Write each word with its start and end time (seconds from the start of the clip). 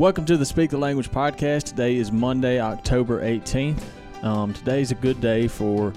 Welcome 0.00 0.24
to 0.24 0.38
the 0.38 0.46
Speak 0.46 0.70
the 0.70 0.78
Language 0.78 1.10
podcast. 1.10 1.64
Today 1.64 1.96
is 1.96 2.10
Monday, 2.10 2.58
October 2.58 3.20
18th. 3.22 3.82
Um, 4.22 4.54
today's 4.54 4.92
a 4.92 4.94
good 4.94 5.20
day 5.20 5.46
for 5.46 5.92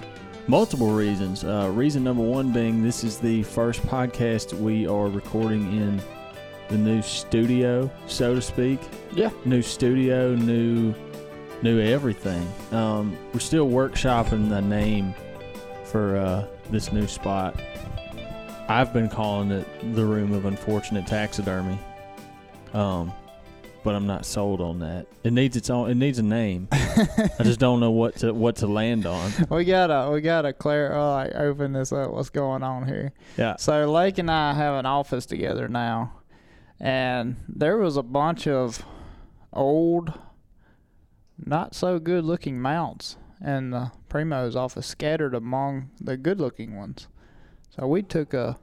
multiple 0.46 0.90
reasons. 0.90 1.42
Uh, 1.42 1.70
reason 1.72 2.04
number 2.04 2.22
one 2.22 2.52
being 2.52 2.82
this 2.82 3.02
is 3.02 3.18
the 3.18 3.44
first 3.44 3.80
podcast 3.80 4.52
we 4.60 4.86
are 4.86 5.08
recording 5.08 5.62
in 5.78 6.02
the 6.68 6.76
new 6.76 7.00
studio, 7.00 7.90
so 8.06 8.34
to 8.34 8.42
speak. 8.42 8.78
Yeah. 9.14 9.30
New 9.46 9.62
studio, 9.62 10.34
new, 10.34 10.94
new 11.62 11.80
everything. 11.80 12.46
Um, 12.72 13.16
we're 13.32 13.40
still 13.40 13.70
workshopping 13.70 14.50
the 14.50 14.60
name 14.60 15.14
for 15.86 16.18
uh, 16.18 16.46
this 16.68 16.92
new 16.92 17.06
spot. 17.06 17.58
I've 18.68 18.92
been 18.92 19.08
calling 19.08 19.50
it 19.50 19.94
the 19.94 20.04
Room 20.04 20.34
of 20.34 20.44
Unfortunate 20.44 21.06
Taxidermy. 21.06 21.78
Um, 22.74 23.10
but 23.84 23.94
I'm 23.94 24.06
not 24.06 24.24
sold 24.24 24.60
on 24.62 24.80
that. 24.80 25.06
It 25.22 25.32
needs 25.32 25.56
its 25.56 25.68
own. 25.68 25.90
It 25.90 25.96
needs 25.96 26.18
a 26.18 26.22
name. 26.22 26.68
I 26.72 27.42
just 27.42 27.60
don't 27.60 27.78
know 27.80 27.90
what 27.90 28.16
to 28.16 28.32
what 28.32 28.56
to 28.56 28.66
land 28.66 29.06
on. 29.06 29.30
We 29.50 29.64
gotta 29.64 30.10
we 30.10 30.22
gotta 30.22 30.52
clear 30.52 30.92
uh, 30.92 31.12
like 31.12 31.34
open 31.34 31.74
this 31.74 31.92
up. 31.92 32.10
What's 32.10 32.30
going 32.30 32.62
on 32.62 32.88
here? 32.88 33.12
Yeah. 33.36 33.56
So 33.56 33.90
Lake 33.92 34.18
and 34.18 34.30
I 34.30 34.54
have 34.54 34.74
an 34.74 34.86
office 34.86 35.26
together 35.26 35.68
now, 35.68 36.14
and 36.80 37.36
there 37.46 37.76
was 37.76 37.96
a 37.96 38.02
bunch 38.02 38.48
of 38.48 38.82
old, 39.52 40.14
not 41.38 41.74
so 41.74 41.98
good 41.98 42.24
looking 42.24 42.60
mounts 42.60 43.16
in 43.44 43.70
the 43.70 43.92
Primo's 44.08 44.56
office 44.56 44.86
scattered 44.86 45.34
among 45.34 45.90
the 46.00 46.16
good 46.16 46.40
looking 46.40 46.74
ones. 46.74 47.06
So 47.68 47.86
we 47.86 48.02
took 48.02 48.32
a 48.32 48.58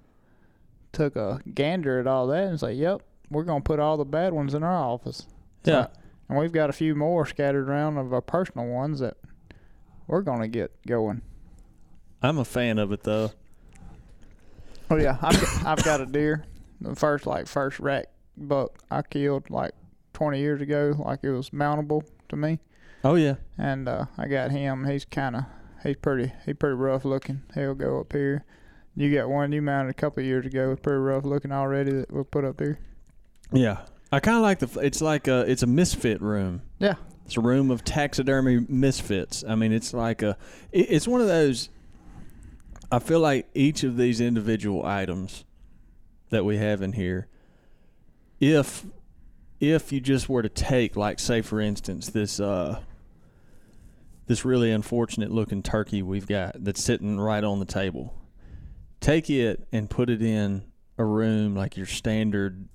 took 0.92 1.16
a 1.16 1.42
gander 1.54 2.00
at 2.00 2.08
all 2.08 2.26
that 2.28 2.48
and 2.48 2.60
said, 2.60 2.76
"Yep, 2.76 3.04
we're 3.32 3.44
gonna 3.44 3.62
put 3.62 3.80
all 3.80 3.98
the 3.98 4.06
bad 4.06 4.34
ones 4.34 4.54
in 4.54 4.62
our 4.64 4.76
office." 4.84 5.26
So- 5.66 5.72
Yeah. 5.72 5.88
and 6.30 6.38
we've 6.38 6.52
got 6.52 6.70
a 6.70 6.74
few 6.74 6.94
more 6.96 7.26
scattered 7.26 7.68
around 7.70 7.98
of 7.98 8.14
our 8.14 8.22
personal 8.22 8.68
ones 8.68 9.00
that 9.00 9.18
we're 10.08 10.22
gonna 10.22 10.48
get 10.48 10.72
going. 10.86 11.22
I'm 12.22 12.38
a 12.38 12.46
fan 12.46 12.78
of 12.78 12.92
it 12.92 13.04
though. 13.04 13.32
Oh 14.90 14.98
yeah, 14.98 15.18
I've 15.22 15.40
got, 15.42 15.66
I've 15.66 15.84
got 15.86 16.02
a 16.02 16.06
deer. 16.06 16.46
The 16.82 16.96
first 16.96 17.26
like 17.26 17.48
first 17.48 17.80
rack 17.80 18.08
buck 18.38 18.78
I 18.90 19.02
killed 19.04 19.50
like 19.50 19.72
20 20.14 20.40
years 20.40 20.62
ago. 20.62 20.94
Like 20.98 21.20
it 21.24 21.32
was 21.32 21.52
mountable 21.52 22.04
to 22.30 22.36
me, 22.36 22.60
Oh 23.04 23.16
yeah. 23.16 23.36
and 23.58 23.88
uh, 23.88 24.06
I 24.18 24.28
got 24.28 24.52
him. 24.52 24.86
He's 24.86 25.06
kind 25.06 25.36
of 25.36 25.46
he's 25.84 25.96
pretty 25.98 26.34
he's 26.46 26.56
pretty 26.56 26.76
rough 26.76 27.06
looking. 27.06 27.44
He'll 27.54 27.76
go 27.76 28.00
up 28.02 28.12
here. 28.14 28.44
You 28.96 29.14
got 29.16 29.30
one 29.30 29.52
you 29.54 29.62
mounted 29.62 29.92
a 29.92 29.94
couple 29.94 30.22
of 30.22 30.26
years 30.28 30.46
ago. 30.46 30.72
It's 30.72 30.82
pretty 30.82 31.00
rough 31.00 31.24
looking 31.24 31.52
already. 31.54 31.92
That 31.94 32.12
we'll 32.12 32.26
put 32.26 32.44
up 32.44 32.60
here. 32.60 32.78
Yeah. 33.54 33.80
I 34.12 34.20
kind 34.20 34.36
of 34.38 34.44
like 34.44 34.60
the. 34.60 34.80
It's 34.82 35.02
like 35.02 35.28
a. 35.28 35.42
It's 35.50 35.64
a 35.64 35.68
misfit 35.68 36.22
room. 36.22 36.62
Yeah. 36.80 36.96
It's 37.26 37.38
a 37.38 37.42
room 37.42 37.72
of 37.72 37.84
taxidermy 37.86 38.66
misfits. 38.68 39.44
I 39.48 39.56
mean, 39.56 39.72
it's 39.72 39.94
like 39.94 40.22
a. 40.22 40.38
it- 40.72 40.88
It's 40.90 41.08
one 41.08 41.22
of 41.22 41.28
those. 41.28 41.70
I 42.92 43.00
feel 43.00 43.22
like 43.22 43.48
each 43.54 43.84
of 43.84 43.96
these 43.96 44.20
individual 44.20 44.86
items 44.86 45.46
that 46.30 46.44
we 46.44 46.58
have 46.58 46.82
in 46.82 46.92
here, 46.94 47.28
if 48.42 48.86
if 49.62 49.94
you 49.94 50.02
just 50.02 50.28
were 50.28 50.42
to 50.42 50.50
take, 50.50 50.96
like, 50.98 51.20
say 51.20 51.42
for 51.42 51.62
instance, 51.62 52.10
this 52.10 52.40
uh, 52.42 52.82
this 54.28 54.44
really 54.44 54.72
unfortunate 54.72 55.32
looking 55.32 55.64
turkey 55.64 56.02
we've 56.02 56.28
got 56.28 56.62
that's 56.64 56.84
sitting 56.84 57.18
right 57.18 57.44
on 57.46 57.60
the 57.60 57.66
table, 57.66 58.14
take 59.00 59.30
it 59.30 59.66
and 59.72 59.90
put 59.90 60.10
it 60.10 60.22
in 60.22 60.64
a 60.98 61.06
room 61.06 61.56
like 61.56 61.78
your 61.78 61.86
standard. 61.86 62.68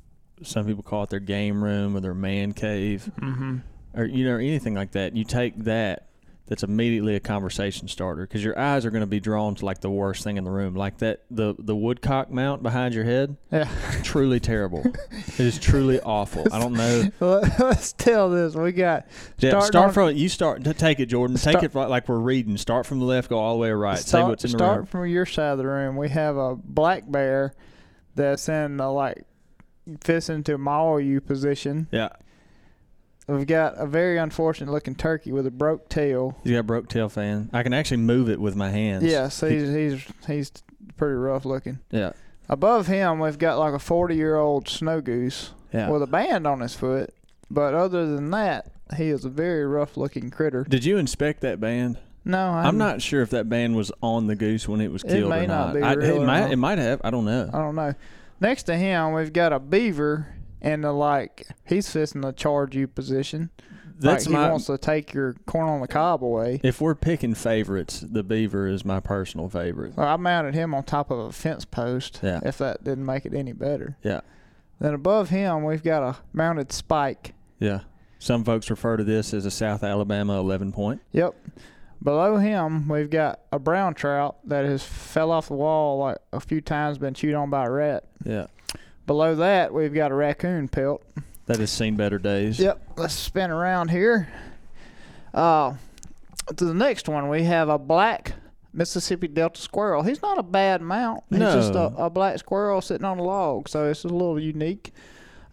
Some 0.42 0.66
people 0.66 0.82
call 0.82 1.02
it 1.04 1.10
their 1.10 1.20
game 1.20 1.62
room 1.62 1.96
or 1.96 2.00
their 2.00 2.14
man 2.14 2.52
cave 2.52 3.10
Mm-hmm. 3.20 3.58
or 3.94 4.04
you 4.04 4.24
know 4.24 4.36
anything 4.36 4.74
like 4.74 4.92
that. 4.92 5.16
You 5.16 5.24
take 5.24 5.56
that 5.64 6.02
that's 6.48 6.62
immediately 6.62 7.16
a 7.16 7.20
conversation 7.20 7.88
starter 7.88 8.22
because 8.24 8.44
your 8.44 8.56
eyes 8.56 8.86
are 8.86 8.90
going 8.92 9.00
to 9.00 9.06
be 9.08 9.18
drawn 9.18 9.56
to 9.56 9.64
like 9.64 9.80
the 9.80 9.90
worst 9.90 10.22
thing 10.22 10.36
in 10.36 10.44
the 10.44 10.50
room 10.50 10.76
like 10.76 10.98
that 10.98 11.24
the 11.28 11.56
the 11.58 11.74
woodcock 11.74 12.30
mount 12.30 12.62
behind 12.62 12.94
your 12.94 13.02
head. 13.02 13.36
Yeah. 13.50 13.68
truly 14.04 14.38
terrible. 14.38 14.84
It 15.10 15.40
is 15.40 15.58
truly 15.58 15.98
awful. 16.02 16.46
I 16.52 16.60
don't 16.60 16.74
know. 16.74 17.10
Let's 17.58 17.94
tell 17.94 18.30
this. 18.30 18.54
We 18.54 18.70
got 18.72 19.06
yeah, 19.38 19.58
start 19.60 19.74
on- 19.88 19.92
from 19.92 20.16
you 20.16 20.28
start 20.28 20.62
to 20.64 20.74
take 20.74 21.00
it 21.00 21.06
jordan. 21.06 21.36
Take 21.36 21.62
it 21.64 21.74
right 21.74 21.88
like 21.88 22.08
we're 22.08 22.18
reading. 22.18 22.56
Start 22.58 22.86
from 22.86 23.00
the 23.00 23.06
left 23.06 23.28
go 23.30 23.38
all 23.38 23.54
the 23.54 23.60
way 23.60 23.72
right. 23.72 23.98
Say 23.98 24.08
start, 24.18 24.28
what's 24.28 24.44
in 24.44 24.52
the 24.52 24.58
start 24.58 24.76
room. 24.76 24.86
from 24.86 25.06
your 25.08 25.26
side 25.26 25.52
of 25.52 25.58
the 25.58 25.66
room. 25.66 25.96
We 25.96 26.10
have 26.10 26.36
a 26.36 26.54
black 26.54 27.10
bear 27.10 27.54
that's 28.14 28.48
in 28.48 28.76
the 28.76 28.88
like 28.88 29.24
fits 30.00 30.28
into 30.28 30.56
maul 30.58 31.00
you 31.00 31.20
position. 31.20 31.86
yeah 31.90 32.08
We've 33.28 33.46
got 33.46 33.74
a 33.76 33.86
very 33.86 34.18
unfortunate 34.18 34.70
looking 34.70 34.94
turkey 34.94 35.32
with 35.32 35.46
a 35.48 35.50
broke 35.50 35.88
tail. 35.88 36.36
he's 36.44 36.52
got 36.52 36.58
a 36.60 36.62
broke 36.62 36.88
tail 36.88 37.08
fan 37.08 37.50
i 37.52 37.62
can 37.62 37.72
actually 37.74 37.96
move 37.98 38.28
it 38.30 38.40
with 38.40 38.54
my 38.54 38.70
hands 38.70 39.02
Yeah, 39.04 39.28
He- 39.28 39.48
he's 39.58 39.68
he's 39.74 40.06
he's 40.26 40.52
pretty 40.96 41.14
rough 41.16 41.44
looking. 41.44 41.80
yeah 41.90 42.12
Above 42.48 42.86
him, 42.86 43.18
we've 43.18 43.38
got 43.38 43.58
like 43.58 43.74
a 43.74 43.78
forty 43.80 44.14
year 44.14 44.36
old 44.36 44.68
snow 44.68 45.00
goose 45.00 45.50
yeah 45.72 45.90
with 45.90 46.02
a 46.02 46.06
band 46.06 46.46
on 46.46 46.60
his 46.60 46.74
foot. 46.76 47.12
But 47.50 47.74
other 47.74 48.06
than 48.06 48.30
that, 48.30 48.70
he 48.96 49.08
is 49.08 49.24
a 49.24 49.28
very 49.28 49.66
rough 49.66 49.96
looking 49.96 50.30
critter. 50.30 50.62
did 50.68 50.84
you 50.84 50.96
inspect 50.96 51.40
that 51.40 51.58
band 51.58 51.98
No, 52.24 52.38
I'm, 52.38 52.66
I'm 52.66 52.78
not 52.78 53.02
sure 53.02 53.22
if 53.22 53.30
that 53.30 53.48
band 53.48 53.74
was 53.74 53.90
on 54.00 54.28
the 54.28 54.36
goose 54.36 54.68
when 54.68 54.80
it 54.80 54.92
was 54.92 55.02
It 55.02 55.08
killed 55.08 55.30
may 55.30 55.44
or 55.44 55.48
not 55.48 55.66
not. 55.66 55.74
be 55.74 55.82
I- 55.82 55.92
it 55.94 56.22
might. 56.22 56.40
not. 56.42 56.52
It 56.52 56.56
might 56.56 56.78
have. 56.78 57.00
I 57.02 57.10
don't 57.10 57.24
know. 57.24 57.50
I 57.52 57.58
don't 57.58 57.74
know. 57.74 57.94
Next 58.40 58.64
to 58.64 58.76
him, 58.76 59.12
we've 59.12 59.32
got 59.32 59.52
a 59.52 59.58
beaver 59.58 60.34
and 60.60 60.84
the 60.84 60.92
like 60.92 61.46
he's 61.66 61.90
fixing 61.90 62.20
the 62.20 62.32
charge 62.32 62.76
you 62.76 62.86
position. 62.86 63.50
That's 63.98 64.26
like 64.26 64.32
my. 64.32 64.44
he 64.44 64.50
wants 64.50 64.66
to 64.66 64.76
take 64.76 65.14
your 65.14 65.34
corn 65.46 65.68
on 65.68 65.80
the 65.80 65.88
cob 65.88 66.22
away. 66.22 66.60
if 66.62 66.80
we're 66.82 66.94
picking 66.94 67.34
favorites, 67.34 68.00
the 68.00 68.22
beaver 68.22 68.66
is 68.66 68.84
my 68.84 69.00
personal 69.00 69.48
favorite. 69.48 69.94
So 69.94 70.02
I 70.02 70.16
mounted 70.16 70.54
him 70.54 70.74
on 70.74 70.84
top 70.84 71.10
of 71.10 71.18
a 71.18 71.32
fence 71.32 71.64
post. 71.64 72.20
Yeah. 72.22 72.40
If 72.44 72.58
that 72.58 72.84
didn't 72.84 73.06
make 73.06 73.24
it 73.24 73.32
any 73.32 73.52
better. 73.52 73.96
Yeah. 74.02 74.20
Then 74.80 74.92
above 74.92 75.30
him, 75.30 75.64
we've 75.64 75.82
got 75.82 76.02
a 76.02 76.16
mounted 76.34 76.72
spike. 76.72 77.32
Yeah. 77.58 77.80
Some 78.18 78.44
folks 78.44 78.68
refer 78.68 78.98
to 78.98 79.04
this 79.04 79.32
as 79.32 79.46
a 79.46 79.50
South 79.50 79.82
Alabama 79.82 80.38
11 80.38 80.72
point. 80.72 81.00
Yep. 81.12 81.34
Below 82.02 82.36
him, 82.36 82.88
we've 82.88 83.10
got 83.10 83.40
a 83.50 83.58
brown 83.58 83.94
trout 83.94 84.36
that 84.44 84.64
has 84.64 84.82
fell 84.84 85.30
off 85.30 85.48
the 85.48 85.54
wall 85.54 85.98
like 85.98 86.18
a 86.32 86.40
few 86.40 86.60
times, 86.60 86.98
been 86.98 87.14
chewed 87.14 87.34
on 87.34 87.50
by 87.50 87.64
a 87.66 87.70
rat. 87.70 88.04
Yeah. 88.24 88.46
Below 89.06 89.36
that, 89.36 89.72
we've 89.72 89.94
got 89.94 90.10
a 90.10 90.14
raccoon 90.14 90.68
pelt. 90.68 91.02
That 91.46 91.58
has 91.58 91.70
seen 91.70 91.96
better 91.96 92.18
days. 92.18 92.58
Yep. 92.58 92.94
Let's 92.96 93.14
spin 93.14 93.50
around 93.50 93.90
here. 93.90 94.28
Uh, 95.32 95.74
to 96.56 96.64
the 96.64 96.74
next 96.74 97.08
one, 97.08 97.28
we 97.28 97.44
have 97.44 97.68
a 97.68 97.78
black 97.78 98.34
Mississippi 98.72 99.28
Delta 99.28 99.60
squirrel. 99.60 100.02
He's 100.02 100.22
not 100.22 100.38
a 100.38 100.42
bad 100.42 100.82
mount. 100.82 101.24
He's 101.30 101.38
just 101.38 101.74
a, 101.74 101.92
a 101.96 102.10
black 102.10 102.38
squirrel 102.38 102.80
sitting 102.80 103.04
on 103.04 103.18
a 103.18 103.22
log, 103.22 103.68
so 103.68 103.88
it's 103.88 104.04
a 104.04 104.08
little 104.08 104.38
unique. 104.38 104.92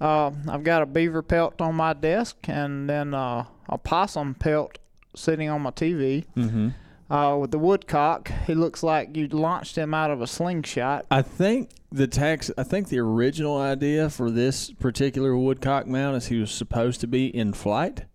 Uh, 0.01 0.31
I've 0.49 0.63
got 0.63 0.81
a 0.81 0.85
beaver 0.85 1.21
pelt 1.21 1.61
on 1.61 1.75
my 1.75 1.93
desk, 1.93 2.37
and 2.47 2.89
then 2.89 3.13
uh, 3.13 3.45
a 3.69 3.77
possum 3.77 4.35
pelt 4.35 4.77
sitting 5.15 5.49
on 5.49 5.61
my 5.61 5.71
TV. 5.71 6.25
Mm-hmm. 6.35 6.69
Uh, 7.13 7.37
with 7.37 7.51
the 7.51 7.59
woodcock, 7.59 8.31
he 8.47 8.55
looks 8.55 8.81
like 8.81 9.15
you 9.15 9.27
launched 9.27 9.77
him 9.77 9.93
out 9.93 10.09
of 10.09 10.21
a 10.21 10.27
slingshot. 10.27 11.05
I 11.11 11.21
think 11.21 11.69
the 11.91 12.07
tax. 12.07 12.49
I 12.57 12.63
think 12.63 12.89
the 12.89 12.99
original 12.99 13.57
idea 13.57 14.09
for 14.09 14.31
this 14.31 14.71
particular 14.71 15.37
woodcock 15.37 15.85
mount 15.85 16.17
is 16.17 16.27
he 16.27 16.39
was 16.39 16.51
supposed 16.51 17.01
to 17.01 17.07
be 17.07 17.27
in 17.27 17.53
flight. 17.53 18.05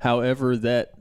However, 0.00 0.56
that 0.58 0.92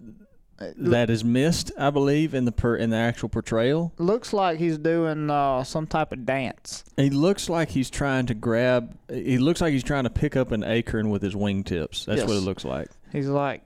that 0.77 1.09
is 1.09 1.23
missed, 1.23 1.71
I 1.77 1.89
believe, 1.89 2.33
in 2.33 2.45
the 2.45 2.51
per, 2.51 2.75
in 2.75 2.91
the 2.91 2.97
actual 2.97 3.29
portrayal. 3.29 3.93
Looks 3.97 4.33
like 4.33 4.59
he's 4.59 4.77
doing 4.77 5.29
uh, 5.29 5.63
some 5.63 5.87
type 5.87 6.11
of 6.11 6.25
dance. 6.25 6.83
He 6.95 7.09
looks 7.09 7.49
like 7.49 7.69
he's 7.69 7.89
trying 7.89 8.27
to 8.27 8.33
grab. 8.33 8.97
He 9.09 9.37
looks 9.37 9.61
like 9.61 9.73
he's 9.73 9.83
trying 9.83 10.05
to 10.05 10.09
pick 10.09 10.35
up 10.35 10.51
an 10.51 10.63
acorn 10.63 11.09
with 11.09 11.21
his 11.21 11.35
wingtips. 11.35 12.05
That's 12.05 12.21
what 12.21 12.37
it 12.37 12.41
looks 12.41 12.65
like. 12.65 12.89
He's 13.11 13.27
like 13.27 13.63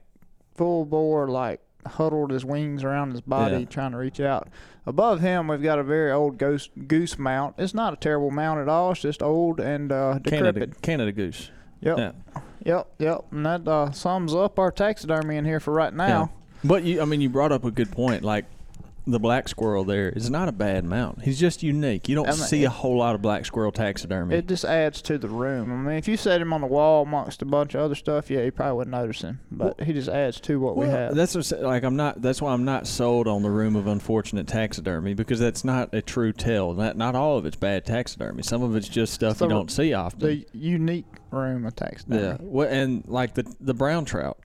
full 0.56 0.84
bore, 0.84 1.28
like 1.28 1.60
huddled 1.88 2.30
his 2.30 2.44
wings 2.44 2.84
around 2.84 3.10
his 3.12 3.20
body, 3.20 3.58
Yeah. 3.60 3.64
trying 3.66 3.90
to 3.92 3.98
reach 3.98 4.20
out. 4.20 4.48
Above 4.86 5.20
him, 5.20 5.48
we've 5.48 5.62
got 5.62 5.78
a 5.78 5.82
very 5.82 6.10
old 6.12 6.38
ghost 6.38 6.70
goose 6.86 7.18
mount. 7.18 7.54
It's 7.58 7.74
not 7.74 7.92
a 7.92 7.96
terrible 7.96 8.30
mount 8.30 8.60
at 8.60 8.68
all. 8.68 8.92
It's 8.92 9.00
just 9.00 9.22
old 9.22 9.60
and 9.60 9.90
uh, 9.92 10.18
Canada, 10.24 10.52
decrepit. 10.52 10.82
Canada 10.82 11.12
goose. 11.12 11.50
Yep, 11.80 11.98
Yeah. 11.98 12.12
yep, 12.64 12.88
yep. 12.98 13.24
And 13.30 13.44
that 13.46 13.68
uh, 13.68 13.90
sums 13.92 14.34
up 14.34 14.58
our 14.58 14.70
taxidermy 14.72 15.36
in 15.36 15.44
here 15.44 15.60
for 15.60 15.72
right 15.72 15.92
now. 15.92 16.30
But 16.64 16.82
you, 16.84 17.00
I 17.00 17.04
mean, 17.04 17.20
you 17.20 17.28
brought 17.28 17.52
up 17.52 17.64
a 17.64 17.70
good 17.70 17.90
point. 17.92 18.24
Like 18.24 18.44
the 19.10 19.18
black 19.18 19.48
squirrel 19.48 19.84
there 19.84 20.10
is 20.10 20.30
not 20.30 20.48
a 20.48 20.52
bad 20.52 20.84
mount. 20.84 21.22
He's 21.22 21.38
just 21.40 21.62
unique. 21.62 22.08
You 22.08 22.14
don't 22.14 22.28
I 22.28 22.32
mean, 22.32 22.40
see 22.40 22.62
it- 22.62 22.66
a 22.66 22.70
whole 22.70 22.96
lot 22.98 23.14
of 23.14 23.22
black 23.22 23.44
squirrel 23.46 23.72
taxidermy. 23.72 24.34
It 24.36 24.46
just 24.46 24.64
adds 24.64 25.00
to 25.02 25.18
the 25.18 25.28
room. 25.28 25.72
I 25.72 25.76
mean, 25.88 25.96
if 25.96 26.06
you 26.06 26.16
set 26.16 26.40
him 26.40 26.52
on 26.52 26.60
the 26.60 26.66
wall 26.66 27.02
amongst 27.02 27.40
a 27.42 27.46
bunch 27.46 27.74
of 27.74 27.80
other 27.80 27.94
stuff, 27.94 28.30
yeah, 28.30 28.42
you 28.42 28.52
probably 28.52 28.76
wouldn't 28.76 28.92
notice 28.92 29.22
him. 29.22 29.40
But 29.50 29.80
he 29.80 29.92
just 29.92 30.08
adds 30.08 30.40
to 30.42 30.60
what 30.60 30.76
we 30.76 30.86
have. 30.86 31.14
That's 31.14 31.34
what, 31.34 31.62
like 31.62 31.82
I'm 31.84 31.96
not. 31.96 32.20
That's 32.22 32.42
why 32.42 32.52
I'm 32.52 32.64
not 32.64 32.86
sold 32.86 33.26
on 33.26 33.42
the 33.42 33.50
room 33.50 33.76
of 33.76 33.86
unfortunate 33.86 34.46
taxidermy 34.46 35.14
because 35.14 35.40
that's 35.40 35.64
not 35.64 35.94
a 35.94 36.02
true 36.02 36.32
tell. 36.32 36.74
Not 36.74 36.96
not 36.96 37.14
all 37.14 37.38
of 37.38 37.46
it's 37.46 37.56
bad 37.56 37.86
taxidermy. 37.86 38.42
Some 38.42 38.62
of 38.62 38.76
it's 38.76 38.88
just 38.88 39.12
stuff 39.14 39.38
Some 39.38 39.48
you 39.50 39.56
don't 39.56 39.70
see 39.70 39.94
often. 39.94 40.20
the 40.20 40.46
unique 40.52 41.06
room 41.30 41.64
of 41.66 41.74
taxidermy. 41.76 42.22
yeah. 42.22 42.36
Well, 42.40 42.68
and 42.68 43.04
like 43.06 43.34
the 43.34 43.44
the 43.60 43.74
brown 43.74 44.04
trout, 44.04 44.38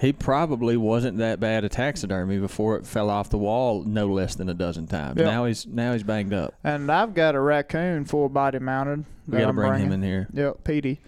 he 0.00 0.12
probably 0.12 0.76
wasn't 0.76 1.18
that 1.18 1.40
bad 1.40 1.64
a 1.64 1.68
taxidermy 1.68 2.38
before 2.38 2.76
it 2.76 2.86
fell 2.86 3.10
off 3.10 3.30
the 3.30 3.38
wall 3.38 3.82
no 3.84 4.06
less 4.06 4.34
than 4.34 4.48
a 4.48 4.54
dozen 4.54 4.86
times. 4.86 5.18
Yeah. 5.20 5.26
Now 5.26 5.44
he's 5.46 5.66
now 5.66 5.92
he's 5.92 6.02
banged 6.04 6.32
up. 6.32 6.54
And 6.62 6.90
I've 6.90 7.14
got 7.14 7.34
a 7.34 7.40
raccoon 7.40 8.04
full 8.04 8.28
body 8.28 8.58
mounted. 8.58 9.04
We 9.26 9.38
got 9.38 9.46
to 9.46 9.52
bring 9.52 9.82
him 9.84 9.92
in 9.92 10.02
here. 10.02 10.28
Yep, 10.32 10.64
Petey. 10.64 11.00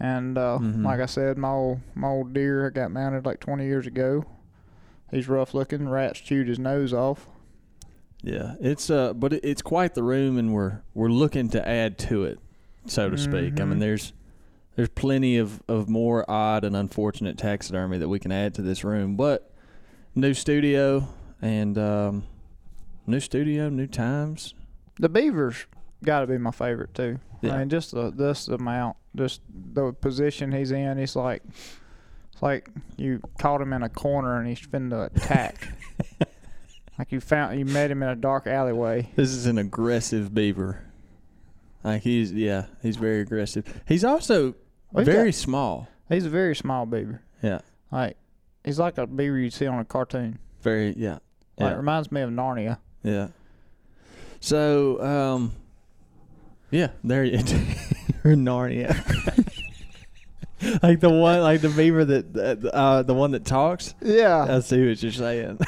And 0.00 0.36
uh, 0.38 0.58
Mhm. 0.60 0.84
like 0.84 1.00
I 1.00 1.06
said, 1.06 1.38
my 1.38 1.50
old 1.50 1.80
my 1.94 2.08
old 2.08 2.32
deer 2.32 2.66
I 2.66 2.70
got 2.70 2.90
mounted 2.90 3.24
like 3.26 3.40
20 3.40 3.64
years 3.64 3.86
ago. 3.86 4.24
He's 5.10 5.28
rough 5.28 5.54
looking. 5.54 5.88
Rats 5.88 6.18
chewed 6.20 6.48
his 6.48 6.58
nose 6.58 6.92
off. 6.92 7.28
Yeah, 8.22 8.54
it's 8.60 8.88
uh, 8.90 9.12
but 9.12 9.34
it's 9.34 9.60
quite 9.62 9.94
the 9.94 10.02
room, 10.02 10.38
and 10.38 10.52
we're 10.54 10.80
we're 10.94 11.10
looking 11.10 11.48
to 11.50 11.68
add 11.68 11.98
to 11.98 12.24
it, 12.24 12.38
so 12.86 13.10
to 13.10 13.18
speak. 13.18 13.60
I 13.60 13.64
mean, 13.64 13.76
Mhm. 13.76 13.80
there's 13.80 14.12
there's 14.76 14.88
plenty 14.88 15.38
of 15.38 15.62
of 15.68 15.88
more 15.88 16.28
odd 16.30 16.64
and 16.64 16.76
unfortunate 16.76 17.38
taxidermy 17.38 17.98
that 17.98 18.08
we 18.08 18.18
can 18.18 18.32
add 18.32 18.54
to 18.54 18.62
this 18.62 18.84
room, 18.84 19.16
but 19.16 19.50
new 20.14 20.34
studio 20.34 21.08
and 21.40 21.76
um, 21.78 22.24
new 23.06 23.20
studio, 23.20 23.68
new 23.68 23.86
times. 23.86 24.54
The 24.98 25.08
beaver's 25.08 25.66
got 26.04 26.20
to 26.20 26.26
be 26.26 26.38
my 26.38 26.50
favorite 26.50 26.94
too. 26.94 27.18
Yeah. 27.42 27.54
I 27.54 27.58
mean, 27.58 27.68
just 27.68 27.92
the 27.92 28.10
this 28.10 28.48
amount, 28.48 28.96
just 29.14 29.40
the 29.50 29.92
position 29.92 30.52
he's 30.52 30.70
in. 30.70 30.98
He's 30.98 31.16
like, 31.16 31.42
it's 32.32 32.42
like 32.42 32.68
you 32.96 33.20
caught 33.38 33.60
him 33.60 33.72
in 33.72 33.82
a 33.82 33.88
corner 33.88 34.38
and 34.38 34.48
he's 34.48 34.60
finna 34.60 35.06
attack. 35.14 35.68
like 36.98 37.12
you 37.12 37.20
found, 37.20 37.58
you 37.58 37.64
met 37.64 37.90
him 37.90 38.02
in 38.02 38.08
a 38.08 38.16
dark 38.16 38.46
alleyway. 38.46 39.10
This 39.14 39.30
is 39.30 39.46
an 39.46 39.58
aggressive 39.58 40.34
beaver. 40.34 40.80
Like 41.82 42.02
he's 42.02 42.32
yeah, 42.32 42.66
he's 42.80 42.96
very 42.96 43.20
aggressive. 43.20 43.82
He's 43.86 44.04
also 44.04 44.54
Well, 44.94 45.04
he's 45.04 45.14
very 45.14 45.28
got- 45.30 45.34
small. 45.34 45.88
He's 46.08 46.24
a 46.24 46.30
very 46.30 46.54
small 46.56 46.86
beaver. 46.86 47.20
Yeah, 47.42 47.60
Like 47.92 48.16
he's 48.64 48.78
like 48.78 48.96
a 48.96 49.06
beaver 49.06 49.36
you'd 49.38 49.52
see 49.52 49.66
on 49.66 49.78
a 49.80 49.84
cartoon. 49.84 50.38
very 50.62 50.94
yeah. 50.96 51.18
Like 51.58 51.72
Yeah. 51.72 51.76
reminds 51.76 52.10
me 52.12 52.20
of 52.22 52.30
Narnia. 52.30 52.78
Yeah. 53.02 53.28
So, 54.40 55.02
um, 55.02 55.52
yeah, 56.70 56.88
there 57.02 57.24
you 57.24 57.38
You're 58.24 58.34
Narnia. 58.36 58.94
like 60.82 61.00
the 61.00 61.10
one, 61.10 61.40
like 61.40 61.60
the 61.60 61.68
beaver 61.70 62.04
that, 62.04 62.70
uh, 62.72 63.02
the 63.02 63.14
one 63.14 63.32
that 63.32 63.44
talks. 63.44 63.94
Yeah. 64.02 64.46
I 64.56 64.60
see 64.60 64.86
what 64.88 65.02
you're 65.02 65.12
saying. 65.12 65.58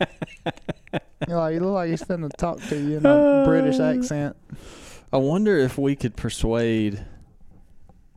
you 0.00 0.06
like, 1.34 1.54
you 1.54 1.60
look 1.60 1.74
like 1.74 1.90
he's 1.90 2.02
finna 2.02 2.30
talk 2.36 2.60
to 2.68 2.76
you 2.76 2.98
in 2.98 3.06
a 3.06 3.44
British 3.46 3.78
accent. 3.80 4.36
I 5.12 5.18
wonder 5.18 5.56
if 5.58 5.78
we 5.78 5.94
could 5.96 6.16
persuade. 6.16 7.04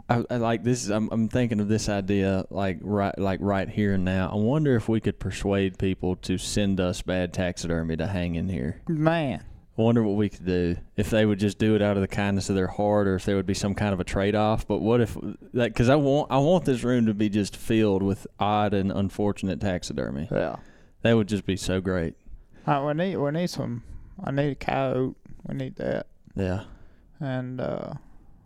I, 0.10 0.24
I 0.30 0.38
like 0.38 0.64
this. 0.64 0.90
I'm, 0.90 1.10
I'm 1.12 1.28
thinking 1.28 1.60
of 1.60 1.68
this 1.68 1.88
idea 1.88 2.46
like 2.50 2.80
right, 2.82 3.18
like 3.18 3.40
right 3.42 3.70
here 3.70 3.94
and 3.94 4.04
now. 4.04 4.30
I 4.32 4.36
wonder 4.36 4.76
if 4.76 4.90
we 4.90 5.00
could 5.00 5.20
persuade 5.20 5.78
people 5.78 6.16
to 6.18 6.38
send 6.38 6.80
us 6.80 7.02
bad 7.02 7.34
taxidermy 7.34 7.96
to 7.98 8.08
hang 8.08 8.36
in 8.36 8.50
here. 8.50 8.82
Man. 8.88 9.44
I 9.78 9.82
wonder 9.82 10.04
what 10.04 10.18
we 10.18 10.28
could 10.28 10.46
do 10.46 10.76
if 10.98 11.10
they 11.10 11.26
would 11.26 11.40
just 11.40 11.58
do 11.58 11.74
it 11.76 11.82
out 11.82 11.96
of 11.96 12.02
the 12.02 12.08
kindness 12.08 12.50
of 12.50 12.56
their 12.56 12.68
heart, 12.68 13.08
or 13.08 13.16
if 13.16 13.24
there 13.24 13.38
would 13.38 13.46
be 13.46 13.54
some 13.54 13.74
kind 13.74 13.94
of 13.94 14.02
a 14.02 14.04
trade-off. 14.04 14.68
But 14.68 14.80
what 14.80 15.00
if, 15.00 15.16
like, 15.54 15.72
because 15.72 15.88
I 15.88 15.96
want 15.96 16.30
I 16.32 16.38
want 16.40 16.66
this 16.66 16.84
room 16.84 17.06
to 17.06 17.14
be 17.14 17.30
just 17.30 17.56
filled 17.56 18.04
with 18.04 18.28
odd 18.42 18.74
and 18.74 18.92
unfortunate 18.92 19.62
taxidermy. 19.62 20.28
Yeah. 20.30 20.58
That 21.04 21.16
would 21.16 21.30
just 21.30 21.46
be 21.46 21.56
so 21.56 21.80
great. 21.80 22.16
Uh, 22.68 22.84
we 22.86 22.94
need 22.94 23.16
we 23.16 23.32
need 23.32 23.50
some. 23.50 23.84
I 24.22 24.32
need 24.32 24.52
a 24.52 24.56
coyote. 24.56 25.16
We 25.48 25.56
need 25.56 25.76
that. 25.78 26.08
Yeah, 26.36 26.64
And 27.22 27.62
uh, 27.62 27.94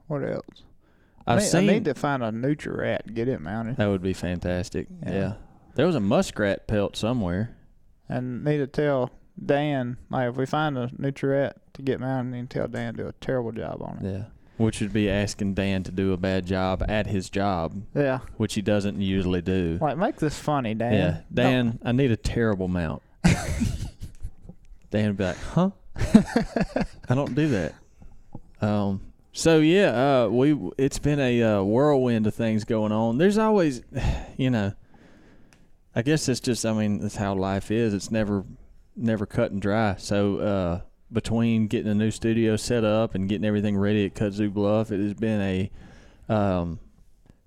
what 0.08 0.24
else? 0.24 0.64
I 1.26 1.34
I've 1.34 1.40
need, 1.40 1.46
seen 1.46 1.70
I 1.70 1.74
need 1.74 1.86
to 1.86 1.94
find 1.96 2.22
a 2.24 2.32
nutria 2.32 2.78
rat 2.78 3.14
get 3.14 3.28
it 3.28 3.40
mounted. 3.42 3.78
that 3.78 3.88
would 3.88 4.02
be 4.02 4.14
fantastic. 4.14 4.88
Yeah. 5.06 5.12
Yeah. 5.14 5.34
there 5.76 5.86
was 5.88 5.96
a 5.96 6.00
muskrat 6.00 6.68
pelt 6.68 6.96
somewhere. 6.98 7.56
And 8.10 8.44
need 8.44 8.58
to 8.58 8.68
tell 8.68 9.12
Dan 9.44 9.98
like 10.10 10.30
if 10.30 10.36
we 10.36 10.46
find 10.46 10.78
a 10.78 10.92
nutria 10.98 11.32
rat 11.44 11.58
to 11.74 11.82
get 11.82 12.00
mounted, 12.00 12.38
and 12.38 12.50
tell 12.50 12.68
Dan 12.68 12.94
to 12.96 13.04
do 13.04 13.10
a 13.10 13.14
terrible 13.14 13.52
job 13.52 13.82
on 13.82 13.98
it. 14.06 14.14
Yeah, 14.14 14.24
which 14.58 14.80
would 14.82 14.94
be 14.94 15.10
asking 15.10 15.54
Dan 15.56 15.82
to 15.84 15.92
do 15.92 16.14
a 16.14 16.18
bad 16.18 16.46
job 16.46 16.84
at 16.88 17.08
his 17.08 17.30
job, 17.30 17.82
Yeah. 17.96 18.20
which 18.38 18.54
he 18.54 18.62
doesn't 18.62 19.02
usually 19.02 19.42
do. 19.42 19.80
Like 19.82 19.98
make 19.98 20.18
this 20.18 20.38
funny, 20.38 20.76
Dan. 20.76 20.94
Yeah, 20.94 21.18
Dan, 21.34 21.80
I 21.84 21.92
need 21.94 22.12
a 22.12 22.18
terrible 22.18 22.68
mount. 22.68 23.02
Dan 24.92 25.08
would 25.08 25.18
be 25.18 25.24
like, 25.24 25.38
"Huh? 25.38 25.72
I 27.10 27.16
don't 27.16 27.34
do 27.34 27.48
that." 27.50 27.74
Um. 28.62 29.02
So 29.36 29.60
yeah, 29.60 30.24
uh, 30.26 30.30
we 30.30 30.56
it's 30.78 31.00
been 31.00 31.20
a 31.20 31.42
uh, 31.44 31.64
whirlwind 31.64 32.28
of 32.28 32.36
things 32.36 32.64
going 32.66 32.92
on. 32.92 33.18
There's 33.18 33.38
always, 33.40 33.82
you 34.38 34.50
know, 34.52 34.74
I 35.96 36.02
guess 36.04 36.30
it's 36.30 36.40
just, 36.40 36.66
I 36.66 36.74
mean, 36.74 37.00
that's 37.00 37.16
how 37.16 37.34
life 37.34 37.72
is. 37.72 37.94
It's 37.94 38.12
never, 38.12 38.46
never 38.96 39.26
cut 39.26 39.52
and 39.52 39.62
dry. 39.62 39.96
So 39.98 40.38
uh, 40.38 40.82
between 41.12 41.68
getting 41.68 41.92
a 41.92 41.96
new 41.96 42.12
studio 42.12 42.56
set 42.56 42.84
up 42.84 43.16
and 43.16 43.28
getting 43.28 43.46
everything 43.46 43.76
ready 43.76 44.06
at 44.06 44.14
Kudzu 44.14 44.54
Bluff, 44.54 44.92
it 44.92 45.00
has 45.00 45.14
been 45.16 45.42
a 45.42 46.34
um, 46.34 46.80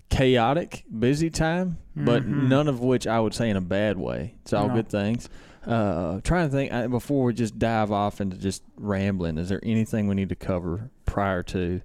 chaotic, 0.09 0.83
busy 0.99 1.29
time, 1.29 1.77
but 1.95 2.23
Mhm. 2.23 2.47
none 2.49 2.67
of 2.67 2.79
which 2.81 3.07
I 3.07 3.19
would 3.19 3.33
say 3.33 3.49
in 3.49 3.57
a 3.57 3.61
bad 3.61 3.97
way. 3.97 4.35
It's 4.41 4.53
all 4.53 4.67
No. 4.67 4.75
good 4.75 4.89
things. 4.89 5.29
Uh, 5.67 6.21
trying 6.21 6.47
to 6.49 6.55
think 6.55 6.71
I, 6.71 6.87
before 6.87 7.25
we 7.25 7.33
just 7.33 7.59
dive 7.59 7.91
off 7.91 8.21
into 8.21 8.37
just 8.37 8.63
rambling. 8.77 9.37
Is 9.37 9.49
there 9.49 9.59
anything 9.63 10.07
we 10.07 10.15
need 10.15 10.29
to 10.29 10.35
cover 10.35 10.89
prior 11.05 11.43
to? 11.43 11.81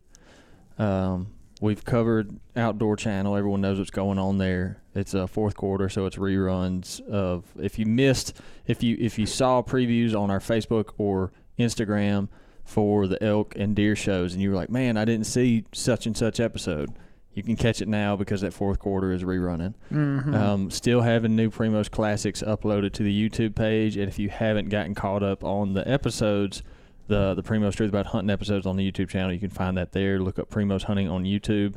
Um, 0.78 1.34
we've 1.60 1.84
covered 1.84 2.38
Outdoor 2.54 2.94
Channel. 2.96 3.36
Everyone 3.36 3.60
knows 3.60 3.78
what's 3.78 3.90
going 3.90 4.18
on 4.18 4.38
there. 4.38 4.80
It's 4.94 5.14
a 5.14 5.26
fourth 5.26 5.56
quarter, 5.56 5.88
so 5.88 6.06
it's 6.06 6.16
reruns 6.16 7.00
of. 7.08 7.44
If 7.58 7.78
you 7.78 7.86
missed, 7.86 8.36
if 8.66 8.84
you 8.84 8.96
if 9.00 9.18
you 9.18 9.26
saw 9.26 9.62
previews 9.62 10.18
on 10.18 10.30
our 10.30 10.40
Facebook 10.40 10.90
or 10.96 11.32
Instagram 11.58 12.28
for 12.64 13.08
the 13.08 13.20
elk 13.22 13.54
and 13.56 13.74
deer 13.74 13.96
shows, 13.96 14.32
and 14.32 14.40
you 14.40 14.50
were 14.50 14.56
like, 14.56 14.70
"Man, 14.70 14.96
I 14.96 15.04
didn't 15.04 15.26
see 15.26 15.64
such 15.72 16.06
and 16.06 16.16
such 16.16 16.38
episode," 16.38 16.90
you 17.34 17.42
can 17.42 17.56
catch 17.56 17.80
it 17.80 17.88
now 17.88 18.16
because 18.16 18.42
that 18.42 18.52
fourth 18.52 18.78
quarter 18.78 19.12
is 19.12 19.22
rerunning. 19.22 19.74
Mm-hmm. 19.90 20.34
Um, 20.34 20.70
still 20.70 21.00
having 21.00 21.34
new 21.34 21.50
Primos 21.50 21.90
Classics 21.90 22.42
uploaded 22.42 22.92
to 22.92 23.02
the 23.02 23.28
YouTube 23.28 23.54
page, 23.54 23.96
and 23.96 24.08
if 24.08 24.18
you 24.18 24.28
haven't 24.28 24.68
gotten 24.68 24.94
caught 24.94 25.22
up 25.22 25.42
on 25.42 25.72
the 25.72 25.86
episodes, 25.88 26.62
the 27.08 27.34
the 27.34 27.42
Primos 27.42 27.74
Truth 27.74 27.88
About 27.88 28.06
Hunting 28.06 28.30
episodes 28.30 28.66
on 28.66 28.76
the 28.76 28.90
YouTube 28.90 29.08
channel, 29.08 29.32
you 29.32 29.40
can 29.40 29.50
find 29.50 29.76
that 29.78 29.92
there. 29.92 30.18
Look 30.18 30.38
up 30.38 30.50
Primos 30.50 30.84
Hunting 30.84 31.08
on 31.08 31.24
YouTube. 31.24 31.74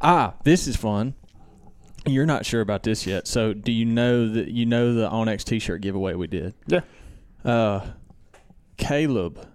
Ah, 0.00 0.34
this 0.44 0.66
is 0.66 0.76
fun. 0.76 1.14
You're 2.06 2.26
not 2.26 2.46
sure 2.46 2.60
about 2.60 2.84
this 2.84 3.06
yet, 3.06 3.26
so 3.26 3.52
do 3.52 3.72
you 3.72 3.84
know 3.84 4.28
that 4.28 4.48
you 4.48 4.66
know 4.66 4.94
the 4.94 5.08
OnX 5.08 5.42
T-shirt 5.42 5.80
giveaway 5.80 6.14
we 6.14 6.28
did? 6.28 6.54
Yeah. 6.68 6.82
Uh, 7.44 7.84
Caleb 8.76 9.48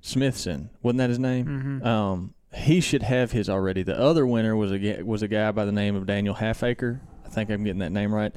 Smithson, 0.00 0.70
wasn't 0.82 0.98
that 0.98 1.08
his 1.08 1.18
name? 1.18 1.46
mm-hmm. 1.46 1.86
Um, 1.86 2.34
he 2.54 2.80
should 2.80 3.02
have 3.02 3.32
his 3.32 3.48
already. 3.48 3.82
The 3.82 3.98
other 3.98 4.26
winner 4.26 4.56
was 4.56 4.72
a 4.72 5.02
was 5.02 5.22
a 5.22 5.28
guy 5.28 5.50
by 5.52 5.64
the 5.64 5.72
name 5.72 5.96
of 5.96 6.06
Daniel 6.06 6.34
Halfacre. 6.34 7.00
I 7.24 7.28
think 7.28 7.50
I'm 7.50 7.64
getting 7.64 7.80
that 7.80 7.92
name 7.92 8.14
right. 8.14 8.34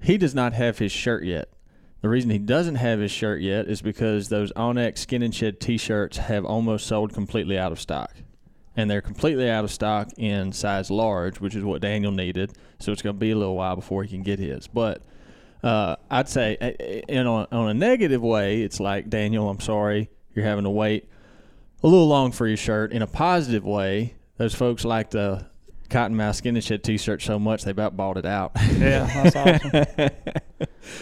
He 0.00 0.18
does 0.18 0.34
not 0.34 0.52
have 0.52 0.78
his 0.78 0.92
shirt 0.92 1.24
yet. 1.24 1.48
The 2.02 2.08
reason 2.08 2.30
he 2.30 2.38
doesn't 2.38 2.74
have 2.76 2.98
his 2.98 3.10
shirt 3.10 3.40
yet 3.40 3.66
is 3.66 3.82
because 3.82 4.28
those 4.28 4.52
OnX 4.52 4.98
Skin 4.98 5.22
and 5.22 5.34
Shed 5.34 5.60
T-shirts 5.60 6.18
have 6.18 6.44
almost 6.44 6.86
sold 6.86 7.14
completely 7.14 7.58
out 7.58 7.72
of 7.72 7.80
stock, 7.80 8.14
and 8.76 8.90
they're 8.90 9.00
completely 9.00 9.50
out 9.50 9.64
of 9.64 9.70
stock 9.70 10.10
in 10.16 10.52
size 10.52 10.90
large, 10.90 11.40
which 11.40 11.54
is 11.54 11.64
what 11.64 11.80
Daniel 11.80 12.12
needed. 12.12 12.52
So 12.78 12.92
it's 12.92 13.02
going 13.02 13.16
to 13.16 13.20
be 13.20 13.30
a 13.30 13.36
little 13.36 13.56
while 13.56 13.76
before 13.76 14.02
he 14.02 14.10
can 14.10 14.22
get 14.22 14.38
his. 14.38 14.68
But 14.68 15.02
uh, 15.62 15.96
I'd 16.10 16.28
say, 16.28 17.02
in 17.08 17.26
on, 17.26 17.46
on 17.50 17.70
a 17.70 17.74
negative 17.74 18.22
way, 18.22 18.62
it's 18.62 18.78
like 18.78 19.08
Daniel, 19.08 19.48
I'm 19.48 19.60
sorry, 19.60 20.10
you're 20.34 20.44
having 20.44 20.64
to 20.64 20.70
wait 20.70 21.08
a 21.86 21.88
little 21.88 22.08
long 22.08 22.32
for 22.32 22.48
your 22.48 22.56
shirt. 22.56 22.92
In 22.92 23.00
a 23.00 23.06
positive 23.06 23.64
way, 23.64 24.14
those 24.38 24.54
folks 24.56 24.84
like 24.84 25.10
the 25.10 25.46
Cottonmouth 25.88 26.34
Skin 26.34 26.56
and 26.56 26.64
Shed 26.64 26.82
T-shirt 26.82 27.22
so 27.22 27.38
much 27.38 27.62
they 27.62 27.70
about 27.70 27.96
bought 27.96 28.16
it 28.16 28.26
out. 28.26 28.50
Yeah, 28.72 29.06
that's 29.06 29.36
awesome. 29.94 30.10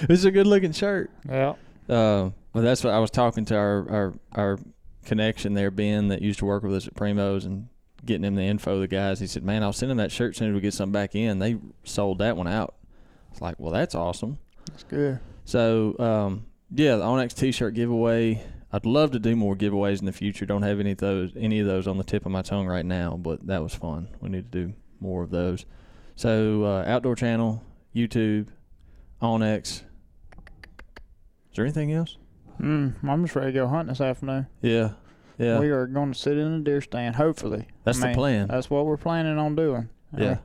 it's 0.03 0.25
a 0.25 0.31
good 0.31 0.47
looking 0.47 0.73
shirt. 0.73 1.11
yeah. 1.27 1.55
Uh, 1.89 2.31
well, 2.53 2.63
that's 2.63 2.85
what 2.85 2.93
I 2.93 2.99
was 2.99 3.11
talking 3.11 3.47
to 3.47 3.57
our, 3.57 3.91
our 3.91 4.15
our 4.33 4.59
connection 5.07 5.55
there, 5.55 5.71
Ben, 5.71 6.09
that 6.09 6.21
used 6.23 6.39
to 6.41 6.45
work 6.45 6.63
with 6.63 6.75
us 6.75 6.87
at 6.87 6.95
Primos, 6.95 7.45
and 7.47 7.69
getting 8.05 8.25
him 8.25 8.35
the 8.35 8.43
info. 8.43 8.75
of 8.75 8.81
The 8.83 8.89
guys, 8.89 9.21
he 9.21 9.27
said, 9.27 9.43
"Man, 9.43 9.63
I'll 9.63 9.73
send 9.73 9.91
him 9.91 9.97
that 9.99 10.13
shirt 10.13 10.35
as 10.35 10.37
soon 10.37 10.51
as 10.51 10.55
we 10.55 10.61
get 10.61 10.75
something 10.75 10.93
back 10.93 11.15
in." 11.15 11.39
They 11.39 11.57
sold 11.85 12.19
that 12.19 12.37
one 12.37 12.47
out. 12.47 12.75
It's 13.33 13.41
like, 13.41 13.57
well, 13.59 13.73
that's 13.73 13.95
awesome. 13.95 14.39
That's 14.67 14.85
good. 14.85 15.19
So, 15.45 15.97
um, 15.99 16.47
yeah, 16.75 16.97
the 16.97 17.05
OnX 17.05 17.35
T-shirt 17.35 17.75
giveaway. 17.75 18.43
I'd 18.75 18.87
love 18.87 19.13
to 19.13 19.21
do 19.21 19.37
more 19.37 19.55
giveaways 19.55 20.01
in 20.01 20.07
the 20.07 20.13
future. 20.13 20.45
Don't 20.47 20.63
have 20.63 20.81
any 20.81 20.91
of 20.91 20.99
those 20.99 21.31
any 21.37 21.61
of 21.61 21.67
those 21.69 21.87
on 21.87 21.97
the 21.97 22.03
tip 22.03 22.27
of 22.27 22.33
my 22.33 22.43
tongue 22.43 22.67
right 22.67 22.85
now, 22.85 23.17
but 23.17 23.47
that 23.47 23.63
was 23.63 23.73
fun. 23.73 24.09
We 24.21 24.31
need 24.31 24.51
to 24.51 24.67
do 24.67 24.73
more 24.99 25.23
of 25.23 25.31
those. 25.31 25.65
So 26.17 26.65
uh, 26.65 26.85
outdoor 26.85 27.15
channel, 27.15 27.63
YouTube, 27.95 28.49
OnX. 29.23 29.63
Is 29.67 29.83
there 31.55 31.65
anything 31.65 31.93
else? 31.93 32.17
Mm, 32.61 32.95
I'm 33.09 33.23
just 33.23 33.37
ready 33.37 33.53
to 33.53 33.61
go 33.61 33.69
hunting 33.69 33.93
this 33.93 34.01
afternoon. 34.01 34.49
Yeah, 34.61 34.95
yeah. 35.39 35.61
We 35.61 35.71
are 35.71 35.87
going 35.87 36.13
to 36.13 36.19
sit 36.19 36.37
in 36.37 36.55
a 36.55 36.59
deer 36.59 36.81
stand, 36.81 37.15
hopefully. 37.15 37.69
That's 37.85 38.03
I 38.03 38.09
the 38.09 38.15
plan. 38.15 38.49
That's 38.49 38.71
what 38.71 38.87
we're 38.87 38.97
planning 38.97 39.39
on 39.39 39.55
doing. 39.55 39.89
Yeah. 40.19 40.31
Uh, 40.31 40.37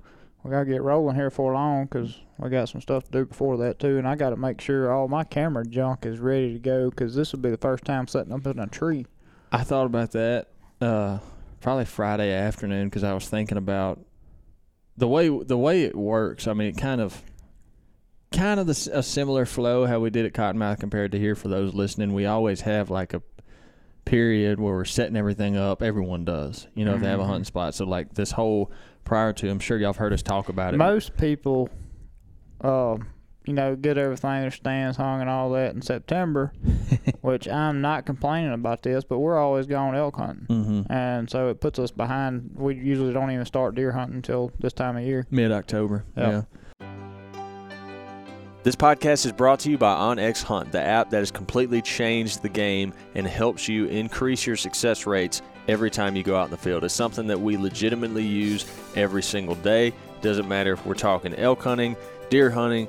we 0.43 0.51
got 0.51 0.59
to 0.59 0.65
get 0.65 0.81
rolling 0.81 1.15
here 1.15 1.29
for 1.29 1.53
long 1.53 1.85
because 1.85 2.17
we 2.37 2.49
got 2.49 2.69
some 2.69 2.81
stuff 2.81 3.03
to 3.05 3.11
do 3.11 3.25
before 3.25 3.57
that, 3.57 3.79
too. 3.79 3.97
And 3.97 4.07
I 4.07 4.15
got 4.15 4.29
to 4.29 4.37
make 4.37 4.61
sure 4.61 4.91
all 4.91 5.07
my 5.07 5.23
camera 5.23 5.65
junk 5.65 6.05
is 6.05 6.19
ready 6.19 6.53
to 6.53 6.59
go 6.59 6.89
because 6.89 7.13
this 7.15 7.31
will 7.33 7.39
be 7.39 7.49
the 7.49 7.57
first 7.57 7.83
time 7.85 8.07
setting 8.07 8.31
up 8.33 8.45
in 8.47 8.59
a 8.59 8.67
tree. 8.67 9.05
I 9.51 9.63
thought 9.63 9.85
about 9.85 10.11
that 10.11 10.47
uh, 10.79 11.19
probably 11.61 11.85
Friday 11.85 12.31
afternoon 12.31 12.87
because 12.87 13.03
I 13.03 13.13
was 13.13 13.27
thinking 13.27 13.57
about 13.57 13.99
the 14.97 15.07
way 15.07 15.27
the 15.29 15.57
way 15.57 15.83
it 15.83 15.95
works. 15.95 16.47
I 16.47 16.53
mean, 16.53 16.67
it 16.69 16.77
kind 16.77 17.01
of 17.01 17.21
kind 18.31 18.59
of 18.59 18.67
the, 18.67 18.89
a 18.93 19.01
similar 19.03 19.45
flow 19.45 19.85
how 19.85 19.99
we 19.99 20.09
did 20.09 20.25
at 20.25 20.33
Cottonmouth 20.33 20.79
compared 20.79 21.11
to 21.13 21.19
here. 21.19 21.35
For 21.35 21.47
those 21.47 21.73
listening, 21.73 22.13
we 22.13 22.25
always 22.25 22.61
have 22.61 22.89
like 22.89 23.13
a 23.13 23.21
period 24.05 24.59
where 24.59 24.73
we're 24.73 24.85
setting 24.85 25.15
everything 25.15 25.55
up. 25.57 25.81
Everyone 25.81 26.25
does, 26.25 26.67
you 26.75 26.85
know, 26.85 26.95
if 26.95 27.01
they 27.01 27.07
have 27.09 27.19
a 27.19 27.23
Mhm. 27.23 27.27
hunting 27.27 27.43
spot. 27.45 27.75
So 27.75 27.85
like 27.85 28.13
this 28.13 28.31
whole 28.31 28.71
prior 29.05 29.33
to, 29.33 29.49
I'm 29.49 29.59
sure 29.59 29.77
y'all 29.77 29.89
have 29.89 29.97
heard 29.97 30.13
us 30.13 30.21
talk 30.21 30.49
about 30.49 30.73
it. 30.73 30.77
Most 30.77 31.17
people, 31.17 31.69
uh, 32.61 32.97
you 33.45 33.53
know, 33.53 33.75
get 33.75 33.97
everything, 33.97 34.41
their 34.41 34.51
stands 34.51 34.97
hung 34.97 35.21
and 35.21 35.29
all 35.29 35.49
that 35.51 35.73
in 35.73 35.81
September, 35.81 36.53
which 37.21 37.47
I'm 37.47 37.81
not 37.81 38.05
complaining 38.05 38.53
about 38.53 38.83
this, 38.83 39.03
but 39.03 39.19
we're 39.19 39.39
always 39.39 39.65
going 39.65 39.95
elk 39.95 40.17
hunting. 40.17 40.45
mm-hmm. 40.47 40.91
And 40.91 41.29
so 41.29 41.49
it 41.49 41.59
puts 41.59 41.79
us 41.79 41.91
behind. 41.91 42.51
We 42.55 42.75
usually 42.75 43.13
don't 43.13 43.31
even 43.31 43.45
start 43.45 43.75
deer 43.75 43.91
hunting 43.91 44.17
until 44.17 44.51
this 44.59 44.73
time 44.73 44.97
of 44.97 45.03
year. 45.03 45.25
Mid 45.31 45.51
October. 45.51 46.05
Yeah. 46.15 46.29
yeah. 46.29 46.41
This 48.61 48.75
podcast 48.75 49.25
is 49.25 49.31
brought 49.31 49.61
to 49.61 49.71
you 49.71 49.77
by 49.77 49.95
OnX 49.95 50.43
Hunt, 50.43 50.73
the 50.73 50.81
app 50.81 51.09
that 51.11 51.19
has 51.19 51.31
completely 51.31 51.81
changed 51.81 52.41
the 52.41 52.49
game 52.49 52.93
and 53.15 53.25
helps 53.25 53.69
you 53.69 53.85
increase 53.85 54.45
your 54.45 54.57
success 54.57 55.07
rates 55.07 55.41
every 55.69 55.91
time 55.91 56.15
you 56.15 56.23
go 56.23 56.35
out 56.35 56.45
in 56.45 56.51
the 56.51 56.57
field. 56.57 56.83
It's 56.83 56.93
something 56.93 57.27
that 57.27 57.39
we 57.39 57.55
legitimately 57.55 58.25
use 58.25 58.65
every 58.95 59.21
single 59.21 59.55
day. 59.55 59.93
Doesn't 60.21 60.47
matter 60.47 60.73
if 60.73 60.85
we're 60.85 60.95
talking 60.95 61.35
elk 61.35 61.61
hunting, 61.61 61.95
deer 62.31 62.49
hunting, 62.49 62.87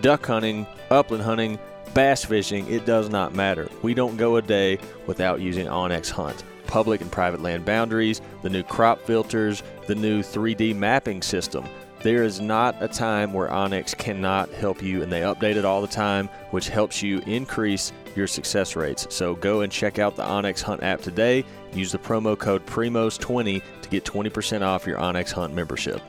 duck 0.00 0.24
hunting, 0.24 0.66
upland 0.88 1.24
hunting, 1.24 1.58
bass 1.94 2.24
fishing, 2.24 2.66
it 2.68 2.86
does 2.86 3.08
not 3.08 3.34
matter. 3.34 3.68
We 3.82 3.92
don't 3.92 4.16
go 4.16 4.36
a 4.36 4.42
day 4.42 4.78
without 5.06 5.40
using 5.40 5.66
OnX 5.66 6.10
Hunt. 6.10 6.44
Public 6.68 7.00
and 7.00 7.10
private 7.10 7.42
land 7.42 7.64
boundaries, 7.64 8.22
the 8.42 8.48
new 8.48 8.62
crop 8.62 9.00
filters, 9.04 9.64
the 9.88 9.94
new 9.96 10.22
3D 10.22 10.76
mapping 10.76 11.22
system. 11.22 11.64
There 12.02 12.22
is 12.22 12.40
not 12.40 12.76
a 12.80 12.88
time 12.88 13.32
where 13.32 13.48
OnX 13.48 13.96
cannot 13.96 14.48
help 14.50 14.82
you, 14.82 15.02
and 15.02 15.12
they 15.12 15.20
update 15.20 15.56
it 15.56 15.64
all 15.64 15.82
the 15.82 15.88
time, 15.88 16.28
which 16.50 16.68
helps 16.68 17.02
you 17.02 17.18
increase 17.26 17.92
your 18.16 18.26
success 18.26 18.76
rates. 18.76 19.06
So 19.10 19.34
go 19.34 19.60
and 19.60 19.72
check 19.72 19.98
out 19.98 20.16
the 20.16 20.22
OnX 20.22 20.62
Hunt 20.62 20.82
app 20.82 21.00
today. 21.00 21.44
Use 21.72 21.92
the 21.92 21.98
promo 21.98 22.38
code 22.38 22.64
PRIMOS20 22.66 23.62
to 23.82 23.88
get 23.88 24.04
20% 24.04 24.62
off 24.62 24.86
your 24.86 24.98
OnX 24.98 25.32
Hunt 25.32 25.54
membership. 25.54 26.00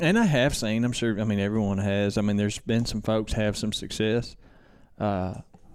And 0.00 0.18
I 0.18 0.24
have 0.24 0.56
seen, 0.56 0.84
I'm 0.84 0.92
sure, 0.92 1.20
I 1.20 1.24
mean, 1.24 1.38
everyone 1.38 1.78
has. 1.78 2.18
I 2.18 2.22
mean, 2.22 2.36
there's 2.36 2.58
been 2.58 2.86
some 2.86 3.02
folks 3.02 3.32
have 3.34 3.56
some 3.56 3.72
success. 3.72 4.36
Uh, 4.98 5.34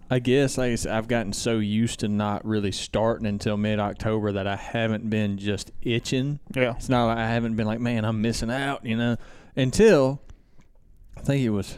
I 0.09 0.19
guess 0.19 0.57
like 0.57 0.71
I 0.71 0.75
said, 0.75 0.93
I've 0.93 1.07
gotten 1.07 1.33
so 1.33 1.59
used 1.59 1.99
to 1.99 2.07
not 2.07 2.45
really 2.45 2.71
starting 2.71 3.27
until 3.27 3.57
mid 3.57 3.79
October 3.79 4.33
that 4.33 4.47
I 4.47 4.55
haven't 4.55 5.09
been 5.09 5.37
just 5.37 5.71
itching. 5.81 6.39
Yeah. 6.55 6.75
It's 6.75 6.87
not 6.89 7.07
like 7.07 7.17
I 7.17 7.27
haven't 7.27 7.55
been 7.55 7.67
like, 7.67 7.79
man, 7.79 8.05
I'm 8.05 8.21
missing 8.21 8.49
out, 8.49 8.85
you 8.85 8.95
know, 8.95 9.17
until 9.55 10.21
I 11.17 11.21
think 11.21 11.43
it 11.43 11.49
was 11.49 11.77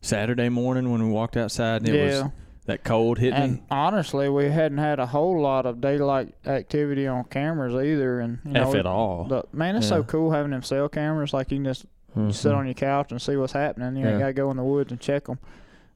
Saturday 0.00 0.48
morning 0.48 0.90
when 0.90 1.06
we 1.06 1.08
walked 1.08 1.36
outside 1.36 1.82
and 1.82 1.88
it 1.88 1.94
yeah. 1.94 2.22
was 2.22 2.32
that 2.66 2.82
cold 2.84 3.18
hit 3.18 3.32
And 3.34 3.52
me. 3.54 3.62
honestly, 3.70 4.28
we 4.28 4.44
hadn't 4.50 4.78
had 4.78 4.98
a 4.98 5.06
whole 5.06 5.40
lot 5.40 5.66
of 5.66 5.80
daylight 5.80 6.34
activity 6.46 7.06
on 7.06 7.24
cameras 7.24 7.74
either. 7.74 8.20
And 8.20 8.38
you 8.44 8.52
know, 8.52 8.68
F 8.70 8.74
at 8.74 8.86
all. 8.86 9.24
the, 9.24 9.44
man, 9.52 9.76
it's 9.76 9.88
so 9.88 10.02
cool 10.02 10.30
having 10.30 10.50
them 10.52 10.62
cell 10.62 10.88
cameras. 10.88 11.32
Like 11.34 11.50
you 11.50 11.58
can 11.58 11.64
just 11.64 11.82
sit 11.82 12.52
Mhm. 12.52 12.56
on 12.56 12.64
your 12.66 12.74
couch 12.74 13.10
and 13.12 13.20
see 13.20 13.36
what's 13.36 13.52
happening. 13.52 13.96
You 13.96 14.06
ain't 14.06 14.14
Yeah. 14.14 14.20
got 14.20 14.26
to 14.28 14.32
go 14.32 14.50
in 14.50 14.56
the 14.56 14.62
woods 14.64 14.90
and 14.92 15.00
check 15.00 15.24
them. 15.24 15.38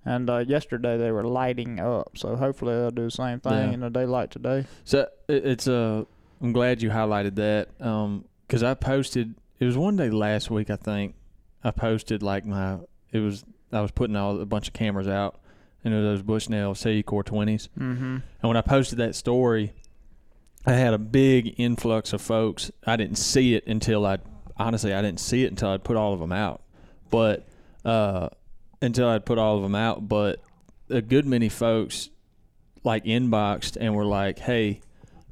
And 0.05 0.29
uh, 0.31 0.39
yesterday 0.39 0.97
they 0.97 1.11
were 1.11 1.25
lighting 1.25 1.81
up, 1.81 2.17
so 2.17 2.35
hopefully 2.37 2.75
they'll 2.75 2.91
do 2.91 3.05
the 3.05 3.11
same 3.11 3.41
thing 3.41 3.53
Yeah. 3.53 3.71
in 3.75 3.81
the 3.81 3.91
daylight 3.91 4.31
today. 4.31 4.65
So 4.85 5.07
it, 5.29 5.45
it's 5.47 5.69
uh, 5.69 6.05
I'm 6.41 6.53
glad 6.53 6.83
you 6.83 6.91
highlighted 6.91 7.35
that 7.37 7.69
because 8.47 8.63
I 8.63 8.75
posted. 8.75 9.35
It 9.59 9.65
was 9.65 9.77
one 9.77 9.97
day 9.97 10.09
last 10.11 10.51
week, 10.51 10.71
I 10.71 10.77
think. 10.77 11.15
I 11.65 11.71
posted 11.73 12.23
like 12.23 12.47
my. 12.47 12.79
It 13.13 13.19
was 13.21 13.45
I 13.73 13.81
was 13.81 13.91
putting 13.91 14.17
all 14.17 14.41
a 14.41 14.47
bunch 14.47 14.69
of 14.69 14.75
cameras 14.75 15.09
out, 15.09 15.37
and 15.85 15.95
know 15.95 16.03
those 16.03 16.23
Bushnell 16.23 16.75
CelluCORE 16.75 17.25
twenties. 17.25 17.69
Mm-hmm. 17.79 18.17
And 18.41 18.43
when 18.43 18.57
I 18.57 18.63
posted 18.63 18.99
that 18.99 19.15
story, 19.15 19.73
I 20.67 20.73
had 20.73 20.95
a 20.95 20.99
big 20.99 21.55
influx 21.59 22.13
of 22.13 22.21
folks. 22.21 22.71
I 22.87 22.97
didn't 22.97 23.17
see 23.17 23.55
it 23.55 23.67
until 23.67 24.05
I 24.05 24.19
honestly 24.57 24.93
I 24.93 25.03
didn't 25.03 25.21
see 25.21 25.45
it 25.45 25.49
until 25.49 25.71
I'd 25.71 25.85
put 25.85 25.97
all 25.97 26.13
of 26.13 26.21
them 26.21 26.33
out. 26.33 26.63
But 27.11 27.49
uh, 27.85 28.29
until 28.83 29.09
I'd 29.09 29.25
put 29.25 29.39
all 29.39 29.57
of 29.57 29.63
them 29.63 29.75
out, 29.75 30.09
but 30.09 30.41
a 30.91 31.01
good 31.01 31.27
many 31.27 31.49
folks 31.49 32.11
like 32.85 33.05
inboxed 33.05 33.77
and 33.81 33.95
were 33.95 34.05
like, 34.05 34.39
"Hey, 34.39 34.81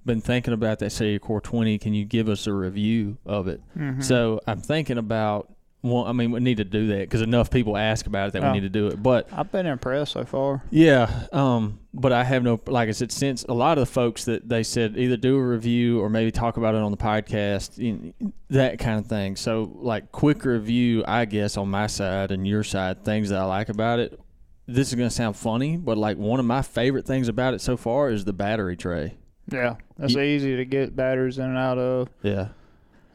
been 0.04 0.20
thinking 0.20 0.54
about 0.54 0.78
that 0.78 1.18
Core 1.22 1.40
20. 1.40 1.78
Can 1.78 1.94
you 1.94 2.04
give 2.04 2.28
us 2.28 2.46
a 2.46 2.52
review 2.52 3.18
of 3.26 3.48
it?" 3.48 3.60
Mm-hmm. 3.76 4.02
So 4.02 4.40
I'm 4.46 4.60
thinking 4.60 4.98
about. 4.98 5.52
Well, 5.82 6.04
I 6.04 6.12
mean, 6.12 6.32
we 6.32 6.40
need 6.40 6.56
to 6.56 6.64
do 6.64 6.88
that 6.88 7.00
because 7.00 7.22
enough 7.22 7.48
people 7.50 7.76
ask 7.76 8.06
about 8.06 8.28
it 8.28 8.32
that 8.32 8.42
Oh. 8.42 8.48
we 8.48 8.54
need 8.54 8.62
to 8.64 8.68
do 8.68 8.88
it. 8.88 9.00
But 9.00 9.28
I've 9.32 9.52
been 9.52 9.66
impressed 9.66 10.12
so 10.14 10.24
far. 10.24 10.62
yeah, 10.70 11.26
um, 11.32 11.78
but 11.94 12.12
I 12.12 12.24
have 12.24 12.42
no 12.42 12.60
like 12.66 12.88
I 12.88 12.92
said 12.92 13.12
since 13.12 13.44
a 13.44 13.52
lot 13.52 13.78
of 13.78 13.86
the 13.86 13.92
folks 13.92 14.24
that 14.24 14.48
they 14.48 14.62
said 14.64 14.96
either 14.98 15.16
do 15.16 15.36
a 15.36 15.46
review 15.46 16.00
or 16.00 16.10
maybe 16.10 16.32
talk 16.32 16.56
about 16.56 16.74
it 16.74 16.80
on 16.82 16.90
the 16.90 16.96
podcast, 16.96 17.78
you 17.78 18.12
know, 18.20 18.32
that 18.50 18.78
kind 18.80 18.98
of 18.98 19.06
thing. 19.06 19.36
So 19.36 19.70
like 19.76 20.10
quick 20.10 20.44
review, 20.44 21.04
I 21.06 21.24
guess 21.24 21.56
on 21.56 21.68
my 21.68 21.86
side 21.86 22.32
and 22.32 22.46
your 22.48 22.64
side, 22.64 23.04
things 23.04 23.28
that 23.28 23.38
I 23.38 23.44
like 23.44 23.68
about 23.68 24.00
it. 24.00 24.18
This 24.66 24.88
is 24.88 24.94
gonna 24.96 25.10
sound 25.10 25.36
funny, 25.36 25.76
but 25.76 25.96
like 25.96 26.16
one 26.16 26.40
of 26.40 26.46
my 26.46 26.62
favorite 26.62 27.06
things 27.06 27.28
about 27.28 27.54
it 27.54 27.60
so 27.60 27.76
far 27.76 28.10
is 28.10 28.24
the 28.24 28.32
battery 28.32 28.76
tray. 28.76 29.14
Yeah, 29.52 29.76
it's 30.00 30.16
easy 30.16 30.56
to 30.56 30.64
get 30.64 30.96
batteries 30.96 31.38
in 31.38 31.44
and 31.44 31.56
out 31.56 31.78
of. 31.78 32.08
Yeah, 32.24 32.48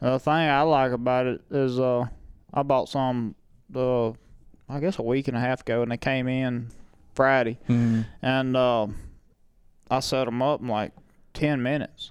The 0.00 0.18
thing 0.18 0.32
I 0.32 0.62
like 0.62 0.92
about 0.92 1.26
it 1.26 1.42
is 1.50 1.78
uh, 1.78 2.06
I 2.52 2.62
bought 2.62 2.88
some 2.88 3.34
the 3.70 4.14
I 4.68 4.80
guess 4.80 4.98
a 4.98 5.02
week 5.02 5.28
and 5.28 5.36
a 5.36 5.40
half 5.40 5.62
ago, 5.62 5.82
and 5.82 5.90
they 5.90 5.96
came 5.96 6.28
in 6.28 6.68
Friday, 7.14 7.58
mm-hmm. 7.68 8.02
and 8.22 8.56
uh, 8.56 8.86
I 9.90 10.00
set 10.00 10.24
them 10.24 10.40
up 10.42 10.60
in 10.60 10.68
like 10.68 10.92
ten 11.34 11.62
minutes. 11.62 12.10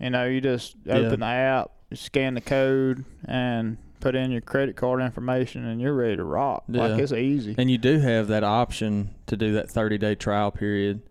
You 0.00 0.10
know, 0.10 0.24
you 0.26 0.40
just 0.40 0.76
Yeah. 0.84 0.94
open 0.94 1.20
the 1.20 1.26
app, 1.26 1.70
scan 1.94 2.34
the 2.34 2.40
code, 2.40 3.04
and 3.24 3.76
put 4.00 4.16
in 4.16 4.32
your 4.32 4.40
credit 4.40 4.74
card 4.74 5.00
information, 5.00 5.64
and 5.64 5.80
you're 5.80 5.94
ready 5.94 6.16
to 6.16 6.24
rock. 6.24 6.64
Like 6.68 6.98
it's 6.98 7.12
easy. 7.12 7.54
and 7.56 7.70
you 7.70 7.78
do 7.78 8.00
have 8.00 8.26
that 8.28 8.42
option 8.42 9.10
to 9.26 9.36
do 9.36 9.52
that 9.52 9.70
30 9.70 9.98
day 9.98 10.14
trial 10.16 10.50
period. 10.50 11.02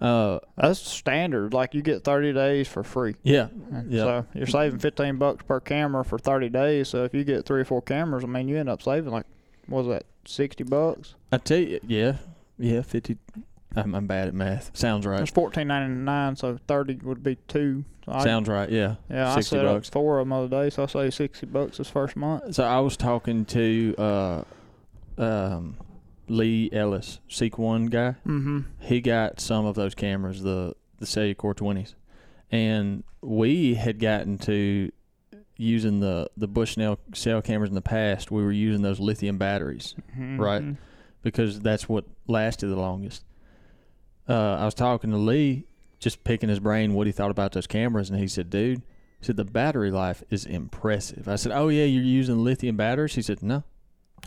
Uh, 0.00 0.38
That's 0.56 0.78
standard. 0.80 1.52
Like 1.52 1.74
you 1.74 1.82
get 1.82 2.04
thirty 2.04 2.32
days 2.32 2.68
for 2.68 2.84
free. 2.84 3.16
yeah, 3.22 3.48
And 3.72 3.92
Yeah. 3.92 4.02
So 4.02 4.26
you're 4.34 4.46
saving 4.46 4.78
fifteen 4.78 5.16
bucks 5.16 5.44
per 5.44 5.60
camera 5.60 6.04
for 6.04 6.18
thirty 6.18 6.48
days. 6.48 6.88
So 6.88 7.04
if 7.04 7.14
you 7.14 7.24
get 7.24 7.44
three 7.46 7.60
or 7.62 7.64
four 7.64 7.82
cameras, 7.82 8.22
I 8.24 8.28
mean, 8.28 8.48
you 8.48 8.56
end 8.58 8.68
up 8.68 8.82
saving 8.82 9.10
like 9.12 9.26
what 9.66 9.84
was 9.84 9.88
that 9.88 10.04
sixty 10.24 10.64
bucks? 10.64 11.14
I 11.32 11.38
tell 11.38 11.58
you, 11.58 11.80
yeah, 11.86 12.16
yeah, 12.58 12.82
50. 12.82 13.18
I'm, 13.76 13.94
I'm 13.94 14.06
bad 14.06 14.28
at 14.28 14.34
math. 14.34 14.70
Sounds 14.74 15.04
right. 15.04 15.20
It's 15.20 15.30
fourteen 15.30 15.68
ninety 15.68 15.94
nine. 15.94 16.36
So 16.36 16.58
thirty 16.68 16.94
would 17.02 17.22
be 17.22 17.36
two. 17.48 17.84
So 18.06 18.12
I, 18.12 18.24
Sounds 18.24 18.48
right. 18.48 18.70
Yeah. 18.70 18.94
yeah, 19.10 19.32
I 19.32 19.34
60 19.36 19.56
set 19.56 19.64
bucks. 19.64 19.88
up 19.88 19.92
four 19.92 20.18
of 20.20 20.28
them 20.28 20.30
the 20.30 20.44
other 20.56 20.64
day, 20.64 20.70
so 20.74 20.84
I 20.84 20.86
saved 20.86 21.14
sixty 21.14 21.46
bucks 21.46 21.78
this 21.78 21.90
first 21.90 22.16
month. 22.16 22.54
So 22.54 22.64
I 22.64 22.80
was 22.80 22.96
talking 22.96 23.44
to 23.46 23.94
uh, 23.98 24.42
um, 25.18 25.76
Lee 26.30 26.68
Ellis, 26.72 27.20
Seek 27.28 27.58
One 27.58 27.86
guy. 27.86 28.16
Mm-hmm. 28.26 28.60
He 28.80 29.00
got 29.00 29.40
some 29.40 29.66
of 29.66 29.74
those 29.74 29.94
cameras, 29.94 30.42
the 30.42 30.74
the 30.98 31.06
CelluCORE 31.06 31.54
twenties, 31.56 31.94
and 32.50 33.04
we 33.22 33.74
had 33.74 33.98
gotten 33.98 34.38
to 34.38 34.90
using 35.56 36.00
the 36.00 36.28
the 36.36 36.46
Bushnell 36.48 36.98
cell 37.14 37.42
cameras 37.42 37.68
in 37.70 37.74
the 37.74 37.80
past. 37.82 38.30
We 38.30 38.42
were 38.42 38.52
using 38.52 38.82
those 38.82 39.00
lithium 39.00 39.38
batteries 39.38 39.94
Right. 40.16 40.62
Mm-hmm. 40.62 40.72
because 41.22 41.60
that's 41.60 41.88
what 41.88 42.04
lasted 42.26 42.68
the 42.68 42.76
longest. 42.76 43.24
Uh, 44.28 44.56
I 44.60 44.64
was 44.64 44.74
talking 44.74 45.10
to 45.10 45.16
Lee, 45.16 45.64
just 45.98 46.22
picking 46.22 46.48
his 46.48 46.60
brain 46.60 46.92
what 46.94 47.06
he 47.06 47.12
thought 47.12 47.30
about 47.30 47.52
those 47.52 47.66
cameras, 47.66 48.10
and 48.10 48.18
he 48.18 48.28
said, 48.28 48.50
"Dude." 48.50 48.82
He 49.20 49.24
said 49.26 49.36
the 49.36 49.44
battery 49.44 49.90
life 49.90 50.22
is 50.30 50.46
impressive. 50.46 51.26
I 51.28 51.34
said, 51.36 51.50
"Oh 51.52 51.68
yeah, 51.68 51.84
you're 51.84 52.04
using 52.04 52.44
lithium 52.44 52.76
batteries." 52.76 53.14
He 53.16 53.22
said, 53.22 53.42
"No, 53.42 53.64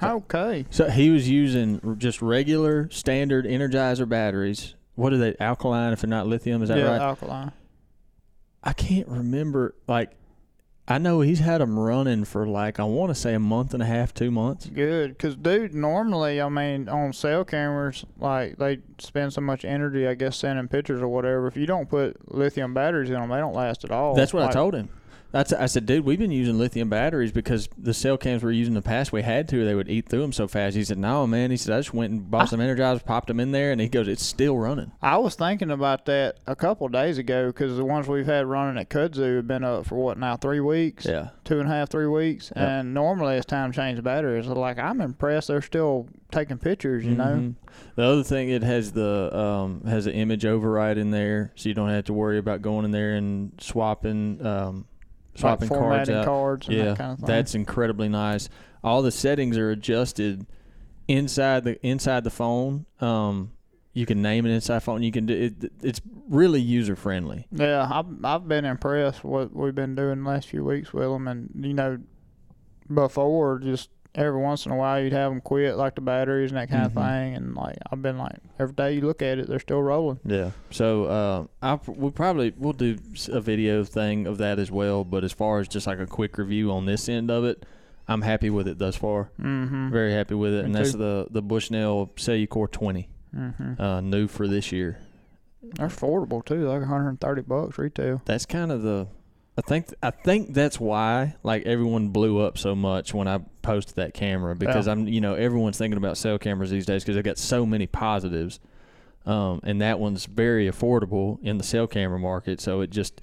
Okay. 0.02 0.66
So 0.70 0.90
he 0.90 1.10
was 1.10 1.30
using 1.30 1.98
just 1.98 2.22
regular 2.22 2.90
standard 2.90 3.46
Energizer 3.46 4.08
batteries. 4.08 4.76
What 4.96 5.14
are 5.14 5.18
they? 5.18 5.36
Alkaline, 5.40 5.94
if 5.94 6.02
they're 6.02 6.10
not 6.10 6.28
lithium. 6.28 6.62
Is 6.62 6.70
that 6.70 6.78
yeah, 6.78 6.92
right? 6.92 7.02
alkaline. 7.02 7.52
I 8.64 8.74
can't 8.74 9.08
remember. 9.08 9.76
Like, 9.88 10.12
I 10.88 10.98
know 10.98 11.22
he's 11.22 11.40
had 11.40 11.62
them 11.62 11.80
running 11.80 12.26
for 12.26 12.46
like 12.46 12.80
I 12.80 12.84
want 12.84 13.12
to 13.12 13.16
say 13.16 13.34
a 13.34 13.40
month 13.40 13.74
and 13.74 13.82
a 13.82 13.86
half, 13.86 14.14
two 14.14 14.32
months. 14.32 14.66
Good, 14.66 15.18
cause 15.18 15.36
dude, 15.36 15.74
normally, 15.74 16.42
I 16.42 16.50
mean, 16.50 16.90
on 16.90 17.14
cell 17.14 17.46
cameras, 17.46 18.06
like 18.20 18.58
they 18.58 18.80
spend 18.98 19.34
so 19.34 19.42
much 19.42 19.64
energy, 19.64 20.08
I 20.08 20.16
guess, 20.16 20.38
sending 20.38 20.68
pictures 20.68 21.02
or 21.02 21.08
whatever. 21.08 21.48
If 21.48 21.56
you 21.56 21.66
don't 21.66 21.90
put 21.90 22.34
lithium 22.34 22.74
batteries 22.74 23.10
in 23.10 23.16
them, 23.16 23.30
they 23.30 23.38
don't 23.38 23.54
last 23.54 23.86
at 23.86 23.92
all. 23.92 24.16
That's 24.16 24.34
what 24.34 24.44
I 24.44 24.52
told 24.52 24.74
him. 24.74 24.90
That's 25.32 25.54
I 25.54 25.68
said, 25.68 25.86
dude, 25.86 26.04
we've 26.04 26.20
been 26.20 26.30
using 26.32 26.58
lithium 26.58 26.90
batteries 26.90 27.32
because 27.32 27.70
the 27.78 27.94
cell 27.94 28.18
cams 28.18 28.44
we 28.44 28.48
were 28.48 28.52
using 28.52 28.72
in 28.72 28.76
the 28.76 28.82
past, 28.82 29.14
we 29.14 29.22
had 29.22 29.48
to, 29.50 29.64
they 29.64 29.74
would 29.76 29.90
eat 29.90 30.10
through 30.10 30.22
them 30.22 30.34
so 30.34 30.46
fast. 30.48 30.76
He 30.76 30.84
said, 30.84 30.98
no, 30.98 31.26
man. 31.26 31.52
He 31.52 31.58
said, 31.58 31.74
I 31.74 31.80
just 31.80 31.94
went 31.94 32.12
and 32.12 32.30
bought 32.30 32.50
some 32.50 32.60
Energizer, 32.60 33.06
popped 33.06 33.28
them 33.28 33.40
in 33.40 33.52
there, 33.54 33.72
and 33.72 33.80
he 33.80 33.88
goes, 33.88 34.10
it's 34.10 34.26
still 34.26 34.58
running. 34.58 34.92
I 35.02 35.18
was 35.20 35.36
thinking 35.36 35.72
about 35.72 36.06
that 36.08 36.40
a 36.48 36.56
couple 36.56 36.86
of 36.88 36.92
days 36.92 37.18
ago 37.18 37.48
because 37.48 37.78
the 37.78 37.86
ones 37.86 38.08
we've 38.10 38.26
had 38.26 38.46
running 38.46 38.78
at 38.80 38.90
Kudzu 38.90 39.38
have 39.38 39.48
been 39.48 39.64
up 39.64 39.86
for 39.86 39.96
what 39.96 40.18
now 40.18 40.36
three 40.36 40.60
weeks, 40.60 41.06
Yeah. 41.06 41.30
two 41.46 41.60
and 41.62 41.70
a 41.70 41.72
half, 41.72 41.90
three 41.90 42.08
weeks, 42.08 42.52
Yep. 42.56 42.68
and 42.68 42.94
normally 42.94 43.38
it's 43.38 43.46
time 43.46 43.72
to 43.72 43.76
change 43.76 43.96
the 43.96 44.04
batteries. 44.04 44.48
Like 44.48 44.80
I'm 44.80 45.00
impressed 45.00 45.48
they're 45.48 45.62
still 45.62 46.08
taking 46.32 46.58
pictures. 46.58 47.06
You 47.06 47.16
know, 47.16 47.24
Mhm. 47.26 47.56
The 47.96 48.04
other 48.04 48.24
thing, 48.24 48.50
it 48.50 48.64
has 48.64 48.92
the 48.92 49.36
um, 49.38 49.84
has 49.86 50.06
an 50.08 50.14
image 50.14 50.46
override 50.46 50.98
in 50.98 51.12
there, 51.12 51.52
so 51.56 51.70
you 51.70 51.76
don't 51.76 51.90
have 51.90 52.06
to 52.06 52.14
worry 52.14 52.38
about 52.38 52.62
going 52.62 52.84
in 52.86 52.92
there 52.92 53.14
and 53.16 53.52
swapping 53.60 54.46
um, 54.46 54.86
swapping 55.36 55.70
like 55.70 55.80
cards 55.80 56.10
out. 56.10 56.26
cards 56.26 56.68
and 56.68 56.78
yeah, 56.78 56.84
that 56.86 56.98
kind 56.98 57.12
of 57.20 57.26
that's 57.26 57.56
incredibly 57.56 58.10
nice. 58.10 58.50
All 58.84 59.02
the 59.02 59.12
settings 59.12 59.58
are 59.58 59.72
adjusted 59.72 60.46
inside 61.08 61.64
the 61.64 61.86
inside 61.86 62.24
the 62.24 62.30
phone. 62.30 62.86
Um, 63.00 63.52
you 63.94 64.06
can 64.06 64.22
name 64.22 64.46
it 64.46 64.52
inside 64.52 64.78
the 64.78 64.82
phone. 64.82 65.04
You 65.04 65.12
can 65.12 65.26
do 65.26 65.34
it. 65.34 65.72
It's 65.82 66.02
really 66.30 66.62
user 66.62 66.96
friendly. 66.96 67.48
Yeah, 67.52 67.88
I've 67.92 68.26
I've 68.26 68.48
been 68.48 68.66
impressed 68.66 69.24
with 69.24 69.52
what 69.52 69.56
we've 69.56 69.76
been 69.76 69.96
doing 69.96 70.24
the 70.24 70.30
last 70.30 70.48
few 70.48 70.64
weeks 70.64 70.94
with 70.94 71.10
them, 71.10 71.28
and 71.28 71.50
you 71.56 71.74
know, 71.74 72.00
before 72.94 73.60
just 73.60 73.90
every 74.16 74.40
once 74.42 74.66
in 74.66 74.72
a 74.72 74.76
while 74.76 75.02
you'd 75.02 75.14
have 75.14 75.32
them 75.32 75.42
quit 75.42 75.76
like 75.78 75.96
the 75.96 76.02
batteries 76.02 76.52
and 76.52 76.58
that 76.60 76.70
kind 76.70 76.84
Mhm. 76.84 76.86
of 76.88 76.94
thing, 76.94 77.36
and 77.36 77.56
like 77.56 77.78
I've 77.92 78.02
been 78.02 78.18
like 78.18 78.38
every 78.60 78.74
day 78.76 78.94
you 78.96 79.02
look 79.02 79.22
at 79.22 79.40
it, 79.40 79.48
they're 79.48 79.60
still 79.60 79.82
rolling. 79.82 80.20
Yeah. 80.26 80.52
So 80.70 81.06
uh, 81.06 81.46
I 81.62 81.80
we 81.88 82.10
probably 82.12 82.54
we'll 82.58 82.74
do 82.74 82.98
a 83.32 83.40
video 83.42 83.84
thing 83.84 84.28
of 84.28 84.38
that 84.40 84.60
as 84.60 84.70
well. 84.72 85.04
But 85.04 85.24
as 85.24 85.32
far 85.34 85.60
as 85.60 85.68
just 85.68 85.88
like 85.88 86.00
a 86.00 86.08
quick 86.08 86.38
review 86.38 86.72
on 86.72 86.86
this 86.86 87.08
end 87.10 87.32
of 87.32 87.44
it, 87.46 87.66
I'm 88.08 88.22
happy 88.24 88.50
with 88.50 88.68
it 88.68 88.78
thus 88.80 88.96
far. 88.96 89.30
Mm-hmm. 89.40 89.92
Very 89.92 90.12
happy 90.14 90.36
with 90.36 90.54
it, 90.54 90.60
Me 90.64 90.66
and 90.66 90.76
that's 90.76 90.94
the 90.94 91.28
the 91.32 91.42
Bushnell 91.42 92.12
CelluCORE 92.18 92.72
20, 92.72 93.08
Mm-hmm. 93.36 93.82
uh, 93.82 94.02
new 94.02 94.28
for 94.28 94.48
this 94.48 94.72
year. 94.74 94.98
They're 95.64 95.88
affordable 95.88 96.44
too, 96.44 96.68
like 96.68 96.82
130 96.82 97.42
bucks 97.44 97.78
retail. 97.78 98.22
That's 98.26 98.46
kind 98.46 98.72
of 98.72 98.82
the. 98.82 99.08
I 99.64 99.68
think 99.68 99.94
I 100.02 100.10
think 100.12 100.54
that's 100.54 100.80
why 100.80 101.36
like 101.44 101.66
everyone 101.66 102.10
blew 102.10 102.40
up 102.40 102.58
so 102.58 102.76
much 102.76 103.14
when 103.14 103.28
I 103.28 103.40
posted 103.62 103.96
that 103.98 104.14
camera 104.14 104.56
because 104.56 104.88
Yeah. 104.88 104.94
I'm 104.94 105.08
you 105.08 105.22
know 105.22 105.36
everyone's 105.36 105.78
thinking 105.78 105.98
about 105.98 106.18
cell 106.18 106.38
cameras 106.40 106.72
these 106.72 106.86
days 106.86 107.04
because 107.04 107.16
they've 107.16 107.24
got 107.24 107.38
so 107.38 107.66
many 107.66 107.86
positives, 107.86 108.60
um, 109.26 109.60
and 109.64 109.80
that 109.82 110.00
one's 110.00 110.26
very 110.26 110.70
affordable 110.70 111.38
in 111.44 111.58
the 111.58 111.64
cell 111.64 111.88
camera 111.88 112.20
market. 112.20 112.60
So 112.60 112.82
it 112.82 112.90
just 112.90 113.22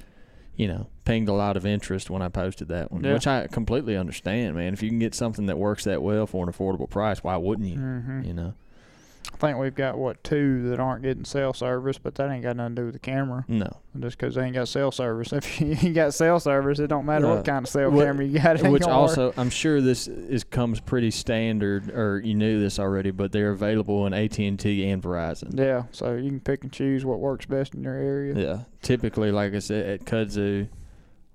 you 0.55 0.69
know 0.69 0.87
pinged 1.05 1.29
a 1.29 1.33
lot 1.33 1.57
of 1.57 1.67
interest 1.67 2.09
when 2.11 2.23
I 2.23 2.29
posted 2.29 2.69
that 2.69 2.93
one, 2.93 3.03
Yeah. 3.03 3.15
which 3.15 3.27
I 3.27 3.47
completely 3.49 3.97
understand, 3.97 4.57
man. 4.57 4.73
If 4.75 4.83
you 4.83 4.91
can 4.91 4.99
get 4.99 5.15
something 5.15 5.47
that 5.47 5.59
works 5.59 5.85
that 5.85 6.03
well 6.03 6.27
for 6.27 6.47
an 6.47 6.53
affordable 6.53 6.89
price, 6.89 7.25
why 7.25 7.37
wouldn't 7.37 7.69
you? 7.69 7.79
Mm-hmm. 7.79 8.23
You 8.25 8.35
know, 8.35 8.55
I 9.33 9.37
think 9.37 9.59
we've 9.59 9.75
got 9.75 9.97
what 9.97 10.25
two 10.25 10.69
that 10.71 10.81
aren't 10.81 11.03
getting 11.03 11.25
cell 11.25 11.53
service, 11.55 11.97
but 11.97 12.17
that 12.17 12.29
ain't 12.29 12.43
got 12.43 12.57
nothing 12.57 12.75
to 12.75 12.83
do 12.83 12.87
with 12.87 12.95
the 12.95 12.99
camera. 12.99 13.45
no. 13.47 13.69
just 14.01 14.19
because 14.19 14.35
they 14.35 14.43
ain't 14.45 14.55
got 14.55 14.67
cell 14.67 14.91
service. 14.91 15.33
If 15.33 15.61
you 15.61 15.77
ain't 15.81 15.95
got 15.95 16.13
cell 16.13 16.41
service, 16.41 16.81
it 16.81 16.89
don't 16.89 17.07
matter 17.07 17.27
Uh, 17.27 17.37
what 17.37 17.45
kind 17.45 17.65
of 17.65 17.69
cell 17.71 17.91
what- 17.93 18.05
camera 18.05 18.25
you 18.25 18.41
got. 18.41 18.61
Which 18.63 18.83
gonna 18.83 18.95
work. 19.01 19.11
also, 19.11 19.33
I'm 19.37 19.51
sure 19.51 19.81
this 19.81 20.09
is 20.09 20.43
comes 20.43 20.81
pretty 20.81 21.13
standard, 21.13 21.91
or 21.91 22.19
you 22.21 22.35
knew 22.35 22.59
this 22.59 22.81
already, 22.81 23.13
but 23.13 23.31
they're 23.31 23.51
available 23.53 24.07
in 24.07 24.13
AT 24.13 24.39
and 24.41 24.59
T 24.59 24.89
and 24.91 25.01
Verizon. 25.01 25.57
Yeah, 25.57 25.85
so 25.93 26.15
you 26.17 26.31
can 26.31 26.41
pick 26.41 26.65
and 26.65 26.73
choose 26.73 27.05
what 27.05 27.21
works 27.21 27.47
best 27.47 27.75
in 27.75 27.85
your 27.85 27.95
area. 27.95 28.35
Yeah, 28.37 28.59
typically, 28.83 29.31
like 29.31 29.55
I 29.55 29.61
said, 29.61 29.87
at 29.89 30.05
Kudzu, 30.05 30.69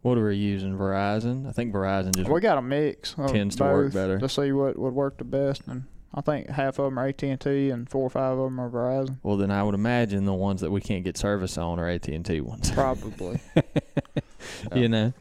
what 0.02 0.18
are 0.18 0.28
we 0.28 0.36
using? 0.36 0.78
Verizon. 0.78 1.48
I 1.48 1.54
think 1.54 1.74
Verizon 1.74 2.14
just 2.14 2.30
We 2.30 2.42
got 2.42 2.58
a 2.58 2.62
mix. 2.62 3.16
Of 3.18 3.32
Tends 3.32 3.56
to 3.56 3.64
work 3.64 3.94
better. 3.94 4.20
to 4.20 4.28
see 4.28 4.52
what 4.52 4.78
would 4.78 4.94
work 4.94 5.18
the 5.18 5.24
best, 5.24 5.62
and 5.68 5.86
I 6.14 6.22
think 6.22 6.50
half 6.50 6.78
of 6.80 6.86
them 6.86 7.00
are 7.00 7.08
AT 7.08 7.24
and 7.24 7.42
T, 7.42 7.70
and 7.72 7.90
four 7.90 8.04
or 8.04 8.10
five 8.10 8.38
of 8.38 8.46
them 8.46 8.60
are 8.60 8.70
Verizon. 8.70 9.18
well. 9.24 9.38
Then 9.38 9.50
I 9.52 9.64
would 9.64 9.74
imagine 9.74 10.26
the 10.26 10.34
ones 10.34 10.62
that 10.62 10.70
we 10.70 10.80
can't 10.80 11.04
get 11.04 11.18
service 11.18 11.58
on 11.58 11.80
are 11.80 11.90
AT 11.90 12.08
and 12.08 12.26
T 12.26 12.40
ones. 12.42 12.70
Probably. 12.72 13.40
you 14.76 14.90
know. 14.90 15.14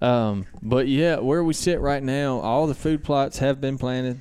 Um, 0.00 0.46
but 0.62 0.88
yeah, 0.88 1.18
where 1.18 1.42
we 1.42 1.54
sit 1.54 1.80
right 1.80 2.02
now, 2.02 2.38
all 2.38 2.66
the 2.66 2.74
food 2.74 3.02
plots 3.04 3.38
have 3.38 3.60
been 3.60 3.78
planted. 3.78 4.20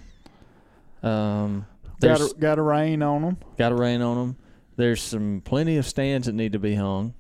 Um, 1.04 1.66
got 2.00 2.22
a, 2.22 2.34
got 2.38 2.60
a 2.60 2.62
rain 2.62 3.02
on 3.02 3.22
them. 3.22 3.38
got 3.58 3.72
a 3.72 3.76
rain 3.76 4.02
on 4.02 4.18
them. 4.18 4.38
There's 4.76 5.02
some 5.02 5.42
plenty 5.44 5.78
of 5.78 5.86
stands 5.86 6.28
that 6.28 6.34
need 6.34 6.54
to 6.54 6.60
be 6.60 6.76
hung, 6.76 7.14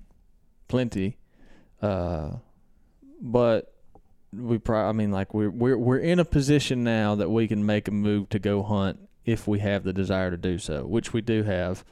plenty. 0.68 1.18
Uh, 1.82 2.34
but 3.22 3.74
we 4.38 4.58
probably, 4.58 4.90
I 4.90 4.92
mean, 4.92 5.12
like 5.12 5.34
we're 5.34 5.50
we're 5.50 5.78
we're 5.78 5.98
in 5.98 6.20
a 6.20 6.26
position 6.26 6.84
now 6.84 7.16
that 7.16 7.30
we 7.30 7.48
can 7.48 7.66
make 7.66 7.88
a 7.88 7.92
move 7.92 8.30
to 8.30 8.40
go 8.40 8.64
hunt 8.64 9.00
if 9.26 9.48
we 9.48 9.60
have 9.60 9.84
the 9.84 9.94
desire 9.94 10.32
to 10.32 10.38
do 10.38 10.58
so, 10.58 10.86
which 10.86 11.14
we 11.14 11.22
do 11.22 11.44
have 11.44 11.84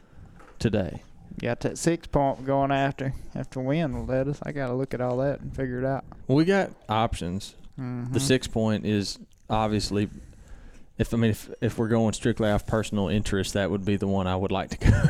today. 0.60 1.04
Got 1.42 1.60
that 1.62 1.78
six 1.78 2.08
point 2.08 2.46
going 2.46 2.72
after 2.72 3.14
after 3.34 3.60
wind 3.60 3.94
will 3.94 4.06
let 4.06 4.28
us. 4.28 4.40
I 4.44 4.52
got 4.52 4.68
to 4.68 4.74
look 4.74 4.94
at 4.94 5.02
all 5.02 5.18
that 5.18 5.42
and 5.42 5.54
figure 5.54 5.80
it 5.80 5.86
out. 5.86 6.06
We 6.28 6.46
got 6.46 6.72
options. 6.88 7.56
Mm-hmm. 7.80 8.14
The 8.14 8.20
six 8.22 8.48
point 8.48 8.86
is 8.86 9.20
obviously, 9.50 10.10
if 10.98 11.14
I 11.14 11.18
mean, 11.18 11.32
if 11.32 11.50
if 11.62 11.78
we're 11.78 11.90
going 11.90 12.14
strictly 12.14 12.50
off 12.50 12.66
personal 12.66 13.10
interest, 13.10 13.54
that 13.54 13.70
would 13.70 13.84
be 13.84 13.98
the 13.98 14.08
one 14.08 14.28
I 14.28 14.36
would 14.36 14.52
like 14.52 14.70
to 14.72 14.78
go 14.92 15.04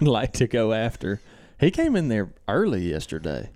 would 0.00 0.08
like 0.08 0.32
to 0.34 0.46
go 0.46 0.72
after. 0.72 1.20
He 1.58 1.70
came 1.70 1.96
in 1.96 2.08
there 2.08 2.30
early 2.46 2.90
yesterday. 2.90 3.50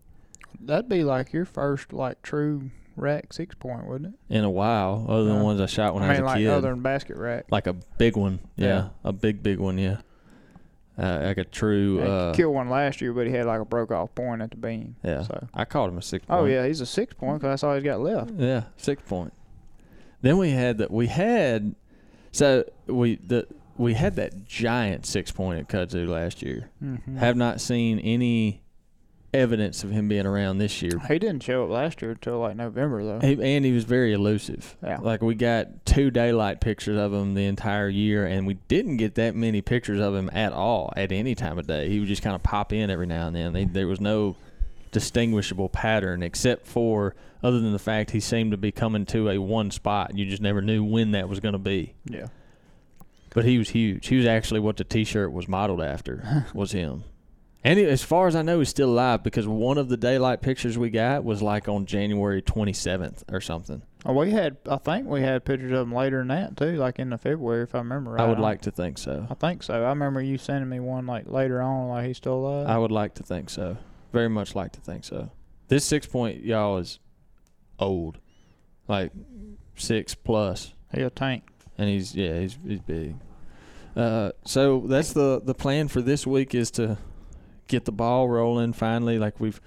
That'd 0.61 0.89
be 0.89 1.05
like 1.05 1.33
your 1.33 1.45
first 1.45 1.93
like 1.93 2.23
true 2.23 2.71
rack 2.97 3.33
six 3.33 3.55
point, 3.55 3.87
wouldn't 3.87 4.15
it? 4.15 4.35
in 4.35 4.45
a 4.45 4.51
while, 4.51 5.05
other 5.09 5.25
than 5.25 5.37
Yeah. 5.37 5.43
ones 5.43 5.61
I 5.61 5.67
shot 5.67 5.95
when 5.95 6.03
I, 6.05 6.07
I 6.07 6.13
mean, 6.15 6.23
was 6.23 6.31
a 6.31 6.35
like 6.35 6.39
kid. 6.43 6.47
other 6.49 6.71
than 6.71 6.81
basket 6.83 7.17
rack. 7.17 7.47
like 7.51 7.67
a 7.67 7.73
big 7.99 8.17
one, 8.17 8.41
yeah, 8.57 8.67
Yeah. 8.67 8.89
a 9.05 9.13
big 9.13 9.43
big 9.43 9.59
one, 9.59 9.79
yeah. 9.79 9.99
Uh, 10.97 11.23
like 11.25 11.39
a 11.39 11.45
true, 11.45 12.01
uh, 12.01 12.33
killed 12.35 12.55
one 12.55 12.71
last 12.71 13.01
year, 13.01 13.13
but 13.13 13.27
he 13.27 13.33
had 13.33 13.47
like 13.47 13.61
a 13.61 13.65
broke 13.65 13.91
off 13.91 14.15
point 14.15 14.41
at 14.41 14.51
the 14.53 14.57
beam. 14.57 14.95
yeah. 15.03 15.23
So. 15.23 15.49
I 15.53 15.65
called 15.65 15.91
him 15.91 15.99
a 15.99 16.03
six. 16.03 16.25
Point. 16.25 16.41
Oh 16.41 16.45
yeah, 16.45 16.65
he's 16.67 16.81
a 16.81 16.87
six 16.87 17.13
point 17.15 17.41
because 17.41 17.53
that's 17.53 17.65
all 17.65 17.75
he's 17.75 17.83
got 17.83 18.01
left. 18.01 18.31
yeah, 18.37 18.65
six 18.77 19.03
point. 19.03 19.33
Then 20.23 20.39
we 20.39 20.51
had 20.51 20.79
that. 20.79 20.91
We 20.93 21.09
had 21.09 21.75
so 22.31 22.65
we 22.87 23.17
the 23.17 23.47
we 23.77 23.95
had 23.95 24.15
that 24.17 24.45
giant 24.45 25.05
six 25.05 25.33
point 25.33 25.59
at 25.59 25.69
Kudzu 25.69 26.07
last 26.09 26.43
year. 26.43 26.71
Mm-hmm. 26.83 27.17
Have 27.17 27.37
not 27.37 27.61
seen 27.61 27.99
any 27.99 28.63
evidence 29.35 29.85
of 29.85 29.91
him 29.91 30.09
being 30.09 30.27
around 30.27 30.59
this 30.59 30.81
year. 30.81 30.99
He 31.09 31.19
didn't 31.19 31.43
show 31.43 31.65
up 31.65 31.71
last 31.71 32.01
year 32.01 32.13
until 32.13 32.39
like 32.39 32.57
November 32.57 33.05
though. 33.05 33.27
He, 33.27 33.33
and 33.43 33.65
he 33.65 33.73
was 33.73 33.85
very 33.85 34.13
elusive. 34.13 34.77
Yeah. 34.83 34.99
Like 35.01 35.21
we 35.23 35.35
got 35.35 35.85
two 35.85 36.11
daylight 36.11 36.61
pictures 36.61 36.99
of 36.99 37.13
him 37.13 37.35
the 37.35 37.45
entire 37.45 37.89
year, 37.89 38.27
and 38.27 38.47
we 38.47 38.55
didn't 38.69 38.99
get 38.99 39.17
that 39.17 39.35
many 39.35 39.61
pictures 39.61 40.01
of 40.01 40.15
him 40.15 40.31
at 40.33 40.53
all 40.53 40.93
at 40.97 41.13
any 41.13 41.35
time 41.35 41.59
of 41.59 41.67
day. 41.67 41.89
He 41.89 41.99
would 41.99 42.09
just 42.09 42.23
kind 42.23 42.37
of 42.37 42.43
pop 42.43 42.73
in 42.73 42.91
every 42.91 43.07
now 43.07 43.27
and 43.27 43.37
then. 43.37 43.53
They, 43.53 43.65
there 43.65 43.89
was 43.89 44.01
no 44.01 44.37
distinguishable 44.93 45.69
pattern 45.69 46.23
except 46.23 46.67
for 46.67 47.17
other 47.43 47.61
than 47.61 47.73
the 47.73 47.79
fact 47.79 48.13
he 48.13 48.21
seemed 48.21 48.53
to 48.53 48.57
be 48.57 48.73
coming 48.73 49.05
to 49.07 49.29
a 49.29 49.39
one 49.39 49.71
spot. 49.71 50.17
You 50.17 50.25
just 50.25 50.41
never 50.41 50.63
knew 50.63 50.83
when 50.85 51.11
that 51.11 51.29
was 51.29 51.41
going 51.41 51.53
to 51.53 51.59
be. 51.59 51.95
Yeah. 52.07 52.29
But 53.31 53.45
he 53.45 53.59
was 53.59 53.71
huge. 53.71 54.07
He 54.07 54.17
was 54.17 54.27
actually 54.27 54.61
what 54.61 54.77
the 54.77 54.85
T-shirt 54.85 55.33
was 55.33 55.49
modeled 55.49 55.83
after. 55.83 56.47
was 56.55 56.73
him. 56.73 57.05
And 57.67 57.81
as 57.81 58.03
far 58.03 58.29
as 58.29 58.37
I 58.37 58.43
know, 58.43 58.59
he's 58.59 58.69
still 58.69 58.91
alive 58.91 59.23
because 59.23 59.49
one 59.49 59.79
of 59.79 59.89
the 59.89 59.97
daylight 59.97 60.43
pictures 60.43 60.77
we 60.77 60.91
got 60.91 61.25
was 61.25 61.41
like 61.41 61.67
on 61.67 61.87
January 61.87 62.43
27th 62.43 63.23
or 63.33 63.41
something. 63.41 63.81
Oh, 64.05 64.13
we 64.13 64.33
had. 64.33 64.59
I 64.69 64.77
think 64.77 65.07
we 65.09 65.23
had 65.23 65.47
pictures 65.47 65.73
of 65.73 65.89
him 65.89 65.95
later 65.95 66.19
than 66.19 66.29
that 66.29 66.59
too, 66.59 66.77
like 66.77 66.99
in 66.99 67.09
the 67.09 67.17
February, 67.17 67.63
if 67.63 67.75
I 67.75 67.79
remember 67.79 68.11
right. 68.13 68.23
I 68.23 68.29
would 68.29 68.39
like 68.39 68.61
to 68.63 68.71
think 68.71 68.99
so. 68.99 69.27
I 69.31 69.35
think 69.35 69.63
so. 69.63 69.83
I 69.83 69.89
remember 69.89 70.21
you 70.21 70.37
sending 70.37 70.69
me 70.69 70.79
one 70.79 71.07
like 71.07 71.27
later 71.27 71.63
on, 71.63 71.89
like 71.89 72.07
he's 72.07 72.19
still 72.19 72.35
alive. 72.35 72.67
I 72.69 72.77
would 72.77 72.93
like 72.93 73.15
to 73.15 73.23
think 73.23 73.49
so. 73.49 73.79
Very 74.13 74.29
much 74.29 74.55
like 74.55 74.73
to 74.73 74.81
think 74.83 75.05
so. 75.05 75.31
This 75.69 75.87
six 75.87 76.07
point 76.07 76.45
y'all 76.45 76.77
is 76.77 76.99
old, 77.79 78.19
like 78.89 79.11
six 79.75 80.15
plus, 80.15 80.75
he 80.95 81.01
a 81.01 81.09
tank. 81.09 81.45
and 81.79 81.89
he's 81.89 82.15
yeah 82.15 82.41
he's 82.41 82.59
he's 82.67 82.81
big. 82.81 83.17
Uh, 83.97 84.33
so 84.45 84.81
that's 84.81 85.15
the 85.15 85.41
the 85.43 85.55
plan 85.55 85.89
for 85.89 86.03
this 86.03 86.27
week 86.27 86.55
is 86.55 86.71
to 86.73 86.99
get 87.69 87.85
the 87.85 87.93
ball 87.93 88.29
rolling 88.29 88.73
finally. 88.73 89.19
Like 89.19 89.41
we've 89.41 89.61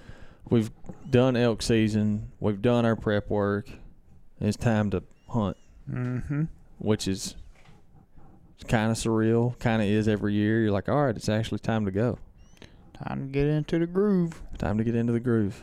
we've 0.50 0.70
done 1.10 1.36
elk 1.36 1.62
season, 1.62 2.30
we've 2.40 2.62
done 2.62 2.84
our 2.84 2.96
prep 2.96 3.28
work. 3.30 3.68
It's 4.40 4.56
time 4.56 4.90
to 4.90 5.02
hunt. 5.28 5.56
Mm-hmm. 5.90 6.44
which 6.78 7.08
is 7.08 7.34
kind 8.66 8.90
of 8.90 8.98
surreal. 8.98 9.58
Kind 9.58 9.80
of 9.80 9.88
is 9.88 10.06
every 10.06 10.34
year. 10.34 10.60
You're 10.60 10.70
like, 10.70 10.88
all 10.88 11.06
right, 11.06 11.16
it's 11.16 11.30
actually 11.30 11.60
time 11.60 11.86
to 11.86 11.90
go. 11.90 12.18
Time 13.06 13.26
to 13.26 13.32
get 13.32 13.46
into 13.46 13.78
the 13.78 13.86
groove. 13.86 14.42
Time 14.58 14.76
to 14.76 14.84
get 14.84 14.94
into 14.94 15.12
the 15.14 15.20
groove. 15.20 15.62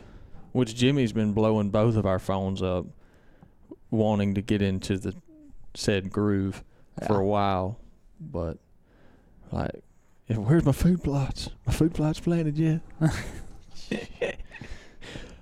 Which 0.51 0.73
Jimmy's 0.73 1.13
been 1.13 1.33
blowing 1.33 1.69
both 1.69 1.95
of 1.95 2.05
our 2.07 2.17
phones 2.17 2.63
up, 2.63 2.85
wanting 3.91 4.33
to 4.35 4.41
get 4.41 4.61
into 4.63 4.97
the 4.97 5.13
said 5.75 6.11
groove 6.11 6.63
for 7.05 7.19
a 7.19 7.25
while, 7.25 7.77
but 8.19 8.57
like, 9.51 9.83
yeah, 10.27 10.37
where's 10.37 10.65
my 10.65 10.71
food 10.71 11.03
plots? 11.03 11.49
My 11.65 11.73
food 11.73 11.93
plots 11.93 12.19
planted 12.19 12.57
yet? 12.57 12.81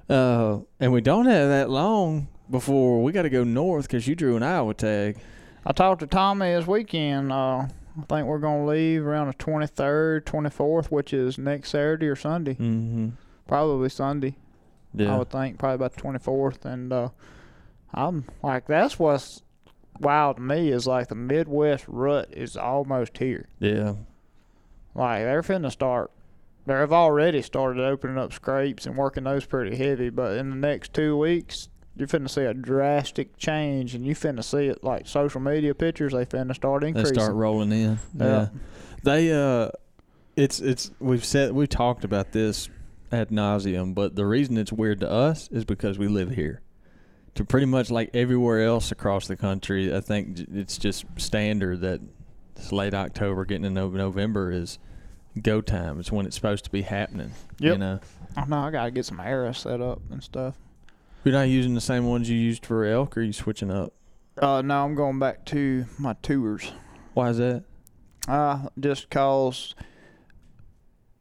uh, 0.09 0.59
and 0.79 0.91
we 0.91 1.01
don't 1.01 1.25
have 1.25 1.49
that 1.49 1.69
long 1.69 2.27
before 2.49 3.01
we 3.01 3.11
got 3.11 3.21
to 3.21 3.29
go 3.29 3.43
north 3.43 3.87
because 3.87 4.07
you 4.07 4.15
drew 4.15 4.35
an 4.35 4.43
Iowa 4.43 4.73
tag. 4.73 5.17
I 5.65 5.71
talked 5.71 6.01
to 6.01 6.07
Tommy 6.07 6.53
this 6.53 6.67
weekend. 6.67 7.31
Uh, 7.31 7.67
I 7.97 8.01
think 8.09 8.27
we're 8.27 8.39
gonna 8.39 8.65
leave 8.65 9.05
around 9.05 9.27
the 9.27 9.33
twenty 9.33 9.67
third, 9.67 10.25
twenty 10.25 10.49
fourth, 10.49 10.91
which 10.91 11.13
is 11.13 11.37
next 11.37 11.69
Saturday 11.69 12.07
or 12.07 12.15
Sunday. 12.15 12.55
Mm-hmm. 12.55 13.09
Probably 13.47 13.89
Sunday. 13.89 14.35
I 14.99 15.17
would 15.17 15.29
think 15.29 15.57
probably 15.57 15.75
about 15.75 15.93
the 15.93 16.01
twenty 16.01 16.19
fourth. 16.19 16.65
And 16.65 16.91
uh, 16.91 17.09
I'm 17.93 18.25
like, 18.41 18.67
that's 18.67 18.99
what's 18.99 19.41
wild 19.99 20.37
to 20.37 20.41
me 20.41 20.69
is 20.69 20.87
like 20.87 21.07
the 21.07 21.15
Midwest 21.15 21.85
rut 21.87 22.29
is 22.31 22.57
almost 22.57 23.17
here. 23.17 23.47
Yeah. 23.59 23.93
Like 24.95 25.23
they're 25.23 25.41
finna 25.41 25.71
start. 25.71 26.11
They've 26.65 26.93
already 26.93 27.41
started 27.41 27.83
opening 27.83 28.17
up 28.17 28.31
scrapes 28.31 28.85
and 28.85 28.95
working 28.95 29.25
those 29.25 29.45
pretty 29.45 29.75
heavy, 29.75 30.09
but 30.09 30.37
in 30.37 30.49
the 30.49 30.55
next 30.55 30.93
two 30.93 31.17
weeks, 31.17 31.67
you're 31.95 32.07
finna 32.07 32.29
see 32.29 32.43
a 32.43 32.53
drastic 32.53 33.37
change, 33.37 33.95
and 33.95 34.05
you 34.05 34.15
finna 34.15 34.43
see 34.43 34.67
it 34.67 34.83
like 34.83 35.07
social 35.07 35.41
media 35.41 35.75
pictures. 35.75 36.13
They 36.13 36.25
finna 36.25 36.55
start 36.55 36.83
increasing. 36.83 37.15
They 37.15 37.21
start 37.21 37.35
rolling 37.35 37.71
in. 37.71 37.99
Yeah. 38.15 38.25
Yeah. 38.25 38.47
They 39.03 39.31
uh 39.33 39.69
it's 40.35 40.59
it's 40.59 40.91
we've 40.99 41.25
said 41.25 41.51
we've 41.51 41.69
talked 41.69 42.03
about 42.03 42.31
this 42.31 42.69
ad 43.11 43.29
nauseum, 43.29 43.93
but 43.93 44.15
the 44.15 44.25
reason 44.25 44.57
it's 44.57 44.71
weird 44.71 45.01
to 45.01 45.09
us 45.09 45.47
is 45.51 45.65
because 45.65 45.99
we 45.99 46.07
live 46.07 46.31
here. 46.31 46.61
To 47.35 47.43
pretty 47.45 47.65
much 47.65 47.89
like 47.89 48.11
everywhere 48.13 48.63
else 48.63 48.91
across 48.91 49.27
the 49.27 49.35
country, 49.35 49.93
I 49.95 50.01
think 50.01 50.39
it's 50.53 50.77
just 50.77 51.05
standard 51.17 51.81
that 51.81 51.99
it's 52.55 52.71
late 52.71 52.93
October, 52.93 53.45
getting 53.45 53.65
into 53.65 53.81
November 53.89 54.51
is 54.51 54.79
go 55.41 55.61
time. 55.61 55.99
It's 55.99 56.11
when 56.11 56.25
it's 56.25 56.35
supposed 56.35 56.63
to 56.65 56.69
be 56.69 56.81
happening. 56.83 57.31
You 57.59 57.77
know, 57.77 57.99
I 58.37 58.45
know 58.45 58.59
I 58.59 58.71
gotta 58.71 58.91
get 58.91 59.05
some 59.05 59.19
arrows 59.19 59.57
set 59.59 59.81
up 59.81 60.01
and 60.11 60.23
stuff. 60.23 60.55
you're 61.23 61.33
not 61.33 61.43
using 61.49 61.73
the 61.73 61.81
same 61.81 62.05
ones 62.05 62.29
you 62.29 62.37
used 62.37 62.65
for 62.65 62.85
elk, 62.85 63.17
or 63.17 63.21
are 63.21 63.23
you 63.23 63.33
switching 63.33 63.71
up? 63.71 63.93
Uh, 64.37 64.61
no, 64.61 64.83
I'm 64.83 64.95
going 64.95 65.19
back 65.19 65.45
to 65.45 65.85
my 65.97 66.13
tours. 66.21 66.71
Why 67.13 67.29
is 67.29 67.37
that? 67.37 67.63
Uh, 68.27 68.67
just 68.79 69.09
cause 69.09 69.75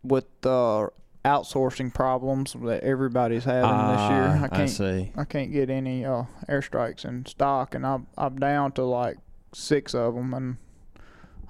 with 0.02 0.24
the 0.40 0.88
outsourcing 1.24 1.92
problems 1.94 2.54
that 2.64 2.82
everybody's 2.82 3.44
having 3.44 3.70
this 3.70 4.10
year, 4.10 4.26
Ah, 4.40 4.44
I 4.44 4.48
can't 4.48 4.62
I, 4.62 4.66
see. 4.66 5.12
I 5.16 5.24
can't 5.24 5.52
get 5.52 5.70
any 5.70 6.04
uh, 6.04 6.24
airstrikes 6.48 7.04
in 7.04 7.26
stock, 7.26 7.74
and 7.74 7.86
I'm 7.86 8.06
I'm 8.18 8.38
down 8.38 8.72
to 8.72 8.84
like 8.84 9.18
six 9.52 9.94
of 9.94 10.14
them, 10.14 10.34
and 10.34 10.56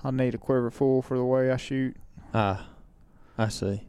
I 0.05 0.11
need 0.11 0.35
a 0.35 0.39
quiver 0.39 0.71
full 0.71 1.03
for 1.03 1.17
the 1.17 1.25
way 1.25 1.51
I 1.51 1.57
shoot. 1.57 1.97
Ah, 2.35 2.67
I 3.39 3.49
see. 3.49 3.83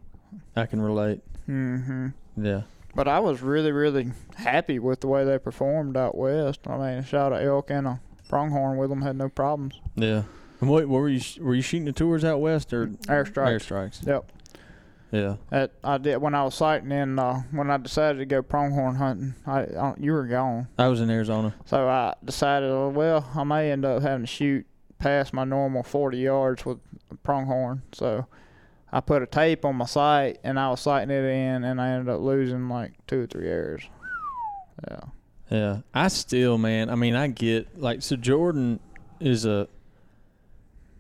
I 0.56 0.65
can 0.65 0.82
relate. 0.82 1.21
Mm-hmm. 1.49 2.10
Yeah. 2.38 2.62
But 2.95 3.08
I 3.08 3.19
was 3.19 3.41
really 3.41 3.71
really 3.71 4.12
happy 4.36 4.80
with 4.80 5.02
the 5.02 5.08
way 5.08 5.23
they 5.23 5.39
performed 5.39 5.97
out 5.97 6.15
west. 6.15 6.62
I 6.67 6.71
mean, 6.78 6.99
I 6.99 7.04
shot 7.04 7.34
a 7.34 7.43
elk 7.43 7.69
and 7.71 7.88
a 7.88 7.99
pronghorn 8.30 8.78
with 8.78 8.89
them, 8.89 9.02
had 9.02 9.15
no 9.15 9.30
problems. 9.30 9.80
Yeah. 9.95 10.23
And 10.62 10.69
what, 10.69 10.88
what 10.88 11.02
were 11.02 11.10
you 11.10 11.21
were 11.43 11.56
you 11.56 11.62
shooting 11.62 11.86
the 11.86 11.91
tours 11.91 12.23
out 12.23 12.39
west 12.39 12.71
or 12.73 12.88
Airstrikes. 12.88 13.34
Airstrikes. 13.36 14.08
Yep. 14.08 14.32
Yeah. 15.12 15.36
That 15.49 15.71
I 15.84 15.97
did 15.97 16.17
when 16.17 16.34
I 16.34 16.43
was 16.43 16.56
sighting 16.56 16.91
in. 16.91 17.19
Uh, 17.19 17.41
when 17.52 17.69
I 17.69 17.78
decided 17.78 18.19
to 18.19 18.26
go 18.26 18.41
pronghorn 18.41 18.95
hunting, 18.95 19.36
I, 19.45 19.62
I 19.62 19.93
you 19.99 20.12
were 20.12 20.26
gone. 20.26 20.67
I 20.78 20.88
was 20.88 21.02
in 21.02 21.10
Arizona. 21.10 21.54
So 21.65 21.88
I 21.88 22.15
decided, 22.23 22.71
well, 22.93 23.30
I 23.36 23.43
may 23.43 23.71
end 23.71 23.86
up 23.86 24.02
having 24.02 24.26
to 24.26 24.28
shoot 24.28 24.65
past 25.03 25.33
my 25.33 25.43
normal 25.43 25.83
40 25.83 26.17
yards 26.17 26.65
with 26.65 26.79
a 27.11 27.15
pronghorn. 27.15 27.81
So 27.91 28.25
I 28.89 29.01
put 29.01 29.21
a 29.21 29.25
tape 29.25 29.65
on 29.65 29.75
my 29.75 29.85
sight 29.85 30.39
and 30.45 30.57
I 30.57 30.69
was 30.69 30.79
sighting 30.79 31.11
it 31.11 31.25
in, 31.25 31.65
and 31.65 31.81
I 31.81 31.89
ended 31.89 32.13
up 32.13 32.21
losing 32.21 32.69
like 32.69 32.93
two 33.05 33.23
or 33.23 33.27
three 33.27 33.49
arrows. 33.49 33.81
Yeah. 34.87 34.99
Yeah. 35.49 35.77
I 35.93 36.07
still, 36.07 36.57
man. 36.57 36.89
I 36.89 36.95
mean, 36.95 37.15
I 37.15 37.27
get 37.27 37.79
like 37.79 38.01
so. 38.01 38.15
Jordan 38.15 38.79
is 39.19 39.45
a. 39.45 39.67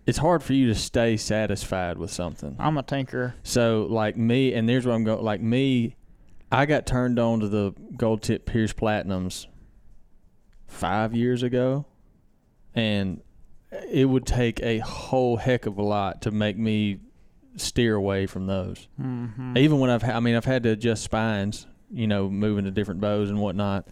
It's 0.05 0.17
hard 0.17 0.43
for 0.43 0.51
you 0.51 0.67
to 0.67 0.75
stay 0.75 1.15
satisfied 1.15 1.97
with 1.97 2.11
something. 2.11 2.57
I'm 2.59 2.77
a 2.77 2.83
tinker. 2.83 3.35
So 3.43 3.87
like 3.89 4.17
me, 4.17 4.53
and 4.53 4.67
there's 4.67 4.85
what 4.85 4.95
I'm 4.95 5.05
going. 5.05 5.23
Like 5.23 5.39
me, 5.39 5.95
I 6.51 6.65
got 6.65 6.85
turned 6.85 7.19
on 7.19 7.39
to 7.39 7.47
the 7.47 7.73
gold 7.95 8.21
tip 8.21 8.45
Pierce 8.45 8.73
Platinums 8.73 9.47
five 10.67 11.15
years 11.15 11.41
ago, 11.41 11.85
and 12.75 13.21
it 13.93 14.05
would 14.05 14.25
take 14.25 14.59
a 14.61 14.79
whole 14.79 15.37
heck 15.37 15.67
of 15.67 15.77
a 15.77 15.83
lot 15.83 16.23
to 16.23 16.31
make 16.31 16.57
me 16.57 16.97
steer 17.55 17.93
away 17.95 18.25
from 18.25 18.47
those. 18.47 18.87
Mm-hmm. 18.99 19.55
Even 19.57 19.79
when 19.79 19.91
I've, 19.91 20.01
ha- 20.01 20.13
I 20.13 20.19
mean, 20.19 20.33
I've 20.35 20.45
had 20.45 20.63
to 20.63 20.69
adjust 20.71 21.03
spines, 21.03 21.67
you 21.91 22.07
know, 22.07 22.27
moving 22.27 22.65
to 22.65 22.71
different 22.71 22.99
bows 23.01 23.29
and 23.29 23.39
whatnot, 23.39 23.87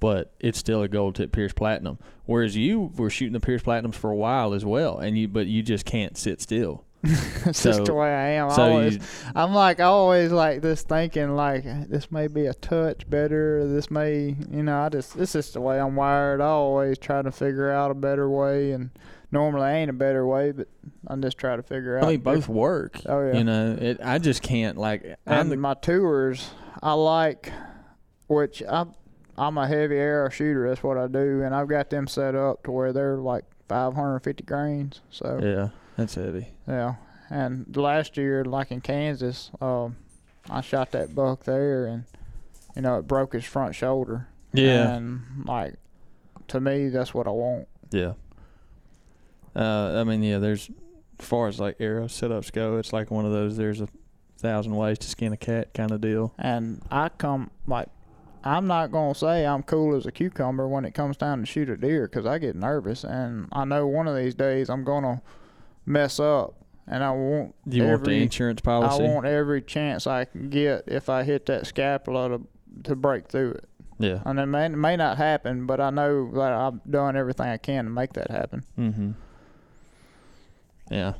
but 0.00 0.32
it's 0.40 0.58
still 0.58 0.82
a 0.82 0.88
gold 0.88 1.14
tip 1.14 1.30
Pierce 1.30 1.52
Platinum. 1.52 1.98
Whereas 2.26 2.56
you 2.56 2.90
were 2.96 3.10
shooting 3.10 3.32
the 3.32 3.38
Pierce 3.38 3.62
Platinums 3.62 3.94
for 3.94 4.10
a 4.10 4.16
while 4.16 4.54
as 4.54 4.64
well, 4.64 4.98
and 4.98 5.16
you, 5.16 5.28
but 5.28 5.46
you 5.46 5.62
just 5.62 5.84
can't 5.86 6.18
sit 6.18 6.40
still. 6.40 6.84
It's 7.46 7.60
so- 7.60 7.70
just 7.70 7.84
the 7.84 7.94
way 7.94 8.08
I 8.08 8.28
am. 8.30 8.48
I 8.50 8.56
So 8.56 8.62
always, 8.62 8.94
you, 8.94 9.00
I'm 9.36 9.52
like 9.54 9.78
always 9.78 10.32
like 10.32 10.62
this 10.62 10.82
thinking 10.82 11.36
like 11.36 11.62
this 11.88 12.10
may 12.10 12.26
be 12.26 12.46
a 12.46 12.54
touch 12.54 13.08
better. 13.08 13.68
This 13.68 13.90
may, 13.90 14.34
you 14.50 14.62
know, 14.62 14.80
I 14.80 14.88
just 14.88 15.16
this 15.16 15.34
is 15.36 15.50
the 15.52 15.60
way 15.60 15.78
I'm 15.78 15.94
wired. 15.94 16.40
I 16.40 16.46
always 16.46 16.98
try 16.98 17.20
to 17.22 17.30
figure 17.30 17.70
out 17.70 17.90
a 17.90 17.94
better 17.94 18.28
way, 18.30 18.72
and 18.72 18.90
normally 19.34 19.68
ain't 19.68 19.90
a 19.90 19.92
better 19.92 20.26
way, 20.26 20.52
but 20.52 20.68
I'm 21.06 21.20
just 21.20 21.36
trying 21.36 21.58
to 21.58 21.62
figure 21.62 21.98
out. 21.98 22.04
I 22.04 22.08
mean, 22.12 22.20
both 22.20 22.48
work. 22.48 23.00
Oh, 23.04 23.26
yeah. 23.26 23.36
You 23.36 23.44
know, 23.44 23.76
it. 23.78 24.00
I 24.02 24.18
just 24.18 24.40
can't 24.42 24.78
like. 24.78 25.04
I'm 25.26 25.40
And 25.40 25.52
the, 25.52 25.56
my 25.58 25.74
tours, 25.74 26.50
I 26.82 26.94
like, 26.94 27.52
which 28.28 28.62
I, 28.62 28.86
I'm 29.36 29.58
a 29.58 29.66
heavy 29.68 29.96
arrow 29.96 30.30
shooter. 30.30 30.68
That's 30.68 30.82
what 30.82 30.96
I 30.96 31.06
do, 31.08 31.42
and 31.42 31.54
I've 31.54 31.68
got 31.68 31.90
them 31.90 32.06
set 32.06 32.34
up 32.34 32.62
to 32.64 32.70
where 32.70 32.92
they're 32.94 33.18
like 33.18 33.44
550 33.68 34.44
grains. 34.44 35.00
So 35.10 35.38
yeah, 35.42 35.68
that's 35.96 36.14
heavy. 36.14 36.48
yeah. 36.66 36.94
And 37.30 37.76
last 37.76 38.16
year, 38.16 38.44
like 38.44 38.70
in 38.70 38.80
Kansas, 38.80 39.50
um, 39.60 39.96
I 40.48 40.60
shot 40.60 40.92
that 40.92 41.14
buck 41.14 41.44
there, 41.44 41.86
and 41.86 42.04
you 42.76 42.82
know 42.82 42.98
it 42.98 43.08
broke 43.08 43.32
his 43.32 43.44
front 43.44 43.74
shoulder. 43.74 44.28
Yeah, 44.52 44.94
And 44.94 45.44
like, 45.46 45.74
to 46.48 46.60
me, 46.60 46.88
that's 46.88 47.12
what 47.12 47.26
I 47.26 47.30
want. 47.30 47.66
yeah. 47.90 48.12
Uh, 49.56 50.00
I 50.00 50.04
mean, 50.04 50.22
yeah. 50.22 50.38
There's, 50.38 50.70
as 51.20 51.26
far 51.26 51.48
as 51.48 51.60
like 51.60 51.76
arrow 51.80 52.06
setups 52.06 52.52
go, 52.52 52.76
it's 52.78 52.92
like 52.92 53.10
one 53.10 53.24
of 53.24 53.32
those. 53.32 53.56
There's 53.56 53.80
a 53.80 53.88
thousand 54.38 54.74
ways 54.76 54.98
to 54.98 55.08
skin 55.08 55.32
a 55.32 55.36
cat 55.36 55.72
kind 55.74 55.90
of 55.90 56.00
deal. 56.00 56.34
And 56.38 56.82
I 56.90 57.08
come 57.08 57.50
like, 57.66 57.88
I'm 58.42 58.66
not 58.66 58.90
gonna 58.92 59.14
say 59.14 59.46
I'm 59.46 59.62
cool 59.62 59.96
as 59.96 60.04
a 60.04 60.12
cucumber 60.12 60.68
when 60.68 60.84
it 60.84 60.92
comes 60.92 61.16
time 61.16 61.40
to 61.40 61.46
shoot 61.46 61.70
a 61.70 61.76
deer, 61.78 62.06
'cause 62.08 62.26
I 62.26 62.36
get 62.38 62.54
nervous, 62.56 63.02
and 63.04 63.48
I 63.52 63.64
know 63.64 63.86
one 63.86 64.06
of 64.06 64.16
these 64.16 64.34
days 64.34 64.68
I'm 64.68 64.84
gonna 64.84 65.22
mess 65.86 66.20
up, 66.20 66.54
and 66.86 67.02
I 67.02 67.10
want 67.12 67.54
you 67.64 67.84
want 67.84 68.04
the 68.04 68.22
insurance 68.22 68.60
policy? 68.60 69.02
I 69.02 69.08
want 69.08 69.24
every 69.24 69.62
chance 69.62 70.06
I 70.06 70.26
can 70.26 70.50
get 70.50 70.84
if 70.88 71.08
I 71.08 71.22
hit 71.22 71.46
that 71.46 71.66
scapula 71.66 72.28
to 72.28 72.46
to 72.82 72.94
break 72.96 73.28
through 73.28 73.52
it. 73.52 73.64
yeah. 73.98 74.18
And 74.26 74.38
it 74.38 74.46
may, 74.46 74.68
may 74.68 74.96
not 74.96 75.16
happen, 75.16 75.64
but 75.64 75.80
I 75.80 75.88
know 75.90 76.30
that 76.32 76.52
I've 76.52 76.84
done 76.90 77.16
everything 77.16 77.46
I 77.46 77.56
can 77.56 77.84
to 77.84 77.90
make 77.90 78.12
that 78.14 78.30
happen. 78.30 78.64
Mm-hmm. 78.78 79.10
Yeah. 80.90 81.14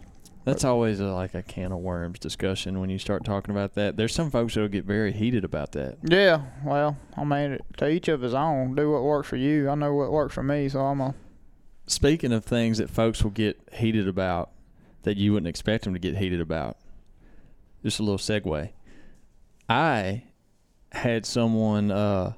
That's 0.45 0.63
always 0.63 1.01
a, 1.01 1.07
like 1.07 1.35
a 1.35 1.43
can 1.43 1.73
of 1.73 1.79
worms 1.79 2.19
discussion 2.19 2.79
when 2.79 2.91
you 2.91 2.99
start 2.99 3.25
talking 3.25 3.51
about 3.51 3.75
that. 3.75 3.97
There's 3.97 4.15
some 4.15 4.31
folks 4.31 4.55
that'll 4.55 4.69
get 4.69 4.85
very 4.85 5.11
heated 5.11 5.43
about 5.43 5.73
that. 5.73 5.97
Yeah, 6.05 6.43
well, 6.63 6.99
I 7.17 7.25
mean, 7.25 7.59
to 7.79 7.89
each 7.89 8.09
of 8.09 8.21
his 8.21 8.35
own. 8.35 8.75
Do 8.75 8.91
what 8.91 9.03
works 9.03 9.29
for 9.29 9.37
you. 9.37 9.71
I 9.71 9.75
know 9.75 9.95
what 9.95 10.13
works 10.13 10.35
for 10.35 10.43
me, 10.43 10.69
so 10.69 10.81
I'm 10.81 11.01
a. 11.01 11.15
Speaking 11.87 12.31
of 12.33 12.45
things 12.45 12.77
that 12.77 12.91
folks 12.91 13.23
will 13.23 13.31
get 13.31 13.59
heated 13.73 14.07
about 14.07 14.51
that 15.05 15.17
you 15.17 15.33
wouldn't 15.33 15.49
expect 15.49 15.85
them 15.85 15.95
to 15.95 15.99
get 15.99 16.17
heated 16.17 16.41
about, 16.41 16.77
just 17.83 17.99
a 17.99 18.03
little 18.03 18.19
segue. 18.19 18.71
I 19.69 20.25
had 20.93 21.25
someone, 21.25 21.91
uh, 21.91 22.35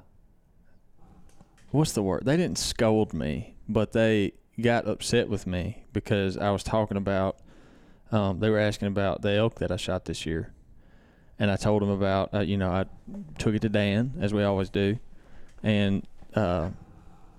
what's 1.71 1.91
the 1.91 2.03
word? 2.03 2.23
They 2.25 2.37
didn't 2.37 2.57
scold 2.57 3.13
me, 3.13 3.55
but 3.67 3.91
they 3.91 4.33
got 4.59 4.87
upset 4.87 5.29
with 5.29 5.45
me 5.47 5.83
because 5.93 6.37
I 6.37 6.49
was 6.51 6.63
talking 6.63 6.97
about, 6.97 7.37
um, 8.11 8.39
they 8.39 8.49
were 8.49 8.59
asking 8.59 8.87
about 8.87 9.21
the 9.21 9.33
elk 9.33 9.55
that 9.59 9.71
I 9.71 9.75
shot 9.77 10.05
this 10.05 10.25
year. 10.25 10.53
And 11.39 11.51
I 11.51 11.55
told 11.55 11.81
them 11.83 11.89
about, 11.89 12.33
uh, 12.33 12.39
you 12.39 12.57
know, 12.57 12.71
I 12.71 12.85
took 13.37 13.53
it 13.53 13.61
to 13.61 13.69
Dan, 13.69 14.13
as 14.19 14.33
we 14.33 14.43
always 14.43 14.69
do. 14.69 14.97
And, 15.61 16.07
uh, 16.35 16.69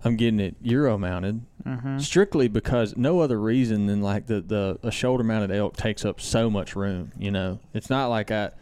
I'm 0.04 0.14
getting 0.14 0.38
it 0.40 0.54
Euro 0.62 0.96
mounted 0.96 1.42
Mm-hmm. 1.66 1.98
strictly 1.98 2.46
because 2.48 2.96
no 2.96 3.20
other 3.20 3.38
reason 3.38 3.87
than 3.87 4.00
like 4.00 4.26
the 4.26 4.40
the 4.40 4.78
a 4.83 4.90
shoulder 4.90 5.22
mounted 5.24 5.50
elk 5.50 5.76
takes 5.76 6.02
up 6.04 6.18
so 6.18 6.48
much 6.48 6.74
room. 6.74 7.12
You 7.18 7.31
know, 7.31 7.59
it's 7.74 7.90
not 7.90 8.07
like 8.07 8.31
I. 8.31 8.52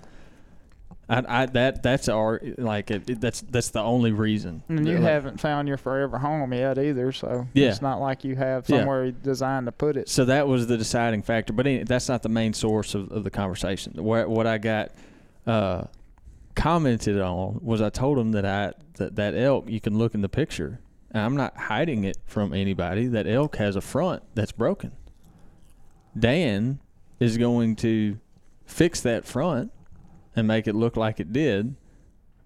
I, 1.09 1.42
I 1.42 1.47
that 1.47 1.83
that's 1.85 2.09
our 2.09 2.40
like 2.59 2.90
it, 2.90 3.21
that's 3.21 3.40
that's 3.42 3.69
the 3.71 3.81
only 3.81 4.11
reason. 4.11 4.62
And 4.69 4.87
you 4.88 4.95
Like, 4.95 5.03
haven't 5.05 5.40
found 5.40 5.69
your 5.69 5.77
forever 5.77 6.19
home 6.19 6.53
yet 6.53 6.79
either, 6.79 7.12
so 7.12 7.47
Yeah. 7.55 7.69
it's 7.69 7.81
not 7.81 8.01
like 8.01 8.25
you 8.25 8.35
have 8.35 8.69
Yeah. 8.69 8.79
somewhere 8.79 9.12
designed 9.12 9.66
to 9.66 9.73
put 9.73 9.97
it. 9.97 10.09
So 10.09 10.25
that 10.25 10.49
was 10.49 10.66
the 10.66 10.77
deciding 10.77 11.23
factor, 11.23 11.53
but 11.53 11.66
any, 11.66 11.85
that's 11.85 12.09
not 12.09 12.23
the 12.23 12.29
main 12.29 12.53
source 12.53 12.95
of, 12.97 13.12
of 13.12 13.23
the 13.23 13.31
conversation. 13.31 13.92
What 14.03 14.29
what 14.29 14.49
I 14.49 14.59
got 14.59 14.90
uh, 15.47 15.85
commented 16.57 17.21
on 17.21 17.61
was 17.62 17.81
I 17.81 17.90
told 17.90 18.19
him 18.19 18.33
that 18.33 18.45
I 18.45 18.73
that 18.95 19.14
that 19.14 19.35
elk 19.37 19.71
you 19.71 19.81
can 19.81 19.97
look 19.99 20.12
in 20.14 20.23
the 20.23 20.29
picture, 20.29 20.81
and 21.12 21.23
I'm 21.23 21.37
not 21.37 21.57
hiding 21.57 22.03
it 22.03 22.16
from 22.27 22.53
anybody. 22.53 23.07
That 23.07 23.29
elk 23.29 23.57
has 23.57 23.77
a 23.77 23.81
front 23.81 24.25
that's 24.35 24.51
broken. 24.53 24.90
Dan 26.19 26.81
is 27.21 27.38
going 27.38 27.77
to 27.77 28.19
fix 28.64 29.01
that 29.03 29.25
front 29.25 29.71
and 30.37 30.46
make 30.46 30.68
it 30.68 30.75
look 30.75 30.96
like 30.96 31.18
it 31.18 31.33
did 31.33 31.75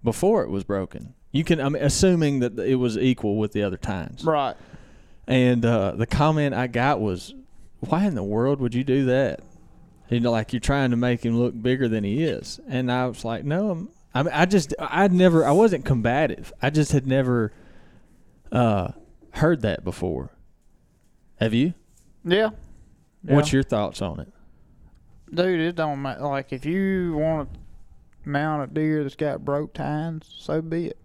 before 0.03 0.43
it 0.43 0.49
was 0.49 0.63
broken. 0.63 1.13
You 1.31 1.43
can, 1.43 1.59
I'm 1.59 1.75
assuming 1.75 2.39
that 2.39 2.57
it 2.57 2.75
was 2.75 2.97
equal 2.97 3.37
with 3.37 3.51
the 3.51 3.63
other 3.63 3.77
tines. 3.77 4.23
Right. 4.23 4.55
And 5.27 5.63
uh, 5.63 5.91
the 5.91 6.07
comment 6.07 6.55
I 6.55 6.67
got 6.67 6.99
was, 6.99 7.35
"Why 7.79 8.05
in 8.05 8.15
the 8.15 8.23
world 8.23 8.59
would 8.59 8.73
you 8.73 8.83
do 8.83 9.05
that? 9.05 9.41
You 10.09 10.19
know, 10.19 10.31
like 10.31 10.51
you're 10.51 10.59
trying 10.59 10.91
to 10.91 10.97
make 10.97 11.23
him 11.23 11.37
look 11.37 11.59
bigger 11.61 11.87
than 11.87 12.03
he 12.03 12.23
is." 12.23 12.59
And 12.67 12.91
I 12.91 13.05
was 13.05 13.23
like, 13.23 13.45
"No, 13.45 13.71
I'm, 13.71 13.89
I 14.13 14.23
mean, 14.23 14.33
I 14.33 14.45
just, 14.45 14.73
I'd 14.77 15.13
never, 15.13 15.45
I 15.45 15.51
wasn't 15.51 15.85
combative. 15.85 16.51
I 16.61 16.69
just 16.69 16.91
had 16.91 17.07
never 17.07 17.53
uh, 18.51 18.89
heard 19.31 19.61
that 19.61 19.83
before. 19.83 20.31
Have 21.39 21.53
you? 21.53 21.73
Yeah. 22.25 22.49
What's 23.21 23.53
your 23.53 23.63
thoughts 23.63 24.01
on 24.01 24.19
it? 24.19 24.27
Dude, 25.33 25.61
it 25.61 25.75
don't 25.75 26.01
matter. 26.01 26.21
Like, 26.21 26.51
if 26.51 26.65
you 26.65 27.15
want 27.15 27.53
to 27.53 27.59
mount 28.25 28.63
a 28.63 28.73
deer 28.73 29.03
that's 29.03 29.15
got 29.15 29.43
broke 29.45 29.73
tines, 29.73 30.33
so 30.37 30.61
be 30.61 30.87
it. 30.87 30.97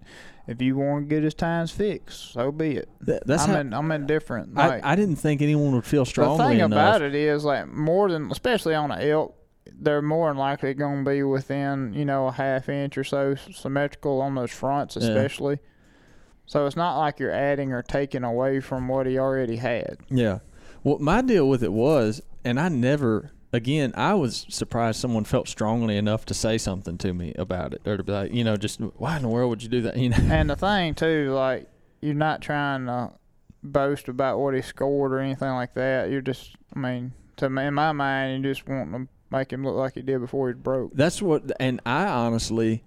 If 0.47 0.63
you 0.63 0.77
want 0.77 1.09
to 1.09 1.15
get 1.15 1.25
his 1.25 1.35
tines 1.35 1.73
fixed, 1.73 2.33
so 2.33 2.53
be 2.53 2.77
it. 2.77 2.89
That, 3.01 3.27
that's 3.27 3.45
I'm, 3.45 3.51
how. 3.51 3.61
in, 3.61 3.75
I'm 3.75 3.91
indifferent. 3.91 4.57
I, 4.57 4.69
Like, 4.69 4.85
I 4.85 4.95
didn't 4.95 5.17
think 5.17 5.43
anyone 5.43 5.73
would 5.75 5.85
feel 5.85 6.05
strongly 6.05 6.39
the 6.39 6.49
thing 6.51 6.59
enough. 6.61 6.71
about 6.73 7.03
it 7.03 7.15
is, 7.17 7.45
like, 7.45 7.67
more 7.67 8.09
than, 8.09 8.31
especially 8.31 8.75
on 8.77 8.93
an 8.93 9.01
elk, 9.01 9.35
they're 9.81 10.01
more 10.03 10.31
than 10.31 10.37
likely 10.37 10.73
going 10.75 11.05
to 11.05 11.11
be 11.11 11.23
within, 11.25 11.93
you 11.95 12.05
know, 12.05 12.29
a 12.29 12.33
half 12.33 12.69
inch 12.69 12.97
or 12.97 13.03
so 13.03 13.35
symmetrical 13.35 14.21
on 14.23 14.37
those 14.37 14.53
fronts, 14.53 14.97
Yeah. 14.97 15.09
especially. 15.09 15.59
So 16.47 16.65
it's 16.67 16.77
not 16.77 16.97
like 17.01 17.19
you're 17.19 17.33
adding 17.33 17.73
or 17.73 17.83
taking 17.83 18.23
away 18.23 18.61
from 18.61 18.87
what 18.87 19.07
he 19.09 19.19
already 19.19 19.57
had. 19.57 19.97
Yeah. 20.09 20.39
Well, 20.85 21.01
my 21.01 21.21
deal 21.23 21.49
with 21.49 21.65
it 21.65 21.73
was, 21.73 22.23
and 22.45 22.61
I 22.61 22.69
never, 22.69 23.33
again, 23.57 23.93
I 23.97 24.15
was 24.15 24.47
surprised 24.49 25.01
someone 25.01 25.25
felt 25.25 25.49
strongly 25.49 25.97
enough 25.97 26.25
to 26.27 26.35
say 26.35 26.59
something 26.59 26.99
to 26.99 27.13
me 27.13 27.35
about 27.37 27.73
it, 27.73 27.83
or 27.87 27.97
to 27.97 28.03
be 28.03 28.13
like, 28.13 28.33
you 28.33 28.45
know, 28.45 28.57
just 28.57 28.81
why 28.81 29.17
in 29.17 29.23
the 29.23 29.29
world 29.29 29.51
would 29.51 29.63
you 29.63 29.69
do 29.69 29.83
that? 29.83 29.97
You 30.07 30.11
know. 30.11 30.19
And 30.31 30.51
the 30.51 30.57
thing 30.57 30.95
too, 30.95 31.33
like 31.33 31.69
you're 32.01 32.15
not 32.15 32.43
trying 32.43 32.87
to 32.87 33.13
boast 33.63 34.09
about 34.09 34.39
what 34.39 34.55
he 34.55 34.63
scored 34.63 35.13
or 35.13 35.19
anything 35.19 35.51
like 35.51 35.75
that. 35.75 36.11
You're 36.11 36.21
just, 36.21 36.55
I 36.75 36.79
mean, 36.79 37.13
to 37.37 37.51
me, 37.51 37.67
in 37.67 37.75
my 37.75 37.93
mind, 37.93 38.45
you 38.45 38.53
just 38.53 38.69
want 38.69 38.93
to 38.93 39.09
make 39.31 39.53
him 39.53 39.65
look 39.65 39.75
like 39.75 39.95
he 39.95 40.03
did 40.03 40.21
before 40.21 40.49
he 40.49 40.55
broke. 40.55 40.93
That's 40.95 41.21
what, 41.21 41.51
and 41.59 41.81
I 41.85 42.07
honestly, 42.07 42.85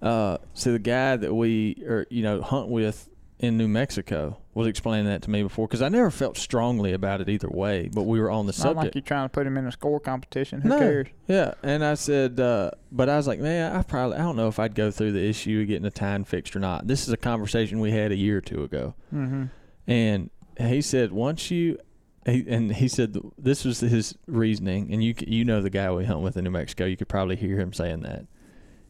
uh, 0.00 0.38
see 0.54 0.70
the 0.70 0.78
guy 0.78 1.16
that 1.16 1.34
we, 1.34 1.82
or 1.86 2.06
you 2.10 2.22
know, 2.22 2.40
hunt 2.40 2.68
with 2.68 3.08
in 3.42 3.58
New 3.58 3.66
Mexico 3.68 4.38
was 4.54 4.68
explaining 4.68 5.06
that 5.06 5.20
to 5.22 5.30
me 5.30 5.42
before 5.42 5.66
because 5.66 5.82
I 5.82 5.88
never 5.88 6.10
felt 6.10 6.38
strongly 6.38 6.92
about 6.92 7.20
it 7.20 7.28
either 7.28 7.48
way. 7.50 7.90
But 7.92 8.04
we 8.04 8.20
were 8.20 8.30
on 8.30 8.46
the 8.46 8.54
not 8.62 8.76
like 8.76 8.94
you're 8.94 9.02
trying 9.02 9.24
to 9.26 9.32
put 9.32 9.46
him 9.46 9.58
in 9.58 9.66
a 9.66 9.72
score 9.72 9.98
competition. 9.98 10.60
Who 10.60 10.68
No. 10.68 10.78
cares? 10.78 11.08
Yeah, 11.26 11.54
and 11.62 11.84
I 11.84 11.94
said, 11.94 12.38
uh, 12.38 12.70
but 12.92 13.08
I 13.08 13.16
was 13.16 13.26
like, 13.26 13.40
man, 13.40 13.74
I 13.74 13.82
probably, 13.82 14.16
I 14.16 14.20
don't 14.20 14.36
know 14.36 14.46
if 14.48 14.58
I'd 14.60 14.74
go 14.76 14.90
through 14.92 15.12
the 15.12 15.24
issue 15.24 15.60
of 15.60 15.66
getting 15.66 15.84
a 15.86 15.90
tine 15.90 16.24
fixed 16.24 16.54
or 16.54 16.60
not. 16.60 16.86
This 16.86 17.06
is 17.06 17.12
a 17.12 17.16
conversation 17.16 17.80
we 17.80 17.90
had 17.90 18.12
a 18.12 18.16
year 18.16 18.38
or 18.38 18.40
two 18.40 18.62
ago. 18.62 18.94
Mm-hmm. 19.12 19.44
And 19.88 20.30
he 20.58 20.80
said, 20.80 21.10
once 21.12 21.50
you, 21.50 21.78
he, 22.24 22.44
and 22.48 22.72
he 22.76 22.86
said 22.86 23.16
this 23.36 23.64
was 23.64 23.80
his 23.80 24.16
reasoning, 24.28 24.92
and 24.92 25.02
you 25.02 25.14
you 25.26 25.44
know 25.44 25.60
the 25.60 25.70
guy 25.70 25.90
we 25.90 26.04
hunt 26.04 26.20
with 26.20 26.36
in 26.36 26.44
New 26.44 26.50
Mexico. 26.50 26.84
You 26.84 26.96
could 26.96 27.08
probably 27.08 27.34
hear 27.34 27.58
him 27.58 27.72
saying 27.72 28.02
that. 28.02 28.26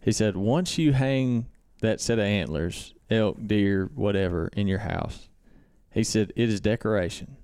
He 0.03 0.13
said, 0.13 0.37
once 0.37 0.77
you 0.77 0.93
hang 0.93 1.47
that 1.81 2.01
set 2.03 2.19
of 2.19 2.25
antlers, 2.27 2.93
elk, 3.13 3.39
deer, 3.47 3.91
whatever, 3.95 4.49
in 4.55 4.67
your 4.67 4.81
house, 4.81 5.29
he 5.91 6.03
said 6.03 6.33
it 6.35 6.49
is 6.49 6.61
decoration. 6.61 7.37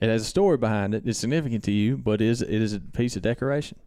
It 0.00 0.08
has 0.08 0.22
a 0.22 0.26
story 0.26 0.58
behind 0.58 0.94
it. 0.94 1.04
It's 1.06 1.18
significant 1.18 1.64
to 1.64 1.72
you, 1.72 1.96
but 1.96 2.20
it 2.20 2.28
is 2.28 2.42
it 2.42 2.50
is 2.50 2.74
a 2.74 2.80
piece 2.80 3.16
of 3.16 3.22
decoration. 3.22 3.78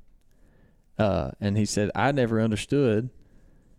Uh, 0.98 1.32
and 1.40 1.58
he 1.58 1.66
said 1.66 1.92
I 1.96 2.12
never 2.12 2.42
understood 2.42 3.10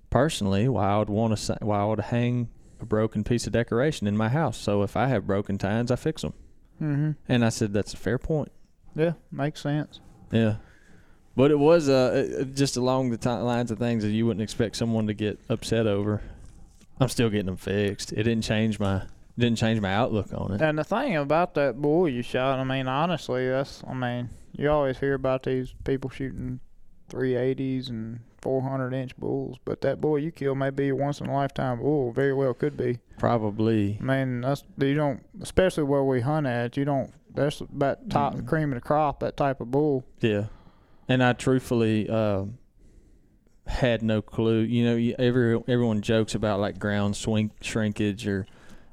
personally 0.09 0.69
why 0.69 0.91
I 0.91 0.99
would 0.99 1.11
want 1.11 1.37
to 1.37 1.59
why 1.61 1.81
I 1.81 1.85
would 1.85 2.01
hang 2.01 2.49
a 2.81 2.87
broken 2.87 3.25
piece 3.25 3.47
of 3.47 3.53
decoration 3.53 4.07
in 4.07 4.17
my 4.17 4.29
house. 4.29 4.57
So 4.57 4.83
if 4.83 4.97
I 4.97 5.09
have 5.09 5.27
broken 5.27 5.59
tines, 5.59 5.91
I 5.91 5.97
fix 5.97 6.23
them. 6.23 6.35
Mm-hmm. 6.81 7.11
And 7.29 7.45
I 7.45 7.49
said 7.51 7.73
that's 7.73 7.95
a 7.95 7.97
fair 7.97 8.19
point. 8.19 8.53
Yeah, 8.95 9.13
makes 9.31 9.61
sense. 9.61 10.01
Yeah. 10.33 10.57
But 11.37 11.51
it 11.51 11.59
was 11.59 11.89
uh, 11.89 12.45
just 12.55 12.77
along 12.77 13.11
the 13.11 13.17
ti 13.17 13.31
lines 13.31 13.71
of 13.71 13.79
things 13.79 14.03
that 14.03 14.11
you 14.11 14.27
wouldn't 14.27 14.43
expect 14.43 14.77
someone 14.77 15.07
to 15.07 15.15
get 15.15 15.39
upset 15.49 15.87
over. 15.87 16.23
I'm 17.01 17.09
still 17.09 17.31
getting 17.31 17.47
them 17.47 17.57
fixed. 17.57 18.13
It 18.13 18.23
didn't 18.25 18.43
change 18.43 18.79
my 18.79 19.03
didn't 19.39 19.57
change 19.59 19.81
my 19.81 19.93
outlook 19.95 20.29
on 20.35 20.53
it. 20.53 20.61
And 20.61 20.79
the 20.79 20.85
thing 20.85 21.17
about 21.17 21.55
that 21.55 21.81
bull 21.81 22.07
you 22.09 22.23
shot, 22.23 22.59
I 22.59 22.65
mean, 22.65 22.87
honestly, 22.89 23.49
that's, 23.49 23.83
I 23.89 23.95
mean, 23.95 24.29
you 24.53 24.71
always 24.71 24.99
hear 24.99 25.15
about 25.15 25.45
these 25.45 25.75
people 25.85 26.11
shooting 26.11 26.61
380s 27.11 27.89
and 27.89 28.21
400 28.43 28.93
inch 28.93 29.17
bulls, 29.17 29.57
but 29.65 29.81
that 29.81 30.01
bull 30.01 30.19
you 30.19 30.31
kill 30.31 30.55
may 30.55 30.71
be 30.71 30.89
a 30.91 30.95
once 30.97 31.21
in 31.21 31.27
a 31.29 31.35
lifetime 31.35 31.79
bull. 31.81 32.13
Very 32.13 32.35
well 32.35 32.53
could 32.55 32.77
be. 32.77 32.99
Probably. 33.19 33.99
I 34.01 34.05
mean, 34.05 34.41
that's 34.43 34.65
you 34.79 34.95
don't, 34.95 35.23
especially 35.41 35.85
where 35.85 36.05
we 36.05 36.21
hunt 36.21 36.47
at. 36.47 36.77
You 36.77 36.85
don't. 36.85 37.13
That's 37.35 37.61
about 37.61 38.11
top 38.11 38.35
Mm. 38.35 38.47
cream 38.47 38.73
of 38.73 38.75
the 38.77 38.81
crop. 38.81 39.21
That 39.21 39.37
type 39.37 39.61
of 39.61 39.71
bull. 39.71 40.05
Yeah. 40.21 40.47
And 41.09 41.23
I 41.23 41.33
truthfully 41.33 42.09
um 42.11 42.59
had 43.71 44.03
no 44.03 44.21
clue. 44.21 44.61
You 44.61 44.85
know, 44.85 44.97
you- 44.97 45.15
every 45.19 45.61
everyone 45.69 46.03
jokes 46.03 46.35
about 46.35 46.61
like 46.61 46.79
ground 46.79 47.17
swing 47.17 47.51
shrinkage 47.61 48.27
or 48.27 48.47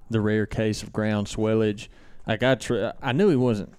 the 0.09 0.21
rare 0.21 0.45
case 0.45 0.83
of 0.83 0.93
ground 0.93 1.27
swellage. 1.27 1.87
Like 2.25 2.43
I, 2.43 2.55
tr- 2.55 2.91
I 3.01 3.11
knew 3.11 3.29
he 3.29 3.35
wasn't 3.35 3.73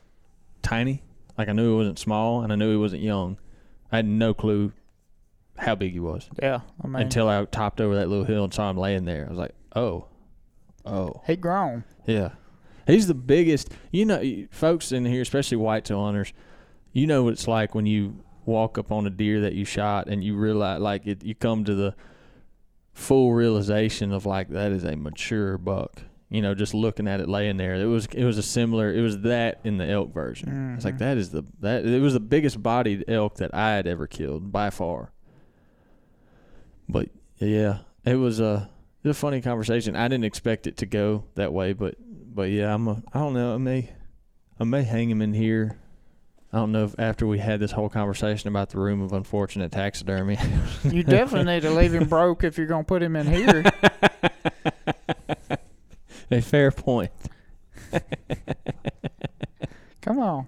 tiny. 0.62 1.02
Like 1.36 1.48
I 1.48 1.52
knew 1.52 1.70
he 1.70 1.76
wasn't 1.76 1.98
small, 1.98 2.42
and 2.42 2.52
I 2.52 2.56
knew 2.56 2.70
he 2.70 2.76
wasn't 2.76 3.02
young. 3.02 3.38
I 3.92 3.96
had 3.96 4.06
no 4.06 4.34
clue 4.34 4.72
how 5.56 5.74
big 5.74 5.92
he 5.92 6.00
was 6.00 6.28
Yeah, 6.40 6.60
I 6.82 6.86
mean, 6.86 7.02
until 7.02 7.28
I 7.28 7.44
topped 7.46 7.80
over 7.80 7.96
that 7.96 8.08
little 8.08 8.24
hill 8.24 8.44
and 8.44 8.54
saw 8.54 8.70
him 8.70 8.76
laying 8.76 9.04
there. 9.04 9.26
I 9.26 9.28
was 9.30 9.38
like, 9.38 9.54
oh, 9.74 10.06
oh. 10.84 11.22
he 11.26 11.36
grown. 11.36 11.84
Yeah. 12.06 12.30
He's 12.86 13.06
the 13.06 13.14
biggest. 13.14 13.70
You 13.90 14.04
know, 14.06 14.46
folks 14.50 14.92
in 14.92 15.04
here, 15.04 15.20
especially 15.22 15.56
whitetail 15.58 16.02
hunters, 16.04 16.32
you 16.92 17.06
know 17.06 17.24
what 17.24 17.32
it's 17.34 17.46
like 17.48 17.74
when 17.74 17.86
you 17.86 18.22
walk 18.48 18.78
up 18.78 18.90
on 18.90 19.06
a 19.06 19.10
deer 19.10 19.40
that 19.42 19.52
you 19.52 19.64
shot 19.64 20.08
and 20.08 20.24
you 20.24 20.34
realize, 20.34 20.80
like, 20.80 21.06
it, 21.06 21.22
you 21.22 21.34
come 21.36 21.64
to 21.64 21.74
the 21.76 21.94
full 22.92 23.32
realization 23.32 24.10
of 24.12 24.26
like 24.26 24.48
that 24.48 24.72
is 24.72 24.82
a 24.82 24.96
mature 24.96 25.56
buck. 25.56 26.02
You 26.30 26.42
know, 26.42 26.54
just 26.54 26.74
looking 26.74 27.06
at 27.08 27.20
it 27.20 27.28
laying 27.28 27.56
there, 27.56 27.74
it 27.76 27.86
was 27.86 28.06
it 28.06 28.24
was 28.24 28.36
a 28.36 28.42
similar. 28.42 28.92
It 28.92 29.00
was 29.00 29.20
that 29.20 29.60
in 29.64 29.78
the 29.78 29.86
elk 29.88 30.12
version. 30.12 30.74
It's 30.74 30.84
like 30.84 30.96
Mhm. 30.96 30.98
that 30.98 31.16
is 31.16 31.30
the 31.30 31.44
that 31.60 31.86
it 31.86 32.02
was 32.02 32.12
the 32.12 32.20
biggest 32.20 32.62
bodied 32.62 33.04
elk 33.08 33.36
that 33.36 33.54
I 33.54 33.70
had 33.76 33.86
ever 33.86 34.06
killed 34.06 34.50
by 34.52 34.68
far. 34.70 35.12
But 36.88 37.08
yeah, 37.38 37.78
it 38.04 38.16
was 38.16 38.40
a 38.40 38.68
it 39.02 39.08
was 39.08 39.16
a 39.16 39.20
funny 39.20 39.40
conversation. 39.40 39.96
I 39.96 40.08
didn't 40.08 40.24
expect 40.24 40.66
it 40.66 40.76
to 40.78 40.86
go 40.86 41.24
that 41.34 41.52
way, 41.52 41.72
but 41.72 41.94
but 42.34 42.50
yeah, 42.50 42.74
I'm 42.74 42.88
a 42.88 43.02
I 43.14 43.20
don't 43.20 43.32
know. 43.34 43.54
I 43.54 43.58
may 43.58 43.90
I 44.60 44.64
may 44.64 44.82
hang 44.82 45.08
him 45.10 45.22
in 45.22 45.32
here. 45.32 45.78
I 46.52 46.56
don't 46.56 46.72
know 46.72 46.84
if 46.84 46.94
after 46.98 47.26
we 47.26 47.38
had 47.38 47.60
this 47.60 47.72
whole 47.72 47.90
conversation 47.90 48.48
about 48.48 48.70
the 48.70 48.78
room 48.78 49.02
of 49.02 49.12
unfortunate 49.12 49.72
taxidermy. 49.72 50.38
You 50.84 51.02
definitely 51.02 51.52
need 51.52 51.62
to 51.62 51.70
leave 51.70 51.92
him 51.92 52.08
broke 52.08 52.44
if 52.44 52.56
you're 52.56 52.66
gonna 52.66 52.84
put 52.84 53.02
him 53.02 53.16
in 53.16 53.26
here. 53.26 53.64
a 56.30 56.40
fair 56.40 56.70
point. 56.70 57.10
Come 60.00 60.20
on. 60.20 60.46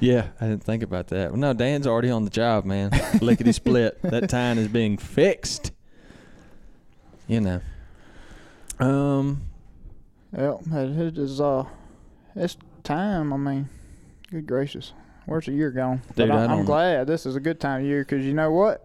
Yeah, 0.00 0.28
I 0.40 0.48
didn't 0.48 0.64
think 0.64 0.82
about 0.82 1.08
that. 1.08 1.30
Well, 1.30 1.38
no, 1.38 1.52
Dan's 1.52 1.86
already 1.86 2.10
on 2.10 2.24
the 2.24 2.30
job, 2.30 2.64
man. 2.64 2.90
Lickety 3.20 3.52
split. 3.52 4.00
That 4.02 4.28
tine 4.28 4.58
is 4.58 4.68
being 4.68 4.98
fixed. 4.98 5.72
You 7.28 7.40
know. 7.40 7.60
Um. 8.78 9.42
Well, 10.32 10.60
it 10.72 11.16
is 11.16 11.40
uh, 11.40 11.64
it's 12.34 12.56
time. 12.82 13.32
I 13.32 13.36
mean, 13.36 13.68
good 14.30 14.46
gracious, 14.46 14.92
where's 15.26 15.46
the 15.46 15.52
year 15.52 15.70
gone? 15.70 16.02
Dude, 16.14 16.28
but 16.28 16.30
I, 16.30 16.44
I 16.46 16.52
I'm 16.52 16.64
glad 16.64 17.06
this 17.06 17.26
is 17.26 17.36
a 17.36 17.40
good 17.40 17.60
time 17.60 17.82
of 17.82 17.86
year 17.86 18.02
because 18.02 18.24
you 18.24 18.32
know 18.34 18.50
what? 18.50 18.82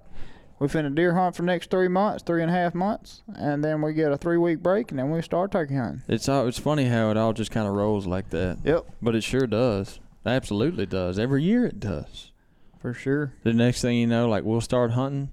we 0.62 0.67
finna 0.67 0.93
deer 0.93 1.15
hunt 1.15 1.36
for 1.36 1.41
next 1.41 1.71
three 1.71 1.88
months, 1.88 2.21
three 2.23 2.43
and 2.43 2.51
a 2.51 2.54
half 2.54 2.75
months, 2.75 3.23
and 3.34 3.63
then 3.63 3.82
we 3.82 3.93
get 3.93 4.12
a 4.12 4.17
three 4.17 4.38
week 4.38 4.60
break, 4.62 4.91
and 4.91 4.99
then 4.99 5.10
we 5.10 5.19
start 5.23 5.51
turkey 5.51 5.73
hunting. 5.73 6.04
It's 6.08 6.30
all, 6.30 6.45
it's 6.47 6.60
funny 6.60 6.86
how 6.86 7.10
it 7.10 7.17
all 7.17 7.34
just 7.34 7.49
kind 7.49 7.67
of 7.67 7.73
rolls 7.73 8.06
like 8.06 8.30
that. 8.30 8.60
Yep, 8.63 8.86
But 9.01 9.15
it 9.15 9.23
sure 9.23 9.47
does. 9.47 9.99
It 10.23 10.30
absolutely 10.30 10.86
does. 10.86 11.17
Every 11.17 11.41
year 11.41 11.65
it 11.65 11.80
does. 11.80 12.32
for 12.80 12.93
sure. 12.93 13.34
The 13.41 13.54
next 13.54 13.82
thing 13.82 13.97
you 13.97 14.06
know, 14.06 14.30
like 14.30 14.43
we'll 14.43 14.62
start 14.62 14.91
hunting, 14.91 15.32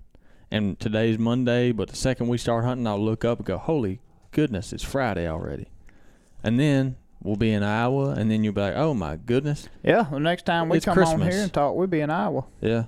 and 0.51 0.81
today's 0.81 1.19
Monday, 1.19 1.73
but 1.73 1.91
the 1.91 1.97
second 1.97 2.29
we 2.29 2.39
start 2.39 2.65
hunting, 2.65 2.87
I'll 2.87 2.99
look 2.99 3.23
up 3.23 3.37
and 3.41 3.47
go, 3.47 3.59
"Holy 3.59 4.01
goodness, 4.31 4.73
it's 4.73 4.83
Friday 4.83 5.29
already!" 5.29 5.69
And 6.43 6.59
then 6.59 6.97
we'll 7.23 7.37
be 7.37 7.53
in 7.53 7.63
Iowa, 7.63 8.11
and 8.11 8.31
then 8.31 8.45
you'll 8.45 8.53
be 8.55 8.61
like, 8.61 8.77
"Oh 8.77 8.95
my 8.95 9.17
goodness, 9.17 9.69
Yeah, 9.83 10.07
the 10.11 10.19
next 10.21 10.47
time 10.47 10.69
we 10.69 10.77
It's 10.79 10.85
come 10.85 10.99
on 10.99 11.05
Christmas. 11.05 11.35
here 11.35 11.43
and 11.45 11.53
talk, 11.53 11.75
we'll 11.75 11.87
be 11.87 12.01
in 12.01 12.11
Iowa. 12.11 12.45
yeah." 12.61 12.85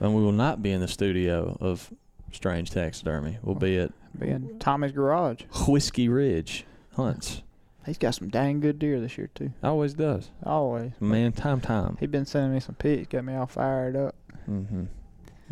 And 0.00 0.14
we 0.16 0.22
will 0.22 0.32
not 0.32 0.62
be 0.62 0.72
in 0.72 0.80
the 0.80 0.88
studio 0.88 1.56
of 1.60 1.92
Strange 2.32 2.70
Taxidermy. 2.70 3.38
We'll 3.42 3.54
be 3.54 3.78
at 3.78 3.92
Be 4.18 4.28
in 4.28 4.58
Tommy's 4.58 4.92
garage. 4.92 5.42
Whiskey 5.68 6.08
Ridge 6.08 6.64
Hunts. 6.96 7.42
He's 7.86 7.98
got 7.98 8.14
some 8.14 8.28
dang 8.28 8.60
good 8.60 8.78
deer 8.78 9.00
this 9.00 9.16
year 9.18 9.28
too. 9.34 9.52
Always 9.62 9.94
does. 9.94 10.30
Always. 10.44 10.92
Man, 11.00 11.32
time, 11.32 11.60
time. 11.60 11.96
He 12.00 12.06
been 12.06 12.26
sending 12.26 12.52
me 12.52 12.60
some 12.60 12.74
pics, 12.76 13.08
got 13.08 13.24
me 13.24 13.34
all 13.34 13.46
fired 13.46 13.96
up. 13.96 14.14
Mm-hmm. 14.48 14.84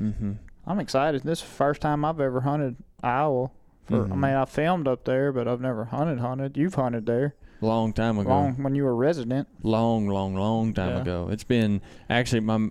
Mm-hmm. 0.00 0.32
I'm 0.66 0.78
excited. 0.80 1.22
This 1.22 1.38
is 1.40 1.44
the 1.44 1.50
first 1.50 1.80
time 1.80 2.04
I've 2.04 2.20
ever 2.20 2.40
hunted 2.42 2.76
Iowa. 3.02 3.50
For 3.86 4.04
I 4.04 4.08
Mhm. 4.08 4.14
mean, 4.14 4.24
I 4.34 4.44
filmed 4.44 4.86
up 4.86 5.04
there, 5.04 5.32
but 5.32 5.48
I've 5.48 5.60
never 5.60 5.86
hunted. 5.86 6.20
Hunted. 6.20 6.56
You've 6.56 6.74
hunted 6.74 7.06
there 7.06 7.34
Long 7.62 7.92
time 7.92 8.18
ago. 8.18 8.30
long 8.30 8.54
when 8.62 8.74
you 8.74 8.84
were 8.84 8.94
resident. 8.96 9.46
long, 9.62 10.08
long, 10.08 10.34
long 10.34 10.72
time 10.72 10.96
Yeah. 10.96 11.02
ago. 11.02 11.28
It's 11.30 11.44
been 11.44 11.82
actually 12.08 12.40
my 12.40 12.70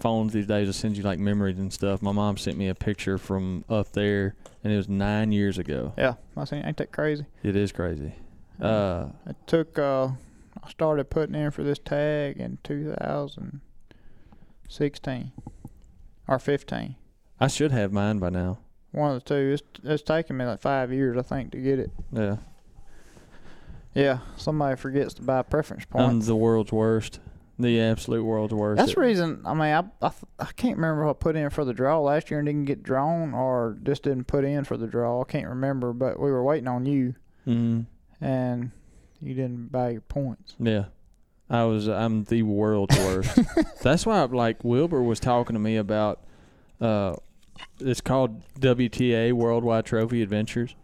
phones 0.00 0.32
these 0.32 0.46
days 0.46 0.66
will 0.66 0.72
send 0.72 0.96
you 0.96 1.02
like 1.04 1.18
memories 1.20 1.58
and 1.58 1.72
stuff. 1.72 2.02
My 2.02 2.10
mom 2.12 2.36
sent 2.36 2.56
me 2.58 2.68
a 2.68 2.74
picture 2.74 3.16
from 3.18 3.64
up 3.68 3.92
there, 3.92 4.34
and 4.64 4.72
it 4.72 4.76
was 4.76 4.88
nine 4.88 5.30
years 5.32 5.56
ago. 5.58 5.92
Yeah, 5.96 6.14
I 6.36 6.44
seen. 6.44 6.64
Ain't 6.64 6.76
that 6.78 6.90
crazy? 6.92 7.26
It 7.44 7.54
is 7.56 7.70
crazy. 7.72 8.14
Uh, 8.60 9.06
It 9.26 9.36
took. 9.46 9.78
uh 9.78 10.08
I 10.64 10.70
started 10.70 11.10
putting 11.10 11.34
in 11.34 11.50
for 11.50 11.64
this 11.64 11.78
tag 11.80 12.36
in 12.38 12.58
2016 12.62 15.32
or 16.28 16.38
15. 16.38 16.94
I 17.40 17.48
should 17.48 17.72
have 17.72 17.92
mine 17.92 18.18
by 18.18 18.30
now. 18.30 18.58
One 18.92 19.16
of 19.16 19.24
the 19.24 19.28
two. 19.28 19.52
It's 19.54 19.62
it's 19.84 20.02
taken 20.02 20.36
me 20.36 20.44
like 20.44 20.60
five 20.60 20.92
years, 20.92 21.16
I 21.16 21.22
think, 21.22 21.52
to 21.52 21.58
get 21.58 21.78
it. 21.78 21.90
Yeah, 22.12 22.36
Yeah, 23.94 24.18
somebody 24.36 24.76
forgets 24.76 25.14
to 25.14 25.22
buy 25.22 25.42
preference 25.42 25.84
points. 25.84 26.08
I'm 26.10 26.20
the 26.20 26.36
world's 26.36 26.72
worst. 26.72 27.20
The 27.58 27.78
absolute 27.80 28.24
world's 28.24 28.54
worst. 28.54 28.78
That's 28.78 28.94
the 28.94 29.00
reason. 29.00 29.42
I 29.44 29.52
mean, 29.52 29.62
I, 29.62 29.84
I 30.06 30.10
I 30.38 30.46
can't 30.56 30.76
remember 30.76 31.04
what 31.04 31.16
I 31.16 31.18
put 31.18 31.36
in 31.36 31.50
for 31.50 31.64
the 31.64 31.74
draw 31.74 31.98
last 32.00 32.30
year 32.30 32.40
and 32.40 32.46
didn't 32.46 32.64
get 32.64 32.82
drawn, 32.82 33.34
or 33.34 33.76
just 33.82 34.04
didn't 34.04 34.24
put 34.24 34.44
in 34.44 34.64
for 34.64 34.76
the 34.76 34.86
draw. 34.86 35.20
I 35.20 35.24
can't 35.24 35.48
remember, 35.48 35.92
but 35.92 36.18
we 36.18 36.30
were 36.30 36.42
waiting 36.42 36.66
on 36.68 36.86
you, 36.86 37.14
Mhm. 37.46 37.86
and 38.20 38.70
you 39.20 39.34
didn't 39.34 39.70
buy 39.70 39.90
your 39.90 40.00
points. 40.00 40.54
Yeah. 40.58 40.86
I 41.50 41.64
was 41.64 41.86
I'm 41.86 42.24
the 42.24 42.42
world's 42.44 42.96
worst. 42.98 43.38
That's 43.82 44.06
why 44.06 44.22
like 44.22 44.64
Wilbur 44.64 45.02
was 45.02 45.20
talking 45.20 45.52
to 45.54 45.60
me 45.60 45.76
about 45.76 46.20
uh 46.80 47.16
it's 47.78 48.00
called 48.00 48.42
WTA 48.58 49.32
Worldwide 49.34 49.84
Trophy 49.84 50.22
Adventures. 50.22 50.74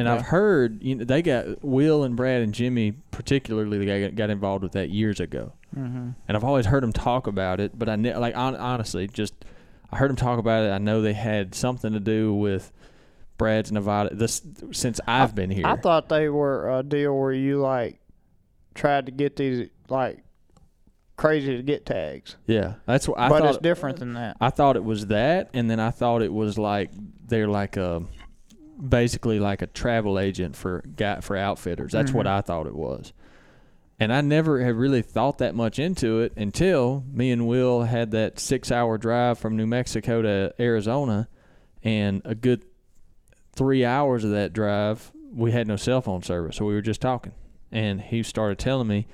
And 0.00 0.08
I've 0.08 0.22
heard 0.22 0.82
you 0.82 0.96
know 0.96 1.04
they 1.04 1.22
got 1.22 1.62
Will 1.64 2.04
and 2.04 2.16
Brad 2.16 2.42
and 2.42 2.52
Jimmy 2.52 2.92
particularly 3.10 3.78
they 3.84 4.08
got, 4.08 4.14
got 4.14 4.30
involved 4.30 4.62
with 4.62 4.72
that 4.72 4.90
years 4.90 5.20
ago. 5.20 5.52
Mm-hmm. 5.76 6.10
And 6.26 6.36
I've 6.36 6.44
always 6.44 6.66
heard 6.66 6.82
them 6.82 6.92
talk 6.92 7.26
about 7.26 7.60
it, 7.60 7.78
but 7.78 7.88
I 7.88 7.96
ne- 7.96 8.16
like 8.16 8.34
hon- 8.34 8.56
honestly 8.56 9.06
just 9.06 9.34
I 9.92 9.96
heard 9.96 10.08
them 10.08 10.16
talk 10.16 10.38
about 10.38 10.64
it. 10.64 10.70
I 10.70 10.78
know 10.78 11.02
they 11.02 11.12
had 11.12 11.54
something 11.54 11.92
to 11.92 12.00
do 12.00 12.34
with 12.34 12.72
Brad's 13.38 13.72
Nevada 13.72 14.14
this 14.14 14.42
since 14.72 15.00
I've 15.06 15.34
been 15.34 15.50
here. 15.50 15.66
I 15.66 15.76
thought 15.76 16.08
they 16.08 16.28
were 16.28 16.78
a 16.78 16.82
deal 16.82 17.16
where 17.16 17.32
you 17.32 17.58
like 17.60 18.00
tried 18.74 19.06
to 19.06 19.12
get 19.12 19.36
these 19.36 19.68
like 19.88 20.18
crazy 21.16 21.56
to 21.56 21.62
get 21.62 21.84
tags, 21.84 22.36
yeah, 22.46 22.74
that's 22.86 23.06
what 23.06 23.18
I 23.18 23.28
but 23.28 23.40
thought. 23.40 23.48
it's 23.50 23.58
different 23.58 23.98
than 23.98 24.14
that. 24.14 24.38
I 24.40 24.48
thought 24.50 24.76
it 24.76 24.84
was 24.84 25.06
that, 25.08 25.50
and 25.52 25.70
then 25.70 25.78
I 25.78 25.90
thought 25.90 26.22
it 26.22 26.32
was 26.32 26.56
like 26.56 26.90
they're 27.26 27.48
like 27.48 27.76
a 27.76 28.02
basically 28.86 29.38
like 29.38 29.62
a 29.62 29.66
travel 29.66 30.18
agent 30.18 30.56
for 30.56 30.82
guy 30.96 31.20
for 31.20 31.36
outfitters. 31.36 31.92
That's 31.92 32.12
what 32.12 32.26
Mhm. 32.26 32.30
I 32.30 32.40
thought 32.40 32.66
it 32.66 32.74
was. 32.74 33.12
And 33.98 34.12
I 34.12 34.22
never 34.22 34.62
had 34.64 34.76
really 34.76 35.02
thought 35.02 35.38
that 35.38 35.54
much 35.54 35.78
into 35.78 36.20
it 36.20 36.32
until 36.36 37.04
me 37.12 37.30
and 37.30 37.46
Will 37.46 37.82
had 37.82 38.10
that 38.12 38.38
six 38.40 38.72
hour 38.72 38.96
drive 38.96 39.38
from 39.38 39.56
New 39.56 39.66
Mexico 39.66 40.22
to 40.22 40.54
Arizona, 40.58 41.28
and 41.84 42.22
a 42.24 42.34
good 42.34 42.64
three 43.54 43.84
hours 43.84 44.24
of 44.24 44.30
that 44.30 44.52
drive 44.52 45.12
we 45.34 45.52
had 45.52 45.68
no 45.68 45.76
cell 45.76 46.00
phone 46.00 46.22
service, 46.22 46.56
so 46.56 46.64
we 46.64 46.74
were 46.74 46.80
just 46.80 47.00
talking. 47.00 47.32
And 47.70 48.00
he 48.00 48.22
started 48.22 48.58
telling 48.58 48.88
me 48.88 49.06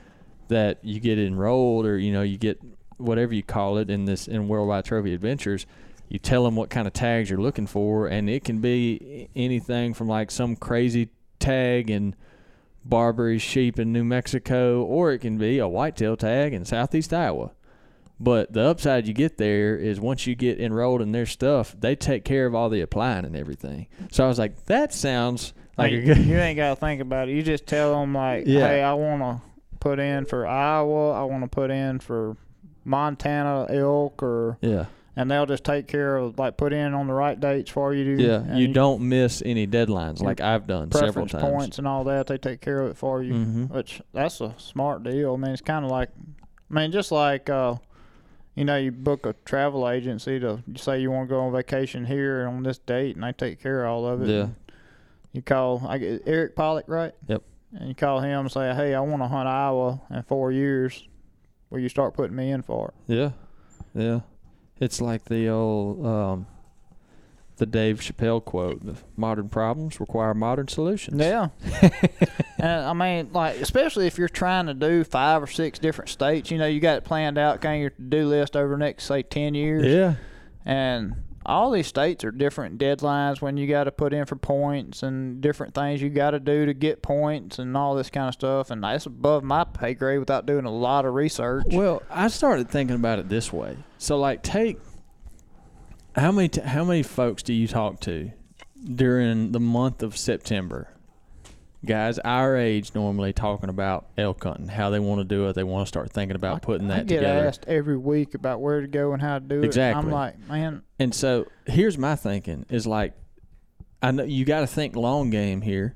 that 0.48 0.78
you 0.82 0.98
get 1.00 1.18
enrolled 1.18 1.84
or 1.84 1.98
you 1.98 2.12
know 2.12 2.22
you 2.22 2.38
get 2.38 2.58
whatever 2.96 3.34
you 3.34 3.42
call 3.42 3.76
it 3.78 3.90
in 3.90 4.04
this 4.06 4.26
in 4.28 4.48
Worldwide 4.48 4.84
Trophy 4.84 5.12
Adventures. 5.12 5.66
You 6.08 6.18
tell 6.18 6.44
them 6.44 6.54
what 6.56 6.70
kind 6.70 6.86
of 6.86 6.92
tags 6.92 7.28
you're 7.30 7.40
looking 7.40 7.66
for, 7.66 8.06
and 8.06 8.30
it 8.30 8.44
can 8.44 8.60
be 8.60 9.28
anything 9.34 9.92
from 9.94 10.08
like 10.08 10.30
some 10.30 10.54
crazy 10.56 11.08
tag 11.40 11.90
in 11.90 12.14
Barbary 12.84 13.38
sheep 13.38 13.78
in 13.80 13.92
New 13.92 14.04
Mexico, 14.04 14.82
or 14.84 15.12
it 15.12 15.18
can 15.18 15.38
be 15.38 15.58
a 15.58 15.66
whitetail 15.66 16.16
tag 16.16 16.52
in 16.52 16.64
Southeast 16.64 17.12
Iowa. 17.12 17.50
But 18.20 18.52
the 18.52 18.62
upside 18.62 19.06
you 19.06 19.12
get 19.12 19.36
there 19.36 19.76
is 19.76 20.00
once 20.00 20.26
you 20.26 20.34
get 20.34 20.58
enrolled 20.60 21.02
in 21.02 21.12
their 21.12 21.26
stuff, 21.26 21.74
they 21.78 21.94
take 21.96 22.24
care 22.24 22.46
of 22.46 22.54
all 22.54 22.70
the 22.70 22.80
applying 22.80 23.24
and 23.26 23.36
everything. 23.36 23.88
So 24.10 24.24
I 24.24 24.28
was 24.28 24.38
like, 24.38 24.64
that 24.66 24.94
sounds 24.94 25.52
like 25.76 25.92
a 25.92 26.00
good. 26.00 26.18
you 26.18 26.38
ain't 26.38 26.56
got 26.56 26.70
to 26.70 26.76
think 26.76 27.02
about 27.02 27.28
it. 27.28 27.32
You 27.34 27.42
just 27.42 27.66
tell 27.66 28.00
them 28.00 28.14
like, 28.14 28.44
Yeah. 28.46 28.60
hey, 28.68 28.82
I 28.82 28.94
want 28.94 29.20
to 29.22 29.42
put 29.80 29.98
in 29.98 30.24
for 30.24 30.46
Iowa. 30.46 31.10
I 31.20 31.24
want 31.24 31.42
to 31.42 31.48
put 31.48 31.70
in 31.70 31.98
for 31.98 32.36
Montana 32.86 33.66
elk, 33.68 34.22
or 34.22 34.56
Yeah, 34.62 34.86
and 35.16 35.30
they'll 35.30 35.46
just 35.46 35.64
take 35.64 35.88
care 35.88 36.16
of 36.16 36.38
like 36.38 36.56
put 36.56 36.72
in 36.72 36.92
on 36.94 37.06
the 37.06 37.12
right 37.14 37.38
dates 37.40 37.70
for 37.70 37.94
you. 37.94 38.16
yeah. 38.16 38.36
and 38.40 38.58
You 38.58 38.68
don't 38.68 39.00
miss 39.08 39.42
any 39.44 39.66
deadlines 39.66 40.20
like 40.20 40.40
I've 40.40 40.66
done 40.66 40.90
several 40.92 41.12
preference 41.12 41.32
times. 41.32 41.42
points 41.44 41.78
and 41.78 41.88
all 41.88 42.04
that. 42.04 42.26
They 42.26 42.36
take 42.38 42.60
care 42.60 42.80
of 42.82 42.90
it 42.90 42.96
for 42.96 43.22
you. 43.22 43.32
hmm 43.34 43.64
which 43.64 44.02
that's 44.12 44.40
a 44.40 44.54
smart 44.58 45.02
deal. 45.02 45.34
I 45.34 45.36
mean, 45.36 45.50
it's 45.52 45.62
kind 45.62 45.84
of 45.84 45.90
like, 45.90 46.10
I 46.70 46.74
mean, 46.74 46.92
just 46.92 47.10
like, 47.12 47.48
uh, 47.50 47.76
you 48.54 48.64
know, 48.64 48.76
you 48.76 48.90
book 48.92 49.26
a 49.26 49.34
travel 49.44 49.88
agency 49.88 50.38
to 50.40 50.62
say 50.76 51.00
you 51.00 51.10
want 51.10 51.28
to 51.28 51.34
go 51.34 51.40
on 51.40 51.52
vacation 51.52 52.04
here 52.06 52.46
on 52.46 52.62
this 52.62 52.78
date, 52.78 53.14
and 53.16 53.24
they 53.24 53.32
take 53.32 53.60
care 53.62 53.84
of 53.84 53.90
all 53.92 54.06
of 54.06 54.22
it. 54.22 54.28
Yeah. 54.28 54.48
You 55.32 55.42
call 55.42 55.82
I 55.86 55.98
get 55.98 56.22
Eric 56.26 56.56
Pollock, 56.56 56.84
right? 56.88 57.12
Yep. 57.28 57.42
And 57.78 57.88
you 57.88 57.94
call 57.94 58.20
him 58.20 58.40
and 58.40 58.50
say, 58.50 58.74
hey, 58.74 58.94
I 58.94 59.00
want 59.00 59.20
to 59.22 59.28
hunt 59.28 59.46
Iowa 59.48 60.00
in 60.10 60.22
four 60.22 60.52
years. 60.52 61.06
Will 61.68 61.80
you 61.80 61.90
start 61.90 62.14
putting 62.14 62.34
me 62.34 62.50
in 62.50 62.62
for 62.62 62.88
it? 63.08 63.12
Yeah, 63.12 63.30
yeah. 63.94 64.20
It's 64.80 65.00
like 65.00 65.24
the 65.24 65.48
old 65.48 66.04
um, 66.04 66.46
the 67.56 67.66
Dave 67.66 68.00
Chappelle 68.00 68.44
quote: 68.44 68.84
"The 68.84 68.96
"Modern 69.16 69.48
problems 69.48 69.98
require 70.00 70.34
modern 70.34 70.68
solutions." 70.68 71.20
Yeah. 71.20 71.48
and 72.58 72.84
I 72.84 72.92
mean, 72.92 73.32
like, 73.32 73.56
especially 73.56 74.06
if 74.06 74.18
you're 74.18 74.28
trying 74.28 74.66
to 74.66 74.74
do 74.74 75.04
five 75.04 75.42
or 75.42 75.46
six 75.46 75.78
different 75.78 76.10
states, 76.10 76.50
you 76.50 76.58
know, 76.58 76.66
you 76.66 76.80
got 76.80 76.98
it 76.98 77.04
planned 77.04 77.38
out, 77.38 77.60
kind 77.62 77.76
of 77.76 77.80
your 77.80 77.90
to-do 77.90 78.28
list 78.28 78.56
over 78.56 78.74
the 78.74 78.78
next, 78.78 79.04
say, 79.04 79.22
10 79.22 79.54
years. 79.54 79.86
yeah, 79.86 80.14
And 80.64 81.14
all 81.46 81.70
these 81.70 81.86
states 81.86 82.24
are 82.24 82.30
different 82.30 82.78
deadlines 82.78 83.40
when 83.40 83.56
you 83.56 83.66
got 83.66 83.84
to 83.84 83.92
put 83.92 84.12
in 84.12 84.26
for 84.26 84.36
points 84.36 85.02
and 85.02 85.40
different 85.40 85.74
things 85.74 86.02
you 86.02 86.10
got 86.10 86.32
to 86.32 86.40
do 86.40 86.66
to 86.66 86.74
get 86.74 87.02
points 87.02 87.58
and 87.58 87.76
all 87.76 87.94
this 87.94 88.10
kind 88.10 88.28
of 88.28 88.34
stuff. 88.34 88.70
And 88.70 88.82
that's 88.82 89.06
above 89.06 89.44
my 89.44 89.64
pay 89.64 89.94
grade 89.94 90.18
without 90.18 90.46
doing 90.46 90.64
a 90.64 90.70
lot 90.70 91.04
of 91.04 91.14
research. 91.14 91.66
Well, 91.68 92.02
I 92.10 92.28
started 92.28 92.68
thinking 92.68 92.96
about 92.96 93.18
it 93.18 93.28
this 93.28 93.52
way. 93.52 93.76
So, 93.98 94.18
like, 94.18 94.42
take 94.42 94.78
how 96.16 96.32
many 96.32 96.48
t- 96.48 96.60
how 96.62 96.84
many 96.84 97.02
folks 97.02 97.42
do 97.42 97.52
you 97.52 97.68
talk 97.68 98.00
to 98.00 98.32
during 98.82 99.52
the 99.52 99.60
month 99.60 100.02
of 100.02 100.16
September? 100.16 100.88
Guys 101.86 102.18
our 102.18 102.56
age 102.56 102.94
normally 102.94 103.32
talking 103.32 103.68
about 103.68 104.06
elk 104.18 104.42
hunting, 104.42 104.68
how 104.68 104.90
they 104.90 104.98
want 104.98 105.20
to 105.20 105.24
do 105.24 105.48
it. 105.48 105.54
They 105.54 105.64
want 105.64 105.86
to 105.86 105.88
start 105.88 106.10
thinking 106.10 106.36
about 106.36 106.62
putting 106.62 106.88
that 106.88 107.00
I 107.00 107.02
get 107.04 107.16
together. 107.16 107.46
asked 107.46 107.64
every 107.66 107.96
week 107.96 108.34
about 108.34 108.60
where 108.60 108.80
to 108.80 108.86
go 108.86 109.12
and 109.12 109.22
how 109.22 109.38
to 109.38 109.44
do 109.44 109.60
it. 109.60 109.64
Exactly. 109.64 110.04
I'm 110.04 110.10
like, 110.10 110.38
man, 110.48 110.82
And 110.98 111.14
so 111.14 111.46
here's 111.66 111.96
my 111.96 112.16
thinking 112.16 112.66
is 112.68 112.86
like 112.86 113.14
I 114.02 114.10
know 114.10 114.24
you 114.24 114.44
got 114.44 114.60
to 114.60 114.66
think 114.66 114.94
long 114.96 115.30
game 115.30 115.62
here, 115.62 115.94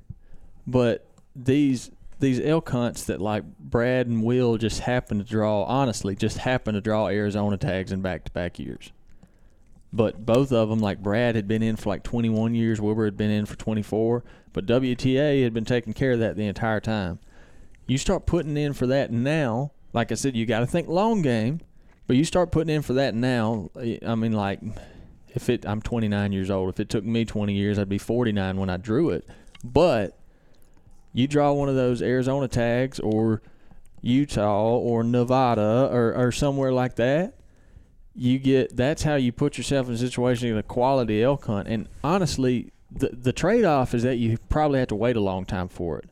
but 0.66 1.06
these 1.36 1.90
these 2.18 2.40
elk 2.40 2.68
hunts 2.68 3.04
that 3.04 3.20
like 3.20 3.44
Brad 3.58 4.06
and 4.06 4.22
Will 4.22 4.58
just 4.58 4.80
happen 4.80 5.18
to 5.18 5.24
draw 5.24 5.64
honestly 5.64 6.14
just 6.14 6.38
happen 6.38 6.74
to 6.74 6.80
draw 6.80 7.08
Arizona 7.08 7.56
tags 7.56 7.92
in 7.92 8.02
back 8.02 8.24
to 8.24 8.30
back 8.32 8.58
years. 8.58 8.92
But 9.92 10.24
both 10.24 10.52
of 10.52 10.68
them, 10.68 10.78
like 10.78 11.02
Brad 11.02 11.34
had 11.34 11.48
been 11.48 11.62
in 11.62 11.76
for 11.76 11.88
like 11.88 12.04
21 12.04 12.54
years, 12.54 12.80
Wilbur 12.80 13.06
had 13.06 13.16
been 13.16 13.30
in 13.30 13.46
for 13.46 13.56
24, 13.56 14.24
but 14.52 14.66
WTA 14.66 15.42
had 15.42 15.52
been 15.52 15.64
taking 15.64 15.92
care 15.92 16.12
of 16.12 16.20
that 16.20 16.36
the 16.36 16.46
entire 16.46 16.80
time. 16.80 17.18
You 17.88 17.98
start 17.98 18.24
putting 18.24 18.56
in 18.56 18.72
for 18.72 18.86
that 18.86 19.10
now, 19.10 19.72
like 19.92 20.12
I 20.12 20.14
said, 20.14 20.36
you 20.36 20.46
got 20.46 20.60
to 20.60 20.66
think 20.66 20.88
long 20.88 21.22
game, 21.22 21.60
but 22.06 22.16
you 22.16 22.24
start 22.24 22.52
putting 22.52 22.74
in 22.74 22.82
for 22.82 22.92
that 22.94 23.14
now. 23.14 23.70
I 24.06 24.14
mean, 24.14 24.32
like 24.32 24.60
If 25.34 25.48
it, 25.48 25.66
I'm 25.66 25.80
29 25.80 26.32
years 26.32 26.50
old. 26.50 26.68
If 26.68 26.80
it 26.80 26.88
took 26.88 27.04
me 27.04 27.24
20 27.24 27.52
years, 27.52 27.78
I'd 27.78 27.88
be 27.88 27.98
49 27.98 28.56
when 28.56 28.70
I 28.70 28.76
drew 28.76 29.10
it. 29.10 29.28
But 29.64 30.18
you 31.12 31.26
draw 31.26 31.52
one 31.52 31.68
of 31.68 31.74
those 31.74 32.02
Arizona 32.02 32.48
tags 32.48 32.98
or 33.00 33.42
Utah 34.02 34.76
or 34.76 35.02
Nevada 35.02 35.88
or, 35.92 36.14
or 36.14 36.32
somewhere 36.32 36.72
like 36.72 36.96
that, 36.96 37.34
you 38.20 38.38
get 38.38 38.76
that's 38.76 39.02
how 39.02 39.14
you 39.14 39.32
put 39.32 39.56
yourself 39.56 39.88
in 39.88 39.94
a 39.94 39.96
situation 39.96 40.48
in 40.48 40.58
a 40.58 40.62
quality 40.62 41.22
elk 41.22 41.46
hunt. 41.46 41.66
And 41.66 41.88
honestly, 42.04 42.70
the 42.92 43.08
the 43.08 43.32
trade 43.32 43.64
off 43.64 43.94
is 43.94 44.02
that 44.02 44.16
you 44.16 44.36
probably 44.50 44.78
have 44.78 44.88
to 44.88 44.94
wait 44.94 45.16
a 45.16 45.20
long 45.20 45.46
time 45.46 45.68
for 45.68 45.98
it. 45.98 46.10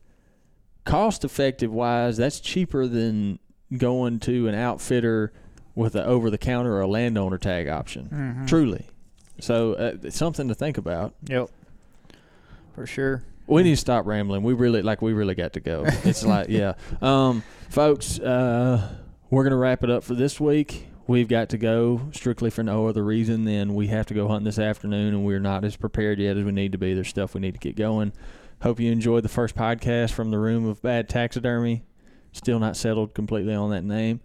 Cost 0.87 1.23
effective 1.23 1.71
wise, 1.71 2.17
that's 2.17 2.41
cheaper 2.41 2.87
than 2.87 3.41
going 3.77 4.21
to 4.21 4.49
an 4.49 4.55
outfitter 4.55 5.35
with 5.75 5.95
an 5.97 6.07
over 6.07 6.31
the 6.31 6.39
counter 6.39 6.73
or 6.73 6.81
a 6.81 6.87
landowner 6.87 7.37
tag 7.37 7.69
option. 7.69 8.09
Mm-hmm. 8.11 8.47
Truly. 8.47 8.87
So 9.39 9.75
uh, 9.75 9.97
it's 10.03 10.17
something 10.17 10.49
to 10.49 10.55
think 10.55 10.79
about. 10.79 11.13
Yep. 11.25 11.51
For 12.75 12.87
sure. 12.87 13.23
We 13.47 13.63
need 13.65 13.71
to 13.71 13.77
stop 13.77 14.07
rambling. 14.07 14.43
We 14.43 14.55
really 14.55 14.81
like 14.81 15.03
we 15.03 15.13
really 15.13 15.35
got 15.35 15.53
to 15.53 15.61
go. 15.61 15.85
It's 16.05 16.25
like 16.25 16.49
yeah, 16.49 16.73
um, 17.03 17.43
folks. 17.69 18.19
Uh, 18.19 18.97
we're 19.29 19.45
gonna 19.45 19.59
wrap 19.59 19.85
it 19.85 19.91
up 19.91 20.05
for 20.05 20.15
this 20.15 20.41
week. 20.41 20.88
We've 21.09 21.27
got 21.27 21.49
to 21.49 21.59
go 21.59 22.03
strictly 22.13 22.51
for 22.51 22.63
no 22.63 22.87
other 22.87 23.03
reason 23.03 23.45
than 23.45 23.75
we 23.75 23.87
have 23.87 24.05
to 24.07 24.15
go 24.15 24.29
hunting 24.29 24.45
this 24.45 24.59
afternoon, 24.59 25.15
and 25.15 25.25
we're 25.25 25.41
not 25.41 25.65
as 25.65 25.75
prepared 25.75 26.19
yet 26.19 26.37
as 26.37 26.45
we 26.45 26.53
need 26.53 26.73
to 26.73 26.79
be. 26.79 26.93
There's 26.93 27.09
stuff 27.09 27.33
we 27.33 27.41
need 27.41 27.55
to 27.55 27.59
get 27.59 27.77
going. 27.77 28.13
Hope 28.61 28.79
you 28.79 28.93
enjoyed 28.93 29.25
the 29.25 29.29
first 29.31 29.57
podcast 29.57 30.13
from 30.13 30.31
the 30.31 30.39
room 30.39 30.67
of 30.67 30.83
bad 30.83 31.09
taxidermy. 31.09 31.83
Still 32.33 32.59
not 32.59 32.77
settled 32.77 33.15
completely 33.15 33.55
on 33.55 33.71
that 33.71 33.85
name. 33.85 34.21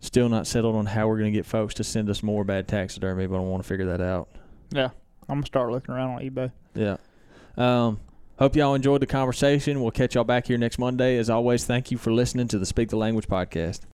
Still 0.00 0.30
not 0.30 0.46
settled 0.46 0.76
on 0.76 0.86
how 0.86 1.08
we're 1.08 1.18
gonna 1.18 1.30
get 1.30 1.44
folks 1.44 1.74
to 1.74 1.84
send 1.84 2.08
us 2.08 2.22
more 2.22 2.42
bad 2.42 2.68
taxidermy, 2.68 3.26
but 3.26 3.36
I 3.36 3.40
want 3.40 3.62
to 3.62 3.68
figure 3.68 3.86
that 3.86 4.00
out. 4.00 4.30
Yeah. 4.70 4.90
I'm 5.28 5.36
gonna 5.36 5.46
start 5.46 5.70
looking 5.72 5.94
around 5.94 6.10
on 6.10 6.22
eBay. 6.22 6.52
Yeah. 6.74 6.96
Um, 7.58 8.00
hope 8.38 8.56
y'all 8.56 8.74
enjoyed 8.74 9.02
the 9.02 9.06
conversation. 9.06 9.82
We'll 9.82 9.90
catch 9.90 10.14
y'all 10.14 10.24
back 10.24 10.46
here 10.46 10.56
next 10.56 10.78
Monday. 10.78 11.18
As 11.18 11.28
always, 11.28 11.66
thank 11.66 11.90
you 11.90 11.98
for 11.98 12.12
listening 12.12 12.48
to 12.48 12.58
the 12.58 12.66
Speak 12.66 12.88
the 12.88 12.96
Language 12.96 13.26
podcast. 13.28 13.80